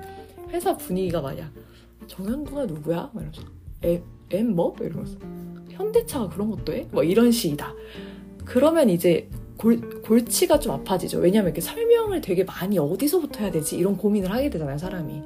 [0.49, 1.52] 회사 분위기가 마냥
[2.07, 3.11] 정현도가 누구야?
[3.14, 3.41] 막 이러면서
[3.84, 4.76] 에, M 뭐?
[4.80, 5.18] 이러면서
[5.77, 6.87] 현대차가 그런 것도 해?
[6.91, 7.73] 뭐 이런 식이다.
[8.45, 11.19] 그러면 이제 골, 골치가 좀 아파지죠.
[11.19, 13.77] 왜냐면 이렇게 설명을 되게 많이 어디서부터 해야 되지?
[13.77, 15.21] 이런 고민을 하게 되잖아요, 사람이.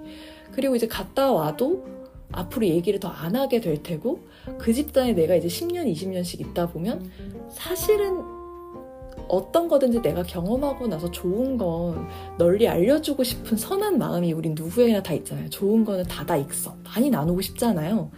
[0.53, 1.85] 그리고 이제 갔다 와도
[2.31, 4.21] 앞으로 얘기를 더 안 하게 될 테고
[4.57, 7.09] 그 집단에 내가 이제 10년, 20년씩 있다 보면
[7.51, 8.21] 사실은
[9.27, 12.07] 어떤 거든지 내가 경험하고 나서 좋은 건
[12.37, 15.49] 널리 알려주고 싶은 선한 마음이 우린 누구에나 다 있잖아요.
[15.49, 16.75] 좋은 거는 다다 익어.
[16.83, 18.11] 많이 나누고 싶잖아요.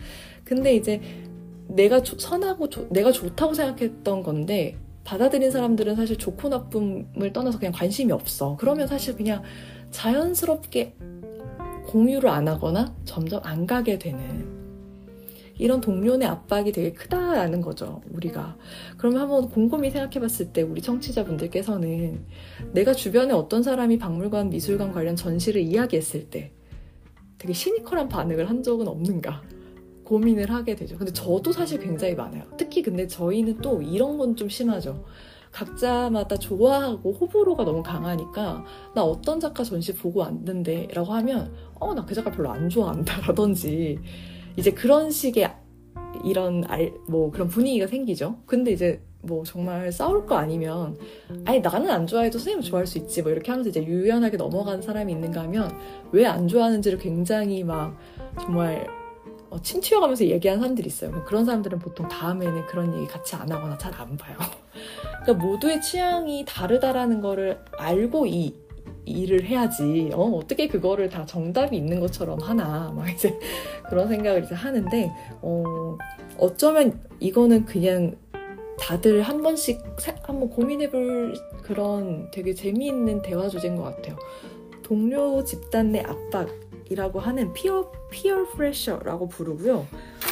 [0.43, 1.01] 근데 이제
[1.68, 7.73] 내가 조, 선하고 조, 내가 좋다고 생각했던 건데 받아들인 사람들은 사실 좋고 나쁨을 떠나서 그냥
[7.73, 8.56] 관심이 없어.
[8.60, 9.44] 그러면 사실 그냥
[9.91, 10.95] 자연스럽게
[11.88, 14.64] 공유를 안 하거나 점점 안 가게 되는
[15.57, 18.57] 이런 동료의 압박이 되게 크다라는 거죠, 우리가.
[18.98, 22.26] 그러면 한번 곰곰이 생각해 봤을 때 우리 청취자분들께서는
[22.73, 26.52] 내가 주변에 어떤 사람이 박물관, 미술관 관련 전시를 이야기했을 때
[27.38, 29.44] 되게 시니컬한 반응을 한 적은 없는가?
[30.03, 30.97] 고민을 하게 되죠.
[30.97, 32.43] 근데 저도 사실 굉장히 많아요.
[32.57, 35.03] 특히 근데 저희는 또 이런 건 좀 심하죠.
[35.51, 38.65] 각자마다 좋아하고 호불호가 너무 강하니까
[38.95, 43.21] 나 어떤 작가 전시 보고 왔는데 라고 하면 어 나 그 작가 별로 안 좋아한다
[43.27, 43.99] 라든지
[44.57, 45.53] 이제 그런 식의
[46.25, 48.38] 이런 알, 뭐 그런 분위기가 생기죠.
[48.47, 50.97] 근데 이제 뭐 정말 싸울 거 아니면
[51.45, 55.11] 아니 나는 안 좋아해도 선생님은 좋아할 수 있지 뭐 이렇게 하면서 이제 유연하게 넘어가는 사람이
[55.13, 55.71] 있는가 하면
[56.11, 57.95] 왜 안 좋아하는지를 굉장히 막
[58.41, 58.88] 정말
[59.53, 61.23] 어, 침튀어가면서 얘기하는 사람들이 있어요.
[61.25, 64.35] 그런 사람들은 보통 다음에는 그런 얘기 같이 안 하거나 잘 안 봐요.
[65.23, 68.55] 그러니까 모두의 취향이 다르다라는 거를 알고 이
[69.05, 70.09] 일을 해야지.
[70.13, 72.91] 어, 어떻게 그거를 다 정답이 있는 것처럼 하나.
[72.95, 73.38] 막 이제
[73.88, 75.11] 그런 생각을 이제 하는데,
[75.43, 75.97] 어,
[76.39, 78.15] 어쩌면 이거는 그냥
[78.80, 79.84] 다들 한 번씩
[80.23, 84.17] 한번 고민해볼 그런 되게 재미있는 대화 주제인 것 같아요.
[84.81, 86.49] 동료 집단 내 압박
[86.89, 89.88] 이라고 하는 피어 피어 프레셔라고 부르고요.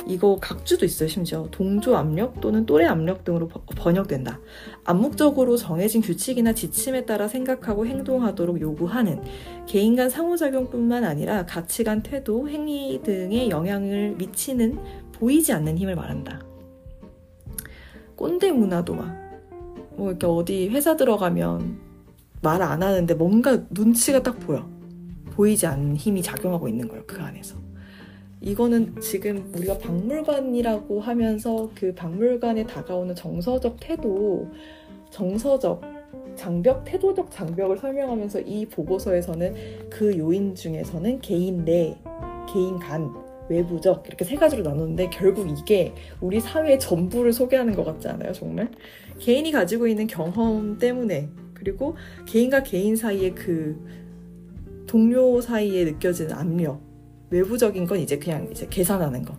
[0.05, 1.47] 이거 각주도 있어요, 심지어.
[1.51, 4.39] 동조 압력 또는 또래 압력 등으로 번역된다.
[4.83, 9.21] 암묵적으로 정해진 규칙이나 지침에 따라 생각하고 행동하도록 요구하는
[9.67, 14.79] 개인 간 상호작용뿐만 아니라 가치관, 태도, 행위 등에 영향을 미치는
[15.13, 16.41] 보이지 않는 힘을 말한다.
[18.15, 19.15] 꼰대 문화도 막,
[19.95, 21.91] 뭐 이렇게 어디 회사 들어가면
[22.41, 24.67] 말 안 하는데 뭔가 눈치가 딱 보여.
[25.31, 27.55] 보이지 않는 힘이 작용하고 있는 거예요, 그 안에서.
[28.41, 34.49] 이거는 지금 우리가 박물관이라고 하면서 그 박물관에 다가오는 정서적 태도,
[35.11, 35.81] 정서적
[36.35, 41.97] 장벽, 태도적 장벽을 설명하면서 이 보고서에서는 그 요인 중에서는 개인 내,
[42.51, 43.13] 개인 간,
[43.49, 48.71] 외부적 이렇게 세 가지로 나누는데 결국 이게 우리 사회의 전부를 소개하는 것 같지 않아요, 정말?
[49.19, 51.95] 개인이 가지고 있는 경험 때문에 그리고
[52.25, 53.77] 개인과 개인 사이의 그
[54.91, 56.81] 동료 사이에 느껴지는 압력
[57.29, 59.37] 외부적인 건 이제 그냥 이제 계산하는 거.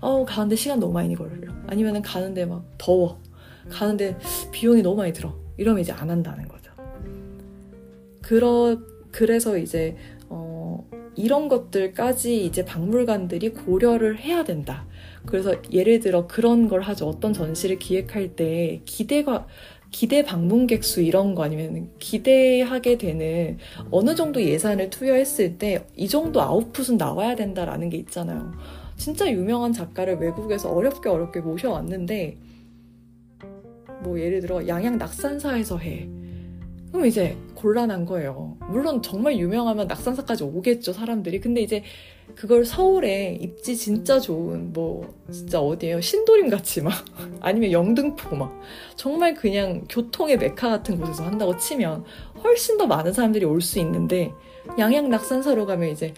[0.00, 1.52] 어, 가는데 시간 너무 많이 걸려.
[1.68, 3.20] 아니면은 가는데 막 더워.
[3.68, 4.18] 가는데
[4.50, 5.36] 비용이 너무 많이 들어.
[5.56, 6.72] 이러면 이제 안 한다는 거죠.
[8.22, 8.76] 그러,
[9.12, 9.96] 그래서 이제,
[10.30, 10.84] 어,
[11.14, 14.88] 이런 것들까지 이제 박물관들이 고려를 해야 된다.
[15.24, 17.06] 그래서 예를 들어 그런 걸 하죠.
[17.06, 19.46] 어떤 전시를 기획할 때 기대가,
[19.90, 23.58] 기대 방문객 수 이런 거 아니면 기대하게 되는
[23.90, 28.52] 어느 정도 예산을 투여했을 때 이 정도 아웃풋은 나와야 된다라는 게 있잖아요.
[28.96, 32.36] 진짜 유명한 작가를 외국에서 어렵게 어렵게 모셔왔는데
[34.02, 36.08] 뭐 예를 들어 양양 낙산사에서 해.
[36.92, 38.56] 그럼 이제 곤란한 거예요.
[38.70, 41.40] 물론 정말 유명하면 낙산사까지 오겠죠, 사람들이.
[41.40, 41.82] 근데 이제
[42.38, 46.00] 그걸 서울에 입지 진짜 좋은 뭐 진짜 어디에요?
[46.00, 46.92] 신도림 같이 막
[47.40, 48.60] 아니면 영등포 막
[48.94, 52.04] 정말 그냥 교통의 메카 같은 곳에서 한다고 치면
[52.44, 54.32] 훨씬 더 많은 사람들이 올 수 있는데
[54.78, 56.14] 양양 낙산사로 가면 이제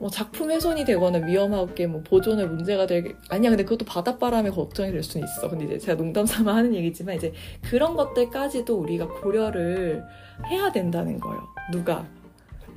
[0.00, 3.50] 뭐 작품 훼손이 되거나 위험하게 뭐 보존에 문제가 될 아니야.
[3.50, 5.48] 근데 그것도 바닷바람에 걱정이 될 수는 있어.
[5.48, 7.32] 근데 이제 제가 농담 삼아 하는 얘기지만 이제
[7.62, 10.02] 그런 것들까지도 우리가 고려를
[10.50, 11.40] 해야 된다는 거예요.
[11.70, 12.04] 누가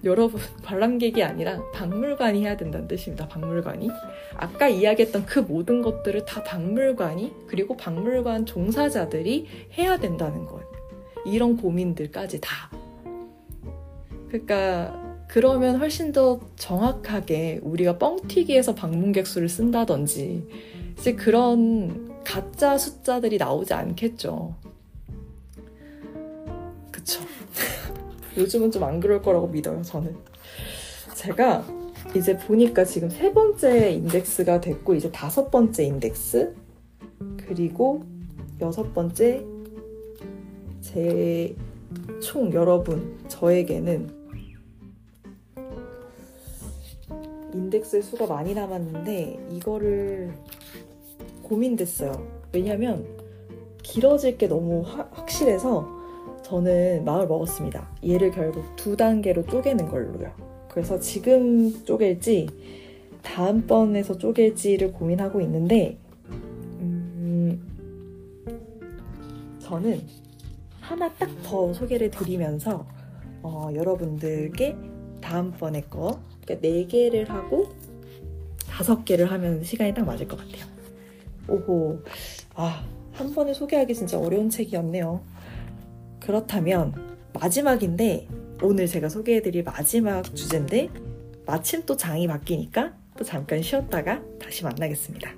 [0.03, 3.27] 여러분 관람객이 아니라 박물관이 해야 된다는 뜻입니다.
[3.27, 3.89] 박물관이
[4.35, 9.47] 아까 이야기했던 그 모든 것들을 다 박물관이 그리고 박물관 종사자들이
[9.77, 10.67] 해야 된다는 거예요.
[11.25, 12.69] 이런 고민들까지 다.
[14.27, 20.47] 그러니까 그러면 훨씬 더 정확하게 우리가 뻥튀기해서 방문객 수를 쓴다든지
[20.99, 24.55] 이제 그런 가짜 숫자들이 나오지 않겠죠.
[26.91, 27.21] 그쵸.
[28.38, 30.15] 요즘은 좀 안 그럴 거라고 믿어요, 저는.
[31.15, 31.65] 제가
[32.15, 36.53] 이제 보니까 지금 세 번째 인덱스가 됐고, 이제 다섯 번째 인덱스,
[37.38, 38.03] 그리고
[38.61, 39.45] 여섯 번째,
[40.81, 41.55] 제
[42.22, 44.10] 총 여러분, 저에게는
[47.53, 50.34] 인덱스 수가 많이 남았는데, 이거를
[51.43, 52.26] 고민됐어요.
[52.51, 53.05] 왜냐면,
[53.84, 56.02] 길어질 게 너무 하, 확실해서
[56.43, 57.87] 저는 마음을 먹었습니다.
[58.05, 60.31] 얘를 결국 두 단계로 쪼개는 걸로요.
[60.69, 62.49] 그래서 지금 쪼갤지
[63.21, 65.97] 다음번에서 쪼갤지를 고민하고 있는데
[66.29, 67.61] 음,
[69.59, 70.01] 저는
[70.81, 72.85] 하나 딱 더 소개를 드리면서
[73.41, 74.75] 어, 여러분들께
[75.21, 77.67] 다음번에 거 그러니까 4개를 하고
[78.67, 80.65] 5개를 하면 시간이 딱 맞을 것 같아요.
[81.47, 81.99] 오호
[82.55, 82.83] 아,
[83.13, 85.21] 한 번에 소개하기 진짜 어려운 책이었네요.
[86.25, 86.93] 그렇다면
[87.33, 88.27] 마지막인데
[88.61, 90.89] 오늘 제가 소개해드릴 마지막 주제인데
[91.45, 95.31] 마침 또 장이 바뀌니까 또 잠깐 쉬었다가 다시 만나겠습니다.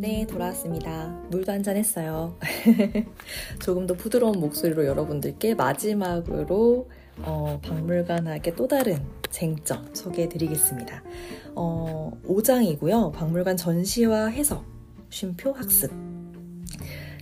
[0.00, 1.08] 네, 돌아왔습니다.
[1.30, 2.36] 물도 한 잔 했어요.
[3.60, 6.88] 조금 더 부드러운 목소리로 여러분들께 마지막으로
[7.22, 11.02] 어, 박물관학의 또 다른 쟁점 소개해 드리겠습니다.
[11.54, 13.12] 어, 5장이고요.
[13.12, 14.64] 박물관 전시와 해석,
[15.10, 15.90] 쉼표 학습.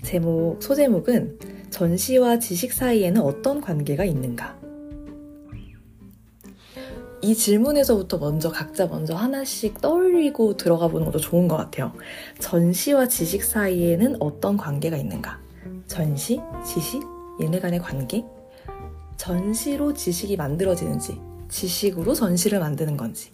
[0.02, 1.38] 제목, 소제목은
[1.70, 4.56] 전시와 지식 사이에는 어떤 관계가 있는가?
[7.20, 11.92] 이 질문에서부터 먼저 각자 먼저 하나씩 떠올리고 들어가 보는 것도 좋은 것 같아요.
[12.38, 15.38] 전시와 지식 사이에는 어떤 관계가 있는가?
[15.88, 17.02] 전시, 지식,
[17.40, 18.24] 얘네 간의 관계?
[19.18, 23.32] 전시로 지식이 만들어지는지, 지식으로 전시를 만드는 건지,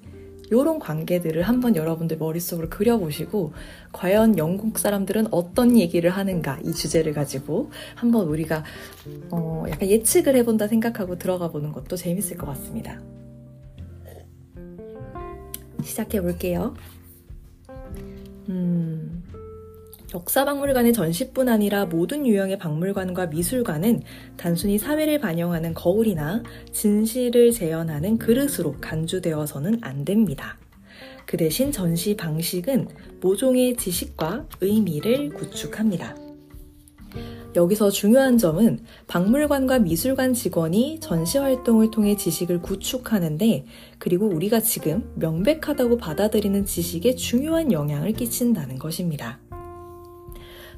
[0.50, 3.52] 이런 관계들을 한번 여러분들 머릿속으로 그려보시고,
[3.92, 8.64] 과연 영국 사람들은 어떤 얘기를 하는가, 이 주제를 가지고 한번 우리가,
[9.30, 13.00] 어, 약간 예측을 해본다 생각하고 들어가 보는 것도 재밌을 것 같습니다.
[15.82, 16.74] 시작해 볼게요.
[18.48, 18.93] 음,
[20.14, 24.02] 역사박물관의 전시뿐 아니라 모든 유형의 박물관과 미술관은
[24.36, 30.56] 단순히 사회를 반영하는 거울이나 진실을 재현하는 그릇으로 간주되어서는 안 됩니다.
[31.26, 32.86] 그 대신 전시 방식은
[33.20, 36.16] 모종의 지식과 의미를 구축합니다.
[37.56, 43.64] 여기서 중요한 점은 박물관과 미술관 직원이 전시 활동을 통해 지식을 구축하는데
[43.98, 49.40] 그리고 우리가 지금 명백하다고 받아들이는 지식에 중요한 영향을 끼친다는 것입니다.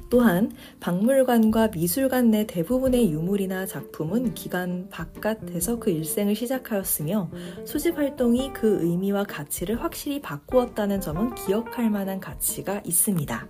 [0.09, 7.29] 또한 박물관과 미술관 내 대부분의 유물이나 작품은 기관 바깥에서 그 일생을 시작하였으며
[7.65, 13.47] 수집 활동이 그 의미와 가치를 확실히 바꾸었다는 점은 기억할 만한 가치가 있습니다.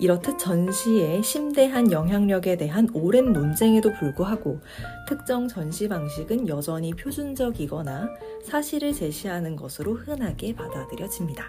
[0.00, 4.60] 이렇듯 전시의 심대한 영향력에 대한 오랜 논쟁에도 불구하고
[5.06, 8.08] 특정 전시 방식은 여전히 표준적이거나
[8.42, 11.46] 사실을 제시하는 것으로 흔하게 받아들여집니다.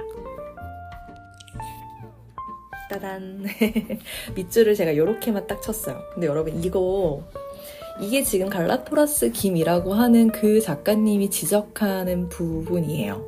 [2.91, 3.45] 따단
[4.35, 6.01] 밑줄을 제가 이렇게만 딱 쳤어요.
[6.13, 7.23] 근데 여러분 이거
[8.01, 13.25] 이게 지금 갈라토라스 김이라고 하는 그 작가님이 지적하는 부분이에요.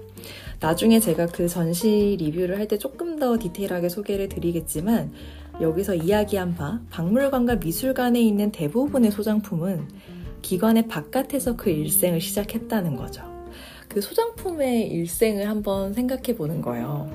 [0.59, 5.13] 나중에 제가 그 전시 리뷰를 할 때 조금 더 디테일하게 소개를 드리겠지만
[5.61, 9.87] 여기서 이야기한 바 박물관과 미술관에 있는 대부분의 소장품은
[10.41, 13.23] 기관의 바깥에서 그 일생을 시작했다는 거죠.
[13.87, 17.09] 그 소장품의 일생을 한번 생각해 보는 거예요.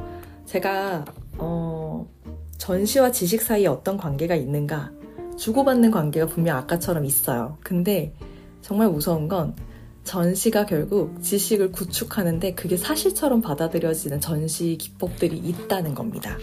[0.47, 1.05] 제가
[1.39, 2.07] 어,
[2.59, 4.93] 전시와 지식 사이에 어떤 관계가 있는가
[5.37, 7.57] 주고받는 관계가 분명 아까처럼 있어요.
[7.63, 8.13] 근데
[8.61, 9.55] 정말 무서운 건
[10.03, 16.37] 전시가 결국 지식을 구축하는데 그게 사실처럼 받아들여지는 전시 기법들이 있다는 겁니다.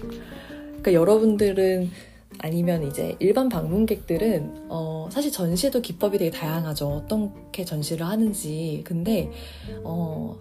[0.68, 1.90] 그러니까 여러분들은
[2.40, 6.88] 아니면 이제 일반 방문객들은 어 사실 전시도 기법이 되게 다양하죠.
[6.88, 8.82] 어떻게 전시를 하는지.
[8.86, 9.32] 근데
[9.84, 10.38] 어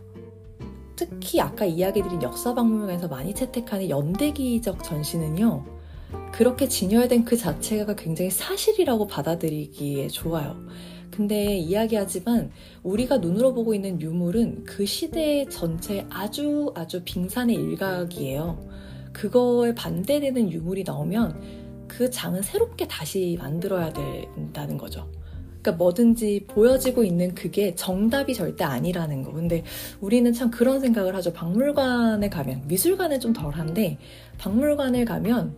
[0.97, 5.65] 특히 아까 이야기 드린 역사박물관에서 많이 채택하는 연대기적 전시는요.
[6.33, 10.57] 그렇게 진열된 그 자체가 굉장히 사실이라고 받아들이기에 좋아요.
[11.11, 12.51] 근데 이야기하지만
[12.83, 18.69] 우리가 눈으로 보고 있는 유물은 그 시대 전체 아주 아주 빙산의 일각이에요.
[19.13, 25.09] 그거에 반대되는 유물이 나오면 그 장은 새롭게 다시 만들어야 된다는 거죠.
[25.65, 29.33] 그러니까 뭐든지 보여지고 있는 그게 정답이 절대 아니라는 거.
[29.33, 29.65] 근데
[30.01, 31.33] 우리는 참 그런 생각을 하죠.
[31.33, 33.97] 박물관에 가면, 미술관은 좀 덜한데,
[34.37, 35.57] 박물관에 가면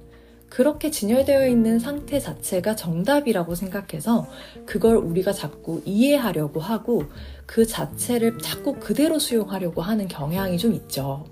[0.49, 4.29] 그렇게 진열되어 있는 상태 자체가 정답이라고 생각해서
[4.65, 7.03] 그걸 우리가 자꾸 이해하려고 하고
[7.45, 11.25] 그 자체를 자꾸 그대로 수용하려고 하는 경향이 좀 있죠.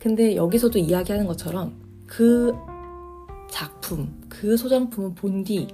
[0.00, 1.74] 근데 여기서도 이야기하는 것처럼
[2.06, 2.52] 그
[3.48, 5.68] 작품, 그 소장품은 본디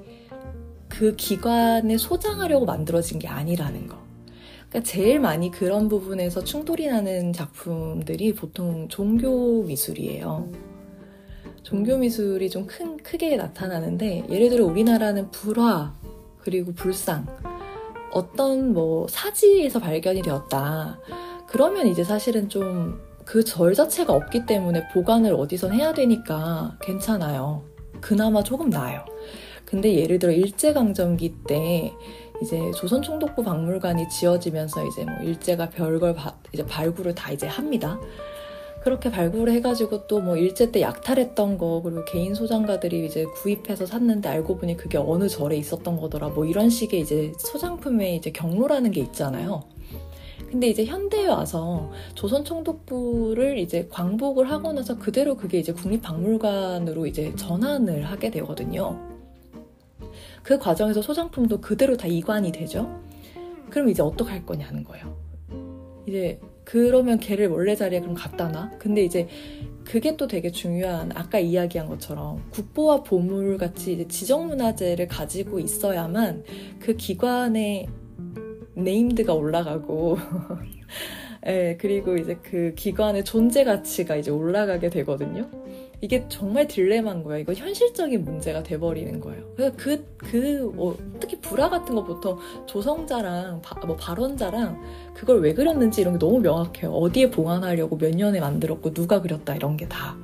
[0.99, 3.97] 그 기관에 소장하려고 만들어진 게 아니라는 거.
[4.69, 10.51] 그러니까 제일 많이 그런 부분에서 충돌이 나는 작품들이 보통 종교 미술이에요.
[11.63, 15.95] 종교 미술이 좀 큰, 크게 나타나는데, 예를 들어 우리나라는 불화,
[16.39, 17.27] 그리고 불상,
[18.13, 20.99] 어떤 뭐 사지에서 발견이 되었다.
[21.47, 27.65] 그러면 이제 사실은 좀 그 절 자체가 없기 때문에 보관을 어디선 해야 되니까 괜찮아요.
[28.01, 29.05] 그나마 조금 나아요.
[29.77, 31.93] 근데 예를 들어 일제강점기 때
[32.41, 38.01] 이제 조선총독부 박물관이 지어지면서 이제 뭐 일제가 별걸 바, 이제 발굴을 다 이제 합니다.
[38.83, 44.31] 그렇게 발굴을 해가지고 또 뭐 일제 때 약탈했던 거 그리고 개인 소장가들이 이제 구입해서 샀는데
[44.31, 49.03] 알고 보니 그게 어느 절에 있었던 거더라 뭐 이런 식의 이제 소장품의 이제 경로라는 게
[49.03, 49.65] 있잖아요.
[50.51, 57.35] 근데 이제 현대에 와서 조선 총독부를 이제 광복을 하고 나서 그대로 그게 이제 국립박물관으로 이제
[57.37, 59.16] 전환을 하게 되거든요.
[60.47, 63.03] 그 과정에서 소장품도 그대로 다 이관이 되죠.
[63.69, 65.17] 그럼 이제 어떡할 거냐는 거예요.
[66.07, 68.71] 이제 그러면 걔를 원래 자리에 그럼 갖다 놔?
[68.79, 69.27] 근데 이제
[69.85, 76.45] 그게 또 되게 중요한 아까 이야기한 것처럼 국보와 보물 같이 지정문화재를 가지고 있어야만
[76.79, 77.89] 그 기관의
[78.77, 80.17] named가 올라가고
[81.49, 85.51] 예, 그리고 이제 그 기관의 존재 가치가 이제 올라가게 되거든요.
[86.03, 87.41] 이게 정말 딜레마인 거예요.
[87.41, 89.43] 이거 현실적인 문제가 돼버리는 거예요.
[89.57, 94.81] 그래서 그, 그, 뭐, 특히 불화 같은 거 보통 조성자랑, 바, 뭐, 발원자랑
[95.15, 96.91] 그걸 왜 그렸는지 이런 게 너무 명확해요.
[96.91, 100.17] 어디에 봉안하려고 몇 년에 만들었고, 누가 그렸다, 이런 게 다.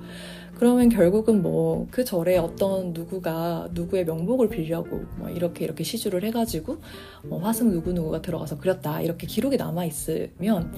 [0.59, 6.77] 그러면 결국은 뭐, 그 절에 어떤 누구가 누구의 명복을 빌려고, 뭐, 이렇게 이렇게 시주를 해가지고,
[7.25, 10.75] 뭐, 화승 누구누구가 들어가서 그렸다, 이렇게 기록이 남아있으면,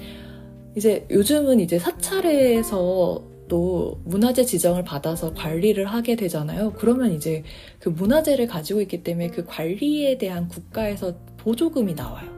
[0.77, 6.73] 이제 요즘은 이제 사찰에서 또 문화재 지정을 받아서 관리를 하게 되잖아요.
[6.73, 7.43] 그러면 이제
[7.79, 12.31] 그 문화재를 가지고 있기 때문에 그 관리에 대한 국가에서 보조금이 나와요.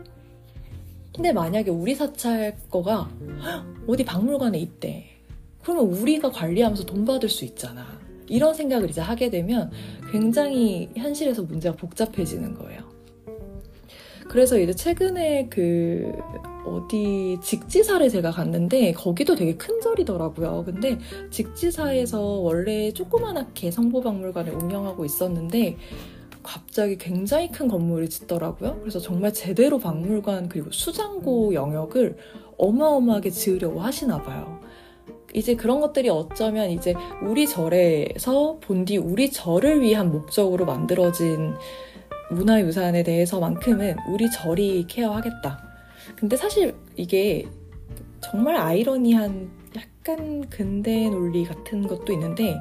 [1.14, 3.10] 근데 만약에 우리 사찰 거가
[3.86, 5.06] 어디 박물관에 있대.
[5.62, 7.98] 그러면 우리가 관리하면서 돈 받을 수 있잖아.
[8.28, 9.70] 이런 생각을 이제 하게 되면
[10.12, 12.85] 굉장히 현실에서 문제가 복잡해지는 거예요.
[14.28, 16.12] 그래서 이제 최근에 그
[16.64, 20.64] 어디 직지사를 제가 갔는데 거기도 되게 큰 절이더라고요.
[20.66, 20.98] 근데
[21.30, 25.76] 직지사에서 원래 조그만하게 성보박물관을 운영하고 있었는데
[26.42, 28.78] 갑자기 굉장히 큰 건물을 짓더라고요.
[28.80, 32.16] 그래서 정말 제대로 박물관 그리고 수장고 영역을
[32.56, 34.60] 어마어마하게 지으려고 하시나 봐요.
[35.34, 41.54] 이제 그런 것들이 어쩌면 이제 우리 절에서 본뒤 우리 절을 위한 목적으로 만들어진
[42.30, 45.62] 문화유산에 대해서만큼은 우리 절이 케어하겠다.
[46.16, 47.46] 근데 사실 이게
[48.20, 52.56] 정말 아이러니한 약간 근대 논리 같은 것도 있는데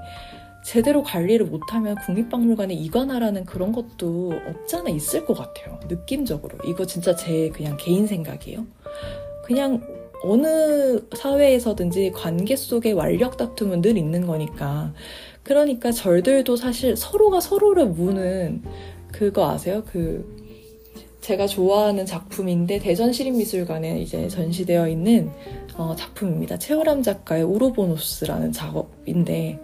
[0.64, 5.80] 제대로 관리를 못하면 국립박물관에 이관하라는 그런 것도 없지 않아 있을 것 같아요.
[5.88, 6.58] 느낌적으로.
[6.66, 8.66] 이거 진짜 제 그냥 개인 생각이에요.
[9.46, 9.80] 그냥
[10.24, 14.92] 어느 사회에서든지 관계 속에 완력 다툼은 늘 있는 거니까.
[15.44, 18.64] 그러니까 절들도 사실 서로가 서로를 무는
[19.16, 19.82] 그거 아세요?
[19.86, 20.26] 그
[21.22, 25.32] 제가 좋아하는 작품인데 대전 시립미술관에 이제 전시되어 있는
[25.78, 26.60] 어, 작품입니다.
[26.60, 29.60] 최호람 작가의 우로보노스라는 작업인데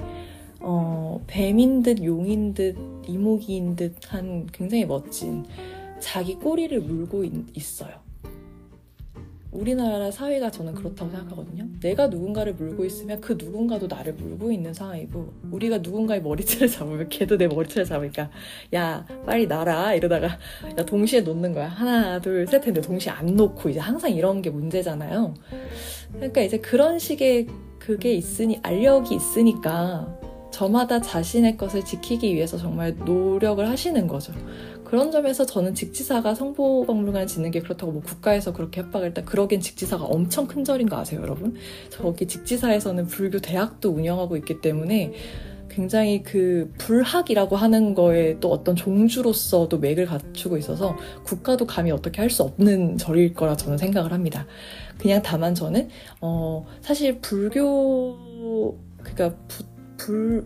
[0.62, 5.46] 어, 뱀인 듯 용인 듯 이모기인 듯한 굉장히 멋진
[6.00, 8.01] 자기 꼬리를 물고 있, 있어요.
[9.52, 11.66] 우리나라 사회가 저는 그렇다고 생각하거든요.
[11.82, 17.38] 내가 누군가를 물고 있으면 그 누군가도 나를 물고 있는 상황이고 우리가 누군가의 머리채를 잡으면 걔도
[17.38, 18.30] 내 머리채를 잡으니까
[18.74, 23.70] 야 빨리 날아 이러다가 야 동시에 놓는 거야 하나 둘 셋 했는데 동시에 안 놓고
[23.70, 25.34] 이제 항상 이런 게 문제잖아요.
[26.14, 27.48] 그러니까 이제 그런 식의
[27.78, 30.18] 그게 있으니 알력이 있으니까
[30.52, 34.34] 저마다 자신의 것을 지키기 위해서 정말 노력을 하시는 거죠.
[34.92, 39.24] 그런 점에서 저는 직지사가 성보박물관 짓는 게 그렇다고 뭐 국가에서 그렇게 협박을 했다.
[39.24, 41.56] 그러기엔 직지사가 엄청 큰 절인 거 아세요, 여러분?
[41.90, 45.14] 저기 직지사에서는 불교 대학도 운영하고 있기 때문에
[45.70, 52.30] 굉장히 그 불학이라고 하는 거에 또 어떤 종주로서도 맥을 갖추고 있어서 국가도 감히 어떻게 할
[52.30, 54.46] 수 없는 절일 거라 저는 생각을 합니다.
[54.98, 55.88] 그냥 다만 저는
[56.20, 59.64] 어 사실 불교 그러니까 부,
[59.96, 60.46] 불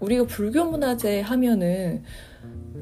[0.00, 2.02] 우리가 불교 문화재 하면은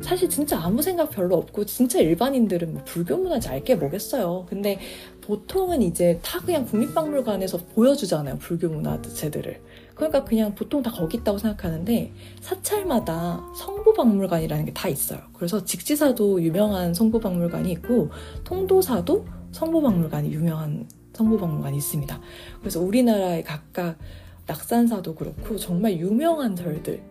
[0.02, 4.46] 사실 진짜 아무 생각 별로 없고 진짜 일반인들은 뭐 불교 문화재 알게 뭐겠어요.
[4.48, 4.78] 근데
[5.22, 8.38] 보통은 이제 다 그냥 국립박물관에서 보여주잖아요.
[8.38, 9.60] 불교 문화재들을.
[9.94, 15.18] 그러니까 그냥 보통 다 거기 있다고 생각하는데 사찰마다 성보박물관이라는 게 다 있어요.
[15.34, 18.10] 그래서 직지사도 유명한 성보박물관이 있고
[18.44, 22.20] 통도사도 성보박물관이 유명한 성보박물관이 있습니다.
[22.60, 23.98] 그래서 우리나라의 각각
[24.46, 27.02] 낙산사도 그렇고 정말 유명한 절들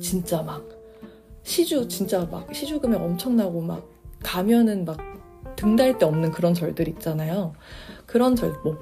[0.00, 0.64] 진짜 막
[1.44, 3.86] 시주 진짜 막 시주 금액 엄청나고 막
[4.22, 4.98] 가면은 막
[5.56, 7.54] 등달 데 없는 그런 절들 있잖아요.
[8.06, 8.76] 그런 절, 뭐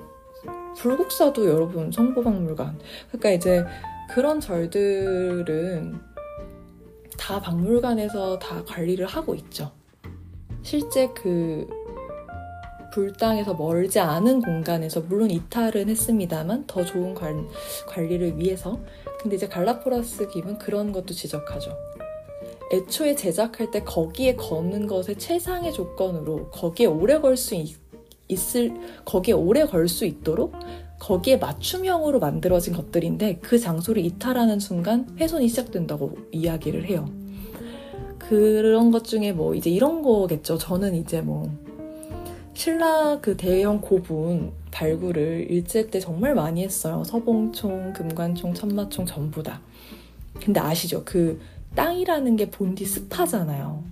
[0.79, 2.79] 불국사도 여러분 성보박물관.
[3.09, 3.65] 그러니까 이제
[4.09, 6.01] 그런 절들은
[7.19, 9.73] 다 박물관에서 다 관리를 하고 있죠.
[10.63, 11.67] 실제 그
[12.93, 17.49] 불당에서 멀지 않은 공간에서 물론 이탈은 했습니다만 더 좋은 관,
[17.87, 18.79] 관리를 위해서
[19.21, 21.92] 근데 이제 갈라포라스 김은 그런 것도 지적하죠.
[22.73, 27.55] 애초에 제작할 때 거기에 거는 것의 최상의 조건으로 거기에 오래 걸 수
[28.29, 28.75] 있을
[29.05, 30.55] 거기에 오래 걸 수 있도록
[30.99, 37.09] 거기에 맞춤형으로 만들어진 것들인데 그 장소를 이탈하는 순간 훼손이 시작된다고 이야기를 해요.
[38.19, 40.57] 그런 것 중에 뭐 이제 이런 거겠죠.
[40.57, 41.51] 저는 이제 뭐
[42.55, 47.03] 신라 그 대형 고분 발굴을 일제 때 정말 많이 했어요.
[47.05, 49.61] 서봉총, 금관총, 천마총 전부 다.
[50.43, 51.03] 근데 아시죠?
[51.05, 51.41] 그
[51.75, 53.83] 땅이라는 게 본디 습하잖아요.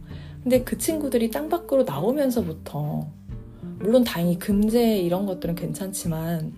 [0.43, 3.07] 근데 그 친구들이 땅 밖으로 나오면서부터
[3.78, 6.52] 물론 다행히 금제 이런 것들은 괜찮지만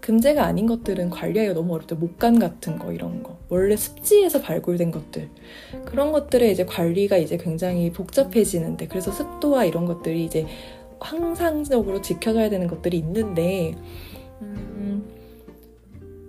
[0.00, 1.94] 금제가 아닌 것들은 관리하기가 너무 어렵죠.
[1.94, 3.38] 목간 같은 거 이런 거.
[3.48, 5.30] 원래 습지에서 발굴된 것들.
[5.84, 10.46] 그런 것들의 이제 관리가 이제 굉장히 복잡해지는데 그래서 습도와 이런 것들이 이제
[10.98, 13.76] 항상적으로 지켜져야 되는 것들이 있는데
[14.40, 14.71] 음,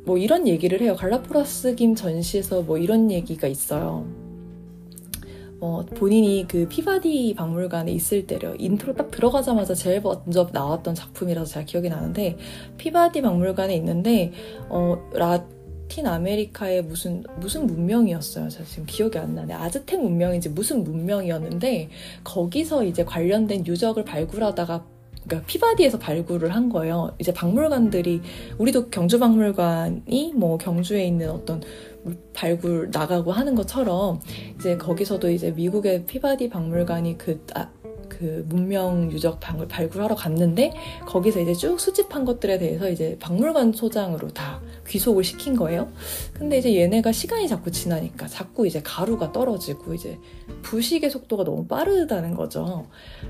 [0.06, 0.96] 뭐 이런 얘기를 해요.
[0.96, 4.06] 갈라 포라스 김 전시에서 뭐 이런 얘기가 있어요.
[5.66, 11.66] 어, 본인이 그 피바디 박물관에 있을 때려 인트로 딱 들어가자마자 제일 먼저 나왔던 작품이라서 잘
[11.66, 12.38] 기억이 나는데
[12.78, 14.34] 피바디 박물관에 있는데
[14.68, 18.50] 어, 라틴 아메리카의 무슨 무슨 문명이었어요.
[18.50, 19.54] 제가 지금 기억이 안 나네.
[19.54, 21.90] 아즈텍 문명인지 무슨 문명이었는데
[22.26, 24.86] 거기서 이제 관련된 유적을 발굴하다가
[25.26, 27.14] 그러니까 피바디에서 발굴을 한 거예요.
[27.20, 28.22] 이제 박물관들이
[28.58, 31.62] 우리도 경주 박물관이 뭐 경주에 있는 어떤
[32.34, 34.20] 발굴 나가고 하는 것처럼
[34.56, 37.70] 이제 거기서도 이제 미국의 피바디 박물관이 그, 아,
[38.10, 40.74] 그 문명 유적 방을 발굴하러 갔는데
[41.06, 45.92] 거기서 이제 쭉 수집한 것들에 대해서 이제 박물관 소장으로 다 귀속을 시킨 거예요.
[46.34, 50.18] 근데 이제 얘네가 시간이 자꾸 지나니까 자꾸 이제 가루가 떨어지고 이제
[50.62, 52.88] 부식의 속도가 너무 빠르다는 거죠.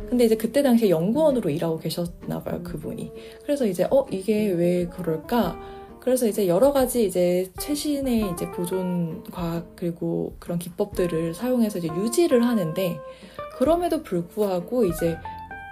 [0.10, 3.12] 근데 이제 그때 당시에 연구원으로 일하고 계셨나 봐요, 그분이.
[3.44, 5.84] 그래서 이제 어 이게 왜 그럴까?
[6.04, 12.46] 그래서 이제 여러 가지 이제 최신의 이제 보존 과학 그리고 그런 기법들을 사용해서 이제 유지를
[12.46, 13.00] 하는데
[13.58, 15.18] 그럼에도 불구하고 이제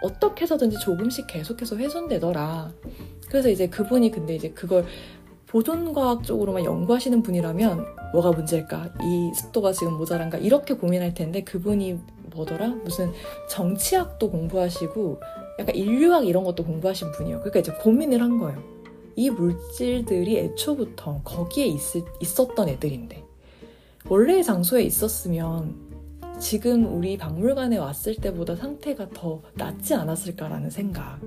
[0.01, 2.71] 어떻게 해서든지 조금씩 계속해서 훼손되더라.
[3.29, 4.85] 그래서 이제 그분이 근데 이제 그걸
[5.47, 8.93] 보존과학 쪽으로만 연구하시는 분이라면 뭐가 문제일까?
[9.03, 10.37] 이 습도가 지금 모자란가?
[10.37, 11.99] 이렇게 고민할 텐데 그분이
[12.33, 12.67] 뭐더라?
[12.69, 13.11] 무슨
[13.49, 15.19] 정치학도 공부하시고
[15.59, 17.39] 약간 인류학 이런 것도 공부하신 분이에요.
[17.39, 18.63] 그러니까 이제 고민을 한 거예요.
[19.15, 21.79] 이 물질들이 애초부터 거기에 있,
[22.21, 23.23] 있었던 애들인데
[24.07, 25.90] 원래의 장소에 있었으면
[26.41, 31.19] 지금 우리 박물관에 왔을 때보다 상태가 더 낫지 않았을까라는 생각.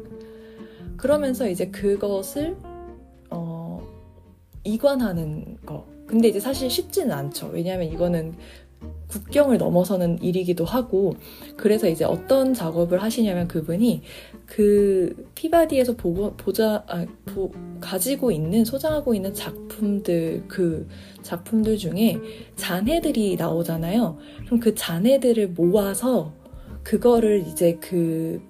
[0.96, 2.56] 그러면서 이제 그것을
[3.30, 3.80] 어,
[4.64, 5.86] 이관하는 거.
[6.08, 7.46] 근데 이제 사실 쉽지는 않죠.
[7.52, 8.34] 왜냐하면 이거는
[9.08, 11.14] 국경을 넘어서는 일이기도 하고
[11.56, 14.02] 그래서 이제 어떤 작업을 하시냐면 그분이
[14.46, 20.88] 그 피바디에서 보고 보자 아, 보, 가지고 있는 소장하고 있는 작품들 그
[21.22, 22.18] 작품들 중에
[22.56, 24.18] 잔해들이 나오잖아요.
[24.46, 26.32] 그럼 그 잔해들을 모아서
[26.82, 28.42] 그거를 이제 그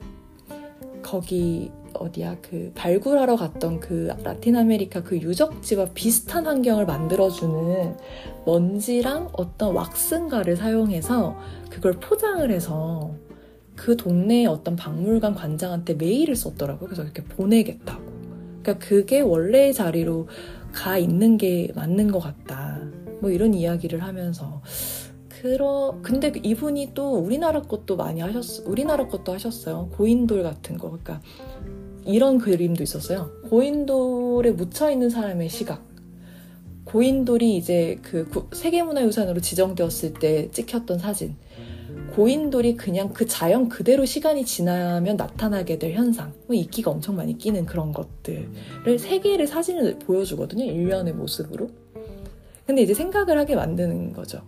[1.02, 7.96] 거기 어디야 그 발굴하러 갔던 그 라틴 아메리카 그 유적지와 비슷한 환경을 만들어주는
[8.46, 11.36] 먼지랑 어떤 왁스인가를 사용해서
[11.70, 13.14] 그걸 포장을 해서
[13.76, 16.86] 그 동네의 어떤 박물관 관장한테 메일을 썼더라고요.
[16.88, 18.02] 그래서 이렇게 보내겠다고.
[18.62, 20.28] 그러니까 그게 원래의 자리로
[20.72, 22.80] 가 있는 게 맞는 것 같다.
[23.20, 24.62] 뭐 이런 이야기를 하면서
[25.28, 29.90] 그러 근데 이분이 또 우리나라 것도 많이 하셨 우리나라 것도 하셨어요.
[29.92, 30.88] 고인돌 같은 거.
[30.88, 31.20] 그러니까
[32.06, 33.30] 이런 그림도 있었어요.
[33.48, 35.82] 고인돌에 묻혀 있는 사람의 시각.
[36.84, 41.36] 고인돌이 이제 그 세계문화유산으로 지정되었을 때 찍혔던 사진.
[42.14, 47.66] 고인돌이 그냥 그 자연 그대로 시간이 지나면 나타나게 될 현상, 뭐 이끼가 엄청 많이 끼는
[47.66, 50.64] 그런 것들을 세 개의 사진을 보여주거든요.
[50.64, 51.70] 일련의 모습으로.
[52.66, 54.42] 근데 이제 생각을 하게 만드는 거죠.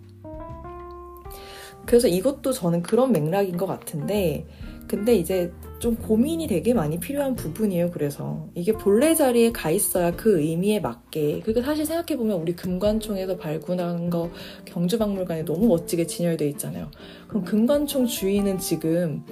[1.86, 4.46] 그래서 이것도 저는 그런 맥락인 것 같은데,
[4.86, 5.52] 근데 이제
[5.86, 7.92] 좀 고민이 되게 많이 필요한 부분이에요.
[7.92, 11.42] 그래서 이게 본래 자리에 가 있어야 그 의미에 맞게.
[11.44, 14.28] 그리고 사실 생각해 보면 우리 금관총에서 발굴한 거
[14.64, 16.90] 경주박물관에 너무 멋지게 진열돼 있잖아요.
[17.28, 19.22] 그럼 금관총 주인은 지금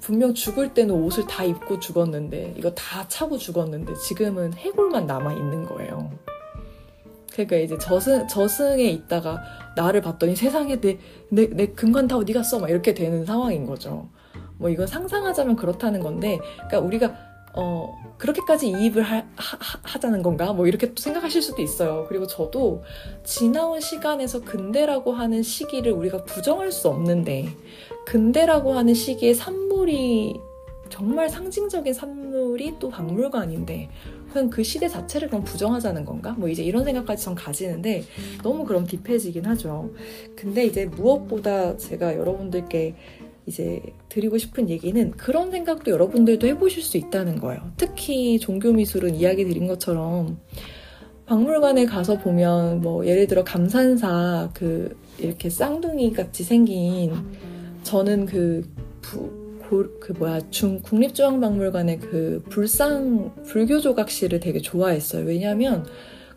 [0.00, 5.64] 분명 죽을 때는 옷을 다 입고 죽었는데 이거 다 차고 죽었는데 지금은 해골만 남아 있는
[5.64, 6.12] 거예요.
[7.32, 9.42] 그러니까 이제 저승 저승에 있다가
[9.74, 10.96] 나를 봤더니 세상에 내
[11.32, 12.60] 내 내 금관 다 어디 갔어?
[12.60, 14.08] 막 이렇게 되는 상황인 거죠.
[14.58, 20.52] 뭐 이건 상상하자면 그렇다는 건데, 그러니까 우리가 어, 그렇게까지 이입을 하, 하, 자는 건가?
[20.52, 22.06] 뭐 이렇게 또 생각하실 수도 있어요.
[22.08, 22.82] 그리고 저도
[23.24, 27.54] 지나온 시간에서 근대라고 하는 시기를 우리가 부정할 수 없는데,
[28.06, 30.40] 근대라고 하는 시기에 산물이
[30.88, 33.90] 정말 상징적인 산물이 또 박물관인데,
[34.32, 36.34] 그냥 그 시대 자체를 그럼 부정하자는 건가?
[36.38, 38.04] 뭐 이제 이런 생각까지 전 가지는데,
[38.42, 39.90] 너무 그럼 딥해지긴 하죠.
[40.34, 42.94] 근데 이제 무엇보다 제가 여러분들께
[43.46, 47.72] 이제 드리고 싶은 얘기는 그런 생각도 여러분들도 해보실 수 있다는 거예요.
[47.76, 50.38] 특히 종교 미술은 이야기 드린 것처럼
[51.26, 57.14] 박물관에 가서 보면 뭐 예를 들어 감산사 그 이렇게 쌍둥이 같이 생긴
[57.82, 58.68] 저는 그
[59.00, 59.42] 부,
[59.98, 65.24] 그 뭐야 중 국립중앙박물관의 그 불상 불교 조각실을 되게 좋아했어요.
[65.24, 65.86] 왜냐하면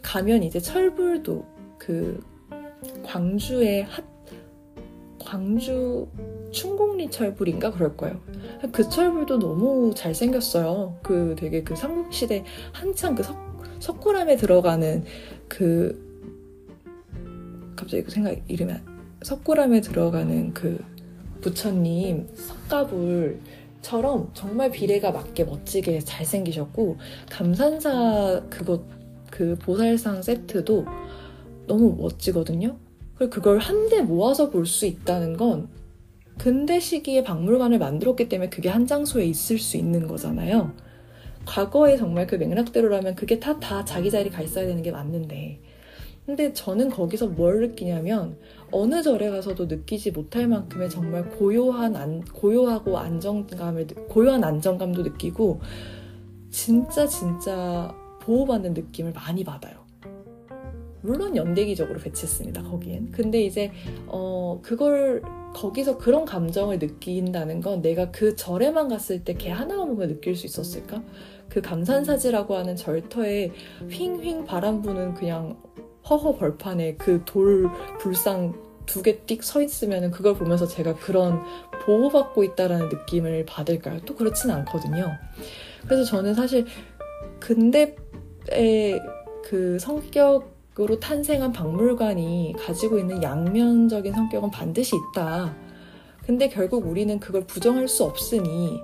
[0.01, 1.45] 가면 이제 철불도
[1.77, 2.23] 그
[3.03, 4.03] 광주의 핫
[5.19, 6.07] 광주
[6.55, 8.19] 충곡리 철불인가 그럴 거예요.
[8.71, 10.97] 그 철불도 너무 잘생겼어요.
[11.03, 13.35] 그 되게 그 삼국시대 한창 그 석,
[13.79, 15.03] 석굴암에 들어가는
[15.49, 16.01] 그
[17.75, 18.73] 갑자기 그 생각 이름이
[19.21, 20.81] 석굴암에 들어가는 그
[21.41, 26.97] 부처님 석가불처럼 정말 비례가 맞게 멋지게 잘생기셨고
[27.29, 28.81] 감산사 그것
[29.29, 30.85] 그 보살상 세트도
[31.67, 32.77] 너무 멋지거든요.
[33.17, 35.67] 그걸 한데 모아서 볼 수 있다는 건
[36.37, 40.73] 근대 시기에 박물관을 만들었기 때문에 그게 한 장소에 있을 수 있는 거잖아요.
[41.45, 45.59] 과거에 정말 그 맥락대로라면 그게 다, 다 자기 자리 가 있어야 되는 게 맞는데.
[46.25, 48.37] 근데 저는 거기서 뭘 느끼냐면
[48.71, 55.61] 어느 절에 가서도 느끼지 못할 만큼의 정말 고요한 안, 고요하고 안정감을 고요한 안정감도 느끼고
[56.49, 59.84] 진짜 진짜 보호받는 느낌을 많이 받아요.
[61.05, 62.63] 물론 연대기적으로 배치했습니다.
[62.63, 63.11] 거기엔.
[63.11, 63.71] 근데 이제
[64.07, 65.21] 어 그걸
[65.53, 71.01] 거기서 그런 감정을 느낀다는 건 내가 그 절에만 갔을 때개 하나만 보면 느낄 수 있었을까?
[71.47, 73.51] 그 감산사지라고 하는 절터에
[73.89, 75.57] 휘잉휘잉 바람 부는 그냥
[76.09, 77.69] 허허 벌판에 그 돌
[77.99, 78.53] 불상
[78.85, 81.41] 두 개 띡 서 있으면 그걸 보면서 제가 그런
[81.85, 83.99] 보호받고 있다라는 느낌을 받을까요?
[84.05, 85.11] 또 그렇진 않거든요.
[85.87, 86.65] 그래서 저는 사실
[87.39, 87.95] 근대의
[89.43, 95.55] 그 성격 으로 탄생한 박물관이 가지고 있는 양면적인 성격은 반드시 있다.
[96.25, 98.81] 근데 결국 우리는 그걸 부정할 수 없으니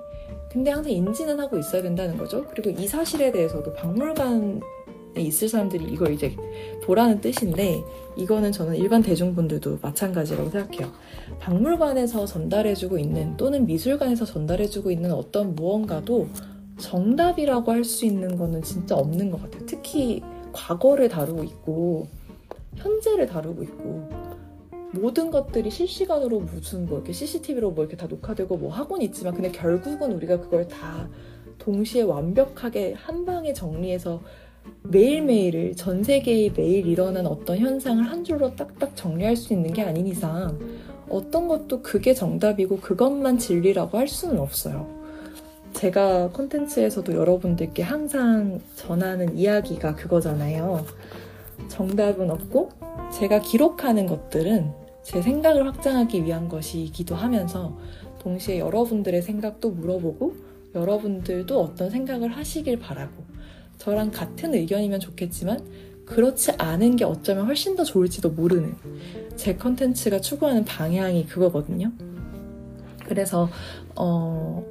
[0.50, 2.46] 근데 항상 인지는 하고 있어야 된다는 거죠.
[2.50, 4.60] 그리고 이 사실에 대해서도 박물관에
[5.18, 6.34] 있을 사람들이 이걸 이제
[6.84, 7.82] 보라는 뜻인데
[8.16, 10.90] 이거는 저는 일반 대중분들도 마찬가지라고 생각해요.
[11.40, 16.28] 박물관에서 전달해주고 있는 또는 미술관에서 전달해주고 있는 어떤 무언가도
[16.78, 19.66] 정답이라고 할 수 있는 거는 진짜 없는 것 같아요.
[19.66, 20.22] 특히
[20.52, 22.06] 과거를 다루고 있고
[22.76, 24.08] 현재를 다루고 있고
[24.92, 29.50] 모든 것들이 실시간으로 무슨 뭐 이렇게 CCTV로 뭐 이렇게 다 녹화되고 뭐 하곤 있지만 근데
[29.50, 31.08] 결국은 우리가 그걸 다
[31.58, 34.20] 동시에 완벽하게 한 방에 정리해서
[34.84, 40.06] 매일매일을 전 세계에 매일 일어난 어떤 현상을 한 줄로 딱딱 정리할 수 있는 게 아닌
[40.06, 40.58] 이상
[41.08, 45.01] 어떤 것도 그게 정답이고 그것만 진리라고 할 수는 없어요.
[45.72, 50.84] 제가 콘텐츠에서도 여러분들께 항상 전하는 이야기가 그거잖아요.
[51.68, 52.70] 정답은 없고
[53.12, 54.72] 제가 기록하는 것들은
[55.02, 57.76] 제 생각을 확장하기 위한 것이기도 하면서
[58.20, 60.34] 동시에 여러분들의 생각도 물어보고
[60.74, 63.24] 여러분들도 어떤 생각을 하시길 바라고
[63.78, 65.58] 저랑 같은 의견이면 좋겠지만
[66.04, 68.76] 그렇지 않은 게 어쩌면 훨씬 더 좋을지도 모르는
[69.36, 71.90] 제 컨텐츠가 추구하는 방향이 그거거든요.
[73.06, 73.48] 그래서
[73.96, 74.64] 어,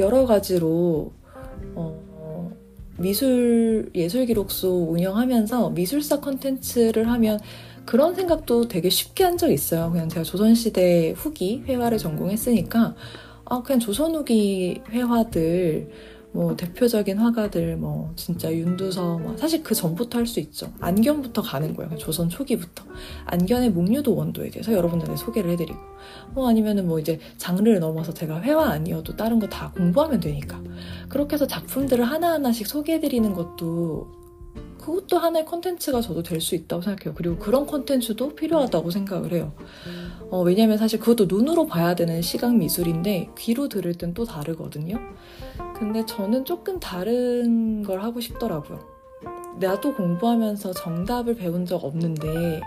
[0.00, 1.12] 여러 가지로
[1.74, 2.50] 어,
[2.98, 7.38] 미술 예술 기록소 운영하면서 미술사 컨텐츠를 하면
[7.86, 9.90] 그런 생각도 되게 쉽게 한 적 있어요.
[9.90, 12.94] 그냥 제가 조선시대 후기 회화를 전공했으니까
[13.46, 15.88] 아 그냥 조선 후기 회화들
[16.32, 20.72] 뭐 대표적인 화가들 뭐 진짜 윤두서 뭐 사실 그 전부터 할 수 있죠.
[20.80, 21.96] 안견부터 가는 거예요.
[21.98, 22.84] 조선 초기부터
[23.26, 25.78] 안견의 목류도 원도에 대해서 여러분들한테 소개를 해드리고
[26.32, 30.60] 뭐 아니면은 뭐 이제 장르를 넘어서 제가 회화 아니어도 다른 거 다 공부하면 되니까
[31.08, 34.19] 그렇게 해서 작품들을 하나하나씩 소개해드리는 것도
[34.80, 37.14] 그것도 하나의 컨텐츠가 저도 될 수 있다고 생각해요.
[37.14, 39.52] 그리고 그런 컨텐츠도 필요하다고 생각을 해요.
[40.30, 44.98] 어, 왜냐면 사실 그것도 눈으로 봐야 되는 시각 미술인데 귀로 들을 땐 또 다르거든요.
[45.76, 48.80] 근데 저는 조금 다른 걸 하고 싶더라고요.
[49.60, 52.60] 나도 공부하면서 정답을 배운 적 없는데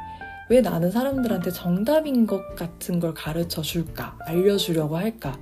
[0.50, 4.18] 왜 나는 사람들한테 정답인 것 같은 걸 가르쳐 줄까?
[4.26, 5.40] 알려주려고 할까?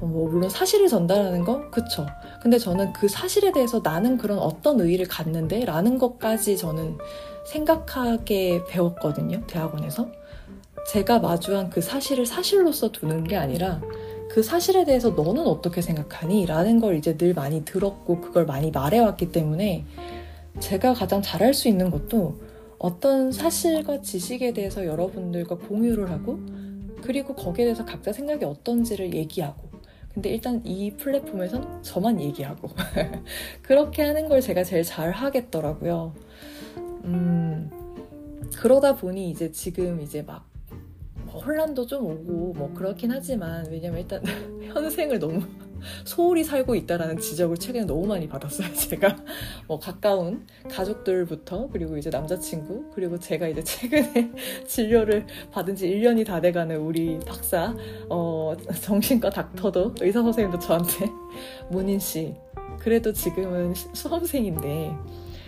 [0.00, 1.70] 어, 뭐 물론 사실을 전달하는 거?
[1.70, 2.06] 그쵸.
[2.42, 5.64] 근데 저는 그 사실에 대해서 나는 그런 어떤 의의를 갖는데?
[5.64, 6.98] 라는 것까지 저는
[7.46, 10.08] 생각하게 배웠거든요 대학원에서.
[10.92, 13.80] 제가 마주한 그 사실을 사실로서 두는 게 아니라
[14.30, 16.46] 그 사실에 대해서 너는 어떻게 생각하니?
[16.46, 19.84] 라는 걸 이제 늘 많이 들었고 그걸 많이 말해왔기 때문에
[20.60, 22.38] 제가 가장 잘할 수 있는 것도
[22.78, 26.38] 어떤 사실과 지식에 대해서 여러분들과 공유를 하고
[27.02, 29.75] 그리고 거기에 대해서 각자 생각이 어떤지를 얘기하고
[30.16, 32.70] 근데 일단 이 플랫폼에선 저만 얘기하고
[33.60, 36.14] 그렇게 하는 걸 제가 제일 잘 하겠더라고요.
[37.04, 37.70] 음,
[38.56, 40.48] 그러다 보니 이제 지금 이제 막
[41.30, 44.22] 혼란도 좀 오고 뭐 그렇긴 하지만 왜냐면 일단
[44.72, 45.42] 현생을 너무
[46.04, 48.72] 소홀히 살고 있다라는 지적을 최근에 너무 많이 받았어요.
[48.74, 49.16] 제가
[49.66, 54.32] 뭐 가까운 가족들부터 그리고 이제 남자친구 그리고 제가 이제 최근에
[54.66, 57.74] 진료를 받은 지 1년이 다 돼가는 우리 박사
[58.08, 61.06] 어, 정신과 닥터도 의사 선생님도 저한테
[61.70, 62.34] 문인 씨
[62.78, 64.92] 그래도 지금은 수험생인데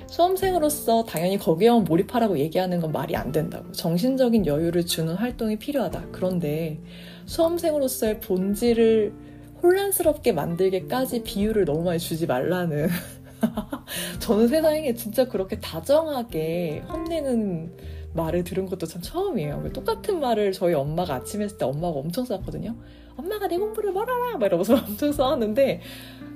[0.09, 3.71] 수험생으로서 당연히 거기에만 몰입하라고 얘기하는 건 말이 안 된다고.
[3.73, 6.07] 정신적인 여유를 주는 활동이 필요하다.
[6.13, 6.81] 그런데
[7.27, 9.13] 수험생으로서의 본질을
[9.63, 12.89] 혼란스럽게 만들게까지 비유를 너무 많이 주지 말라는
[14.21, 17.73] 저는 세상에 진짜 그렇게 다정하게 혼내는
[18.15, 19.71] 말을 들은 것도 참 처음이에요.
[19.73, 22.75] 똑같은 말을 저희 엄마가 아침에 했을 때 엄마가 엄청 싸웠거든요.
[23.17, 24.39] 엄마가 내 공부를 뭐라라!
[24.39, 25.81] 막 이러면서 엄청 싸웠는데,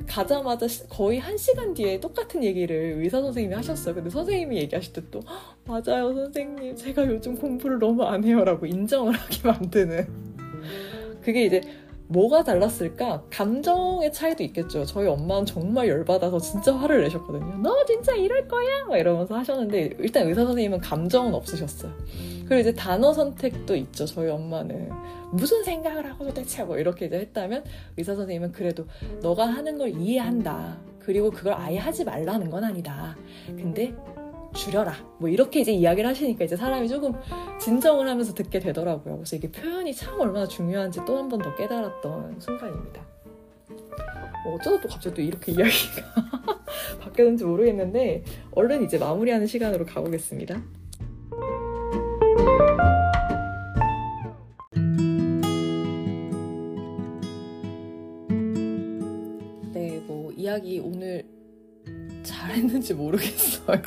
[0.06, 3.94] 가자마자 거의 한 시간 뒤에 똑같은 얘기를 의사 선생님이 하셨어요.
[3.94, 5.20] 근데 선생님이 얘기하실 때 또,
[5.64, 6.74] 맞아요, 선생님.
[6.76, 8.44] 제가 요즘 공부를 너무 안 해요.
[8.44, 10.08] 라고 인정을 하게 만드는.
[11.22, 11.60] 그게 이제
[12.12, 13.24] 뭐가 달랐을까?
[13.30, 14.84] 감정의 차이도 있겠죠.
[14.84, 17.58] 저희 엄마는 정말 열받아서 진짜 화를 내셨거든요.
[17.62, 18.84] 너 진짜 이럴 거야?
[18.86, 21.92] 막 이러면서 하셨는데 일단 의사 선생님은 감정은 없으셨어요.
[22.46, 24.04] 그리고 이제 단어 선택도 있죠.
[24.04, 24.90] 저희 엄마는
[25.32, 27.64] 무슨 생각을 하고 도대체 뭐 이렇게 이제 했다면
[27.96, 28.84] 의사 선생님은 그래도
[29.22, 30.78] 너가 하는 걸 이해한다.
[30.98, 33.16] 그리고 그걸 아예 하지 말라는 건 아니다.
[33.46, 33.94] 근데
[34.54, 34.94] 줄여라.
[35.18, 37.12] 뭐 이렇게 이제 이야기를 하시니까 이제 사람이 조금
[37.60, 39.16] 진정을 하면서 듣게 되더라고요.
[39.16, 43.02] 그래서 이게 표현이 참 얼마나 중요한지 또 한 번 더 깨달았던 순간입니다.
[44.44, 46.62] 뭐 어쩌다 또 갑자기 또 이렇게 이야기가
[47.00, 50.60] 바뀌었는지 모르겠는데 얼른 이제 마무리하는 시간으로 가보겠습니다.
[59.72, 61.24] 네, 뭐 이야기 오늘
[62.22, 63.82] 잘했는지 모르겠어요.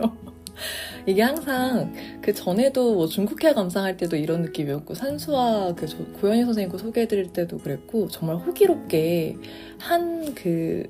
[1.05, 5.87] 이게 항상 그 전에도 뭐 중국해 감상할 때도 이런 느낌이었고 산수와 그
[6.19, 9.37] 고현희 선생님 거 소개해드릴 때도 그랬고 정말 호기롭게
[9.79, 10.89] 한그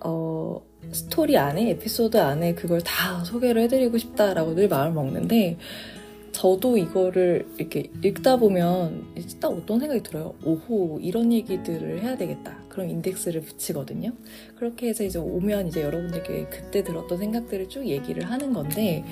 [0.00, 0.62] 어,
[0.92, 5.58] 스토리 안에 에피소드 안에 그걸 다 소개를 해드리고 싶다라고 늘 마음을 먹는데
[6.36, 9.06] 저도 이거를 이렇게 읽다 보면
[9.40, 10.34] 딱 어떤 생각이 들어요.
[10.44, 12.58] 오호 이런 얘기들을 해야 되겠다.
[12.68, 14.12] 그런 인덱스를 붙이거든요.
[14.54, 19.02] 그렇게 해서 이제 오면 이제 여러분들께 그때 들었던 생각들을 쭉 얘기를 하는 건데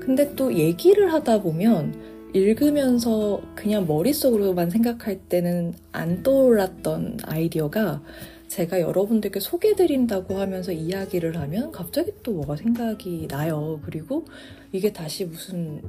[0.00, 1.94] 근데 또 얘기를 하다 보면
[2.34, 8.02] 읽으면서 그냥 머릿속으로만 생각할 때는 안 떠올랐던 아이디어가
[8.48, 13.80] 제가 여러분들께 소개드린다고 하면서 이야기를 하면 갑자기 또 뭐가 생각이 나요.
[13.84, 14.24] 그리고
[14.72, 15.80] 이게 다시 무슨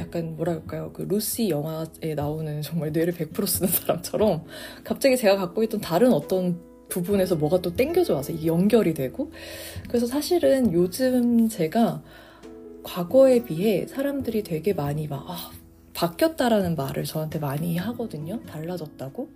[0.00, 4.44] 약간 뭐랄까요 그 루시 영화에 나오는 정말 뇌를 100% 쓰는 사람처럼
[4.84, 9.30] 갑자기 제가 갖고 있던 다른 어떤 부분에서 뭐가 또 땡겨져 와서 이게 연결이 되고
[9.88, 12.02] 그래서 사실은 요즘 제가
[12.82, 15.50] 과거에 비해 사람들이 되게 많이 막 아,
[15.94, 18.40] 바뀌었다라는 말을 저한테 많이 하거든요.
[18.46, 19.28] 달라졌다고.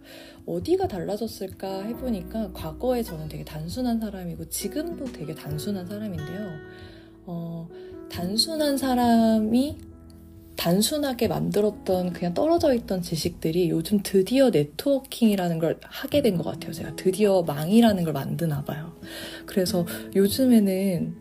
[0.47, 6.49] 어디가 달라졌을까 해보니까 과거에 저는 되게 단순한 사람이고 지금도 되게 단순한 사람인데요.
[7.27, 7.69] 어,
[8.11, 9.79] 단순한 사람이
[10.57, 16.73] 단순하게 만들었던 그냥 떨어져 있던 지식들이 요즘 드디어 네트워킹이라는 걸 하게 된 것 같아요.
[16.73, 18.93] 제가 드디어 망이라는 걸 만드나 봐요.
[19.47, 21.15] 그래서 요즘에는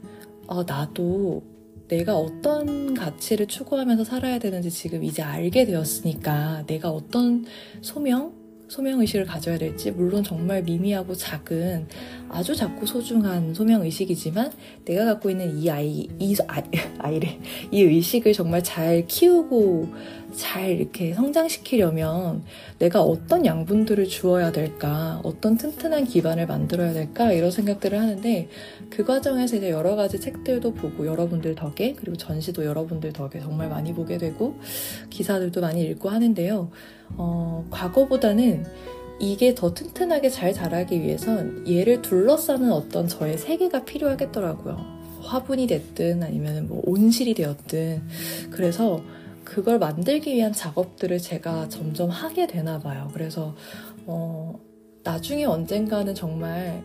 [0.48, 1.44] 아, 나도
[1.88, 7.46] 내가 어떤 가치를 추구하면서 살아야 되는지 지금 이제 알게 되었으니까 내가 어떤
[7.82, 8.34] 소명,
[8.74, 11.88] 소명의식을 가져야 될지, 물론 정말 미미하고 작은
[12.28, 14.52] 아주 작고 소중한 소명의식이지만
[14.84, 16.64] 내가 갖고 있는 이 아이, 이 아이,
[16.98, 17.40] 아이래,
[17.70, 19.90] 이 의식을 정말 잘 키우고
[20.36, 22.44] 잘 이렇게 성장시키려면
[22.80, 28.50] 내가 어떤 양분들을 주어야 될까, 어떤 튼튼한 기반을 만들어야 될까, 이런 생각들을 하는데
[28.90, 33.94] 그 과정에서 이제 여러 가지 책들도 보고 여러분들 덕에, 그리고 전시도 여러분들 덕에 정말 많이
[33.94, 34.56] 보게 되고
[35.10, 36.70] 기사들도 많이 읽고 하는데요.
[37.16, 38.66] 어, 과거보다는
[39.20, 45.04] 이게 더 튼튼하게 잘 자라기 위해선 얘를 둘러싸는 어떤 저의 세계가 필요하겠더라고요.
[45.22, 48.02] 화분이 됐든 아니면 뭐 온실이 되었든.
[48.52, 49.02] 그래서
[49.54, 53.12] 그걸 만들기 위한 작업들을 제가 점점 하게 되나 봐요.
[53.14, 53.54] 그래서
[54.08, 54.60] 어,
[55.04, 56.82] 나중에 언젠가는 정말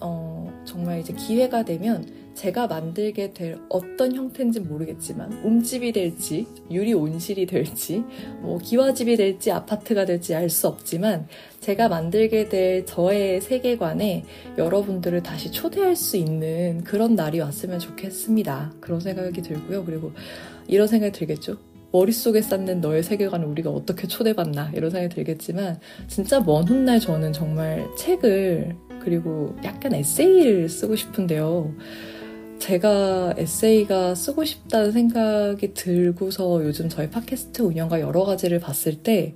[0.00, 7.44] 어, 정말 이제 기회가 되면 제가 만들게 될 어떤 형태인지 모르겠지만 움집이 될지 유리 온실이
[7.44, 8.02] 될지
[8.40, 11.28] 뭐 기와집이 될지 아파트가 될지 알 수 없지만
[11.60, 14.24] 제가 만들게 될 저의 세계관에
[14.56, 18.72] 여러분들을 다시 초대할 수 있는 그런 날이 왔으면 좋겠습니다.
[18.80, 19.84] 그런 생각이 들고요.
[19.84, 20.12] 그리고
[20.66, 21.69] 이런 생각이 들겠죠.
[21.92, 27.86] 머릿속에 쌓는 너의 세계관을 우리가 어떻게 초대받나 이런 생각이 들겠지만 진짜 먼 훗날 저는 정말
[27.96, 31.74] 책을 그리고 약간 에세이를 쓰고 싶은데요.
[32.58, 39.34] 제가 에세이가 쓰고 싶다는 생각이 들고서 요즘 저희 팟캐스트 운영과 여러 가지를 봤을 때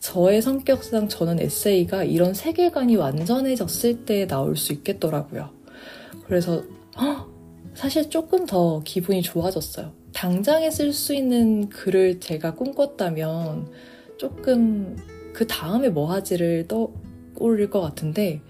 [0.00, 5.50] 저의 성격상 저는 에세이가 이런 세계관이 완전해졌을 때 나올 수 있겠더라고요.
[6.26, 6.64] 그래서
[7.74, 9.92] 사실 조금 더 기분이 좋아졌어요.
[10.12, 13.68] 당장에 쓸 수 있는 글을 제가 꿈꿨다면
[14.18, 14.96] 조금
[15.32, 18.40] 그 다음에 뭐 하지를 떠올릴 것 같은데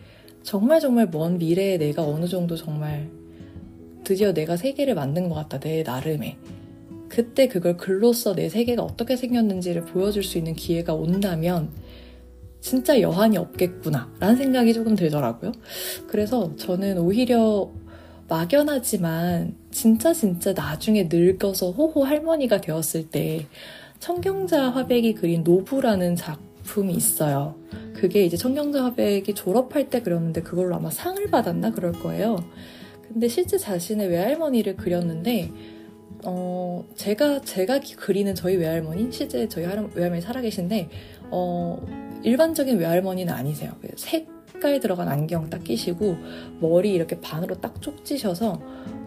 [0.42, 3.10] 정말 정말 먼 미래에 내가 어느 정도 정말
[4.04, 6.36] 드디어 내가 세계를 만든 것 같다, 내 나름의.
[7.08, 11.70] 그때 그걸 글로써 내 세계가 어떻게 생겼는지를 보여줄 수 있는 기회가 온다면
[12.60, 15.52] 진짜 여한이 없겠구나 라는 생각이 조금 들더라고요.
[16.06, 17.70] 그래서 저는 오히려
[18.30, 23.46] 막연하지만 진짜 진짜 나중에 늙어서 호호 할머니가 되었을 때
[23.98, 27.56] 청경자 화백이 그린 노부라는 작품이 있어요.
[27.92, 32.36] 그게 이제 청경자 화백이 졸업할 때 그렸는데 그걸로 아마 상을 받았나 그럴 거예요.
[33.08, 35.50] 근데 실제 자신의 외할머니를 그렸는데
[36.24, 40.88] 어 제가 제가 그리는 저희 외할머니 실제 저희 외할머니 살아계신데
[41.32, 41.84] 어
[42.22, 43.72] 일반적인 외할머니는 아니세요.
[43.96, 46.16] 색 깔 들어간 안경 딱 끼시고
[46.60, 48.60] 머리 이렇게 반으로 딱 쪽지셔서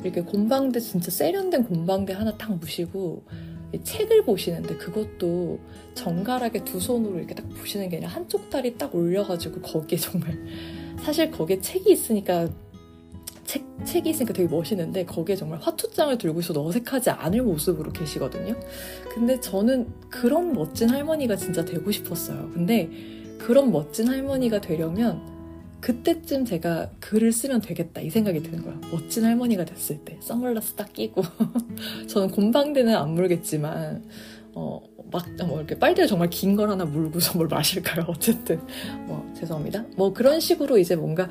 [0.03, 3.23] 이렇게 곰방대 진짜 세련된 곰방대 하나 탁 무시고
[3.81, 5.59] 책을 보시는데 그것도
[5.95, 10.37] 정갈하게 두 손으로 이렇게 딱 보시는 게 아니라 한쪽 다리 딱 올려가지고 거기에 정말
[11.03, 12.49] 사실 거기에 책이 있으니까
[13.45, 18.55] 책, 책이 있으니까 되게 멋있는데 거기에 정말 화투장을 들고 있어도 어색하지 않을 모습으로 계시거든요.
[19.13, 22.49] 근데 저는 그런 멋진 할머니가 진짜 되고 싶었어요.
[22.53, 22.89] 근데
[23.39, 25.32] 그런 멋진 할머니가 되려면
[25.83, 28.79] 그때쯤 제가 글을 쓰면 되겠다 이 생각이 드는 거야.
[28.89, 31.21] 멋진 할머니가 됐을 때 선글라스 딱 끼고
[32.07, 34.01] 저는 곰방대는 안 물겠지만
[34.55, 34.81] 어,
[35.11, 38.05] 막, 뭐, 이렇게 빨대를 정말 긴 걸 하나 물고서 뭘 마실까요?
[38.09, 38.61] 어쨌든.
[39.07, 39.83] 뭐, 죄송합니다.
[39.97, 41.27] 뭐, 그런 식으로 이제 뭔가,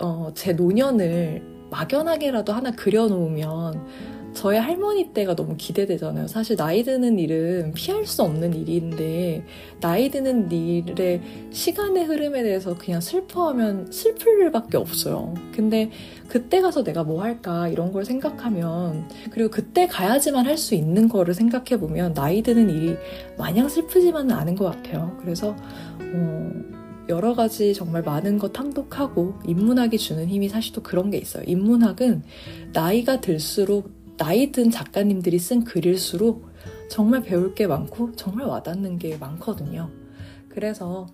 [0.00, 3.84] 어, 제 노년을 막연하게라도 하나 그려놓으면
[4.34, 6.26] 저의 할머니 때가 너무 기대되잖아요.
[6.26, 9.44] 사실 나이 드는 일은 피할 수 없는 일인데
[9.80, 15.34] 나이 드는 일의 시간의 흐름에 대해서 그냥 슬퍼하면 슬플 일밖에 없어요.
[15.54, 15.90] 근데
[16.28, 21.34] 그때 가서 내가 뭐 할까 이런 걸 생각하면 그리고 그때 가야지만 할 수 있는 거를
[21.34, 22.96] 생각해 보면 나이 드는 일이
[23.36, 25.16] 마냥 슬프지만은 않은 것 같아요.
[25.20, 25.56] 그래서
[25.98, 26.50] 어,
[27.08, 31.42] 여러 가지 정말 많은 것 탐독하고 인문학이 주는 힘이 사실 또 그런 게 있어요.
[31.46, 32.22] 인문학은
[32.72, 36.46] 나이가 들수록 나이 든 작가님들이 쓴 글일수록
[36.88, 39.90] 정말 배울 게 많고 정말 와닿는 게 많거든요.
[40.48, 41.06] 그래서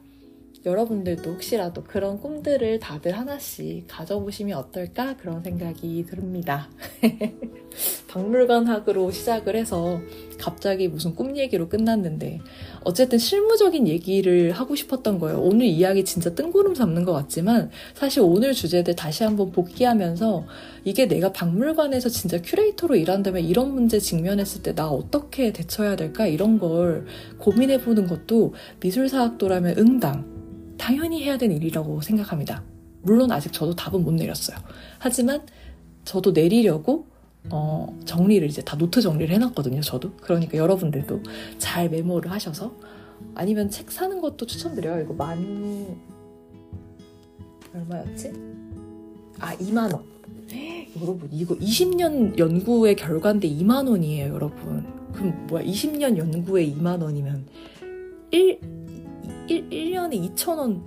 [0.69, 6.69] 여러분들도 혹시라도 그런 꿈들을 다들 하나씩 가져보시면 어떨까 그런 생각이 듭니다.
[8.09, 10.01] 박물관학으로 시작을 해서
[10.39, 12.41] 갑자기 무슨 꿈 얘기로 끝났는데
[12.83, 15.41] 어쨌든 실무적인 얘기를 하고 싶었던 거예요.
[15.41, 20.47] 오늘 이야기 진짜 뜬구름 잡는 것 같지만 사실 오늘 주제들 다시 한번 복귀하면서
[20.85, 26.59] 이게 내가 박물관에서 진짜 큐레이터로 일한다면 이런 문제 직면했을 때 나 어떻게 대처해야 될까 이런
[26.59, 27.07] 걸
[27.39, 30.38] 고민해 보는 것도 미술사학도라면 응당
[30.79, 32.63] 당연히 해야 되는 일이라고 생각합니다.
[33.03, 34.57] 물론 아직 저도 답은 못 내렸어요.
[34.99, 35.43] 하지만
[36.05, 37.07] 저도 내리려고
[37.51, 39.81] 어, 정리를 이제 다 노트 정리를 해놨거든요.
[39.81, 40.13] 저도.
[40.21, 41.23] 그러니까 여러분들도
[41.59, 42.73] 잘 메모를 하셔서
[43.35, 45.03] 아니면 책 사는 것도 추천드려요.
[45.05, 45.97] 이거 만
[47.75, 48.33] 얼마였지?
[49.39, 50.03] 아 2만 원.
[51.01, 54.87] 여러분 이거 20년 연구의 결과인데 2만 원이에요, 여러분.
[55.13, 55.65] 그럼 뭐야?
[55.65, 57.47] 20년 연구에 2만 원이면
[58.31, 58.78] 1
[59.49, 60.83] 1, 1년에 2,000원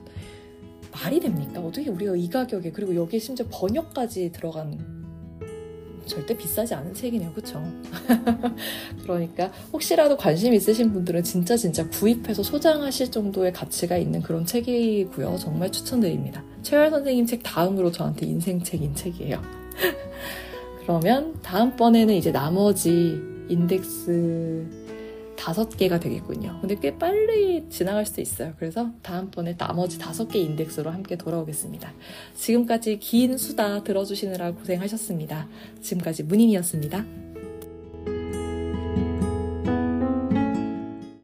[0.91, 1.61] 말이 됩니까?
[1.61, 5.01] 어떻게 우리가 이 가격에 그리고 여기에 심지어 번역까지 들어간
[6.05, 7.31] 절대 비싸지 않은 책이네요.
[7.31, 7.63] 그쵸?
[9.03, 15.37] 그러니까 혹시라도 관심 있으신 분들은 진짜 진짜 구입해서 소장하실 정도의 가치가 있는 그런 책이고요.
[15.39, 16.43] 정말 추천드립니다.
[16.63, 19.41] 최열 선생님 책 다음으로 저한테 인생책인 책이에요.
[20.81, 23.17] 그러면 다음번에는 이제 나머지
[23.47, 24.80] 인덱스
[25.41, 26.59] 다섯 개가 되겠군요.
[26.61, 28.53] 근데 꽤 빨리 지나갈 수도 있어요.
[28.59, 31.91] 그래서 다음번에 나머지 다섯 개 인덱스로 함께 돌아오겠습니다.
[32.35, 35.47] 지금까지 긴 수다 들어주시느라 고생하셨습니다.
[35.81, 37.30] 지금까지 문인이었습니다.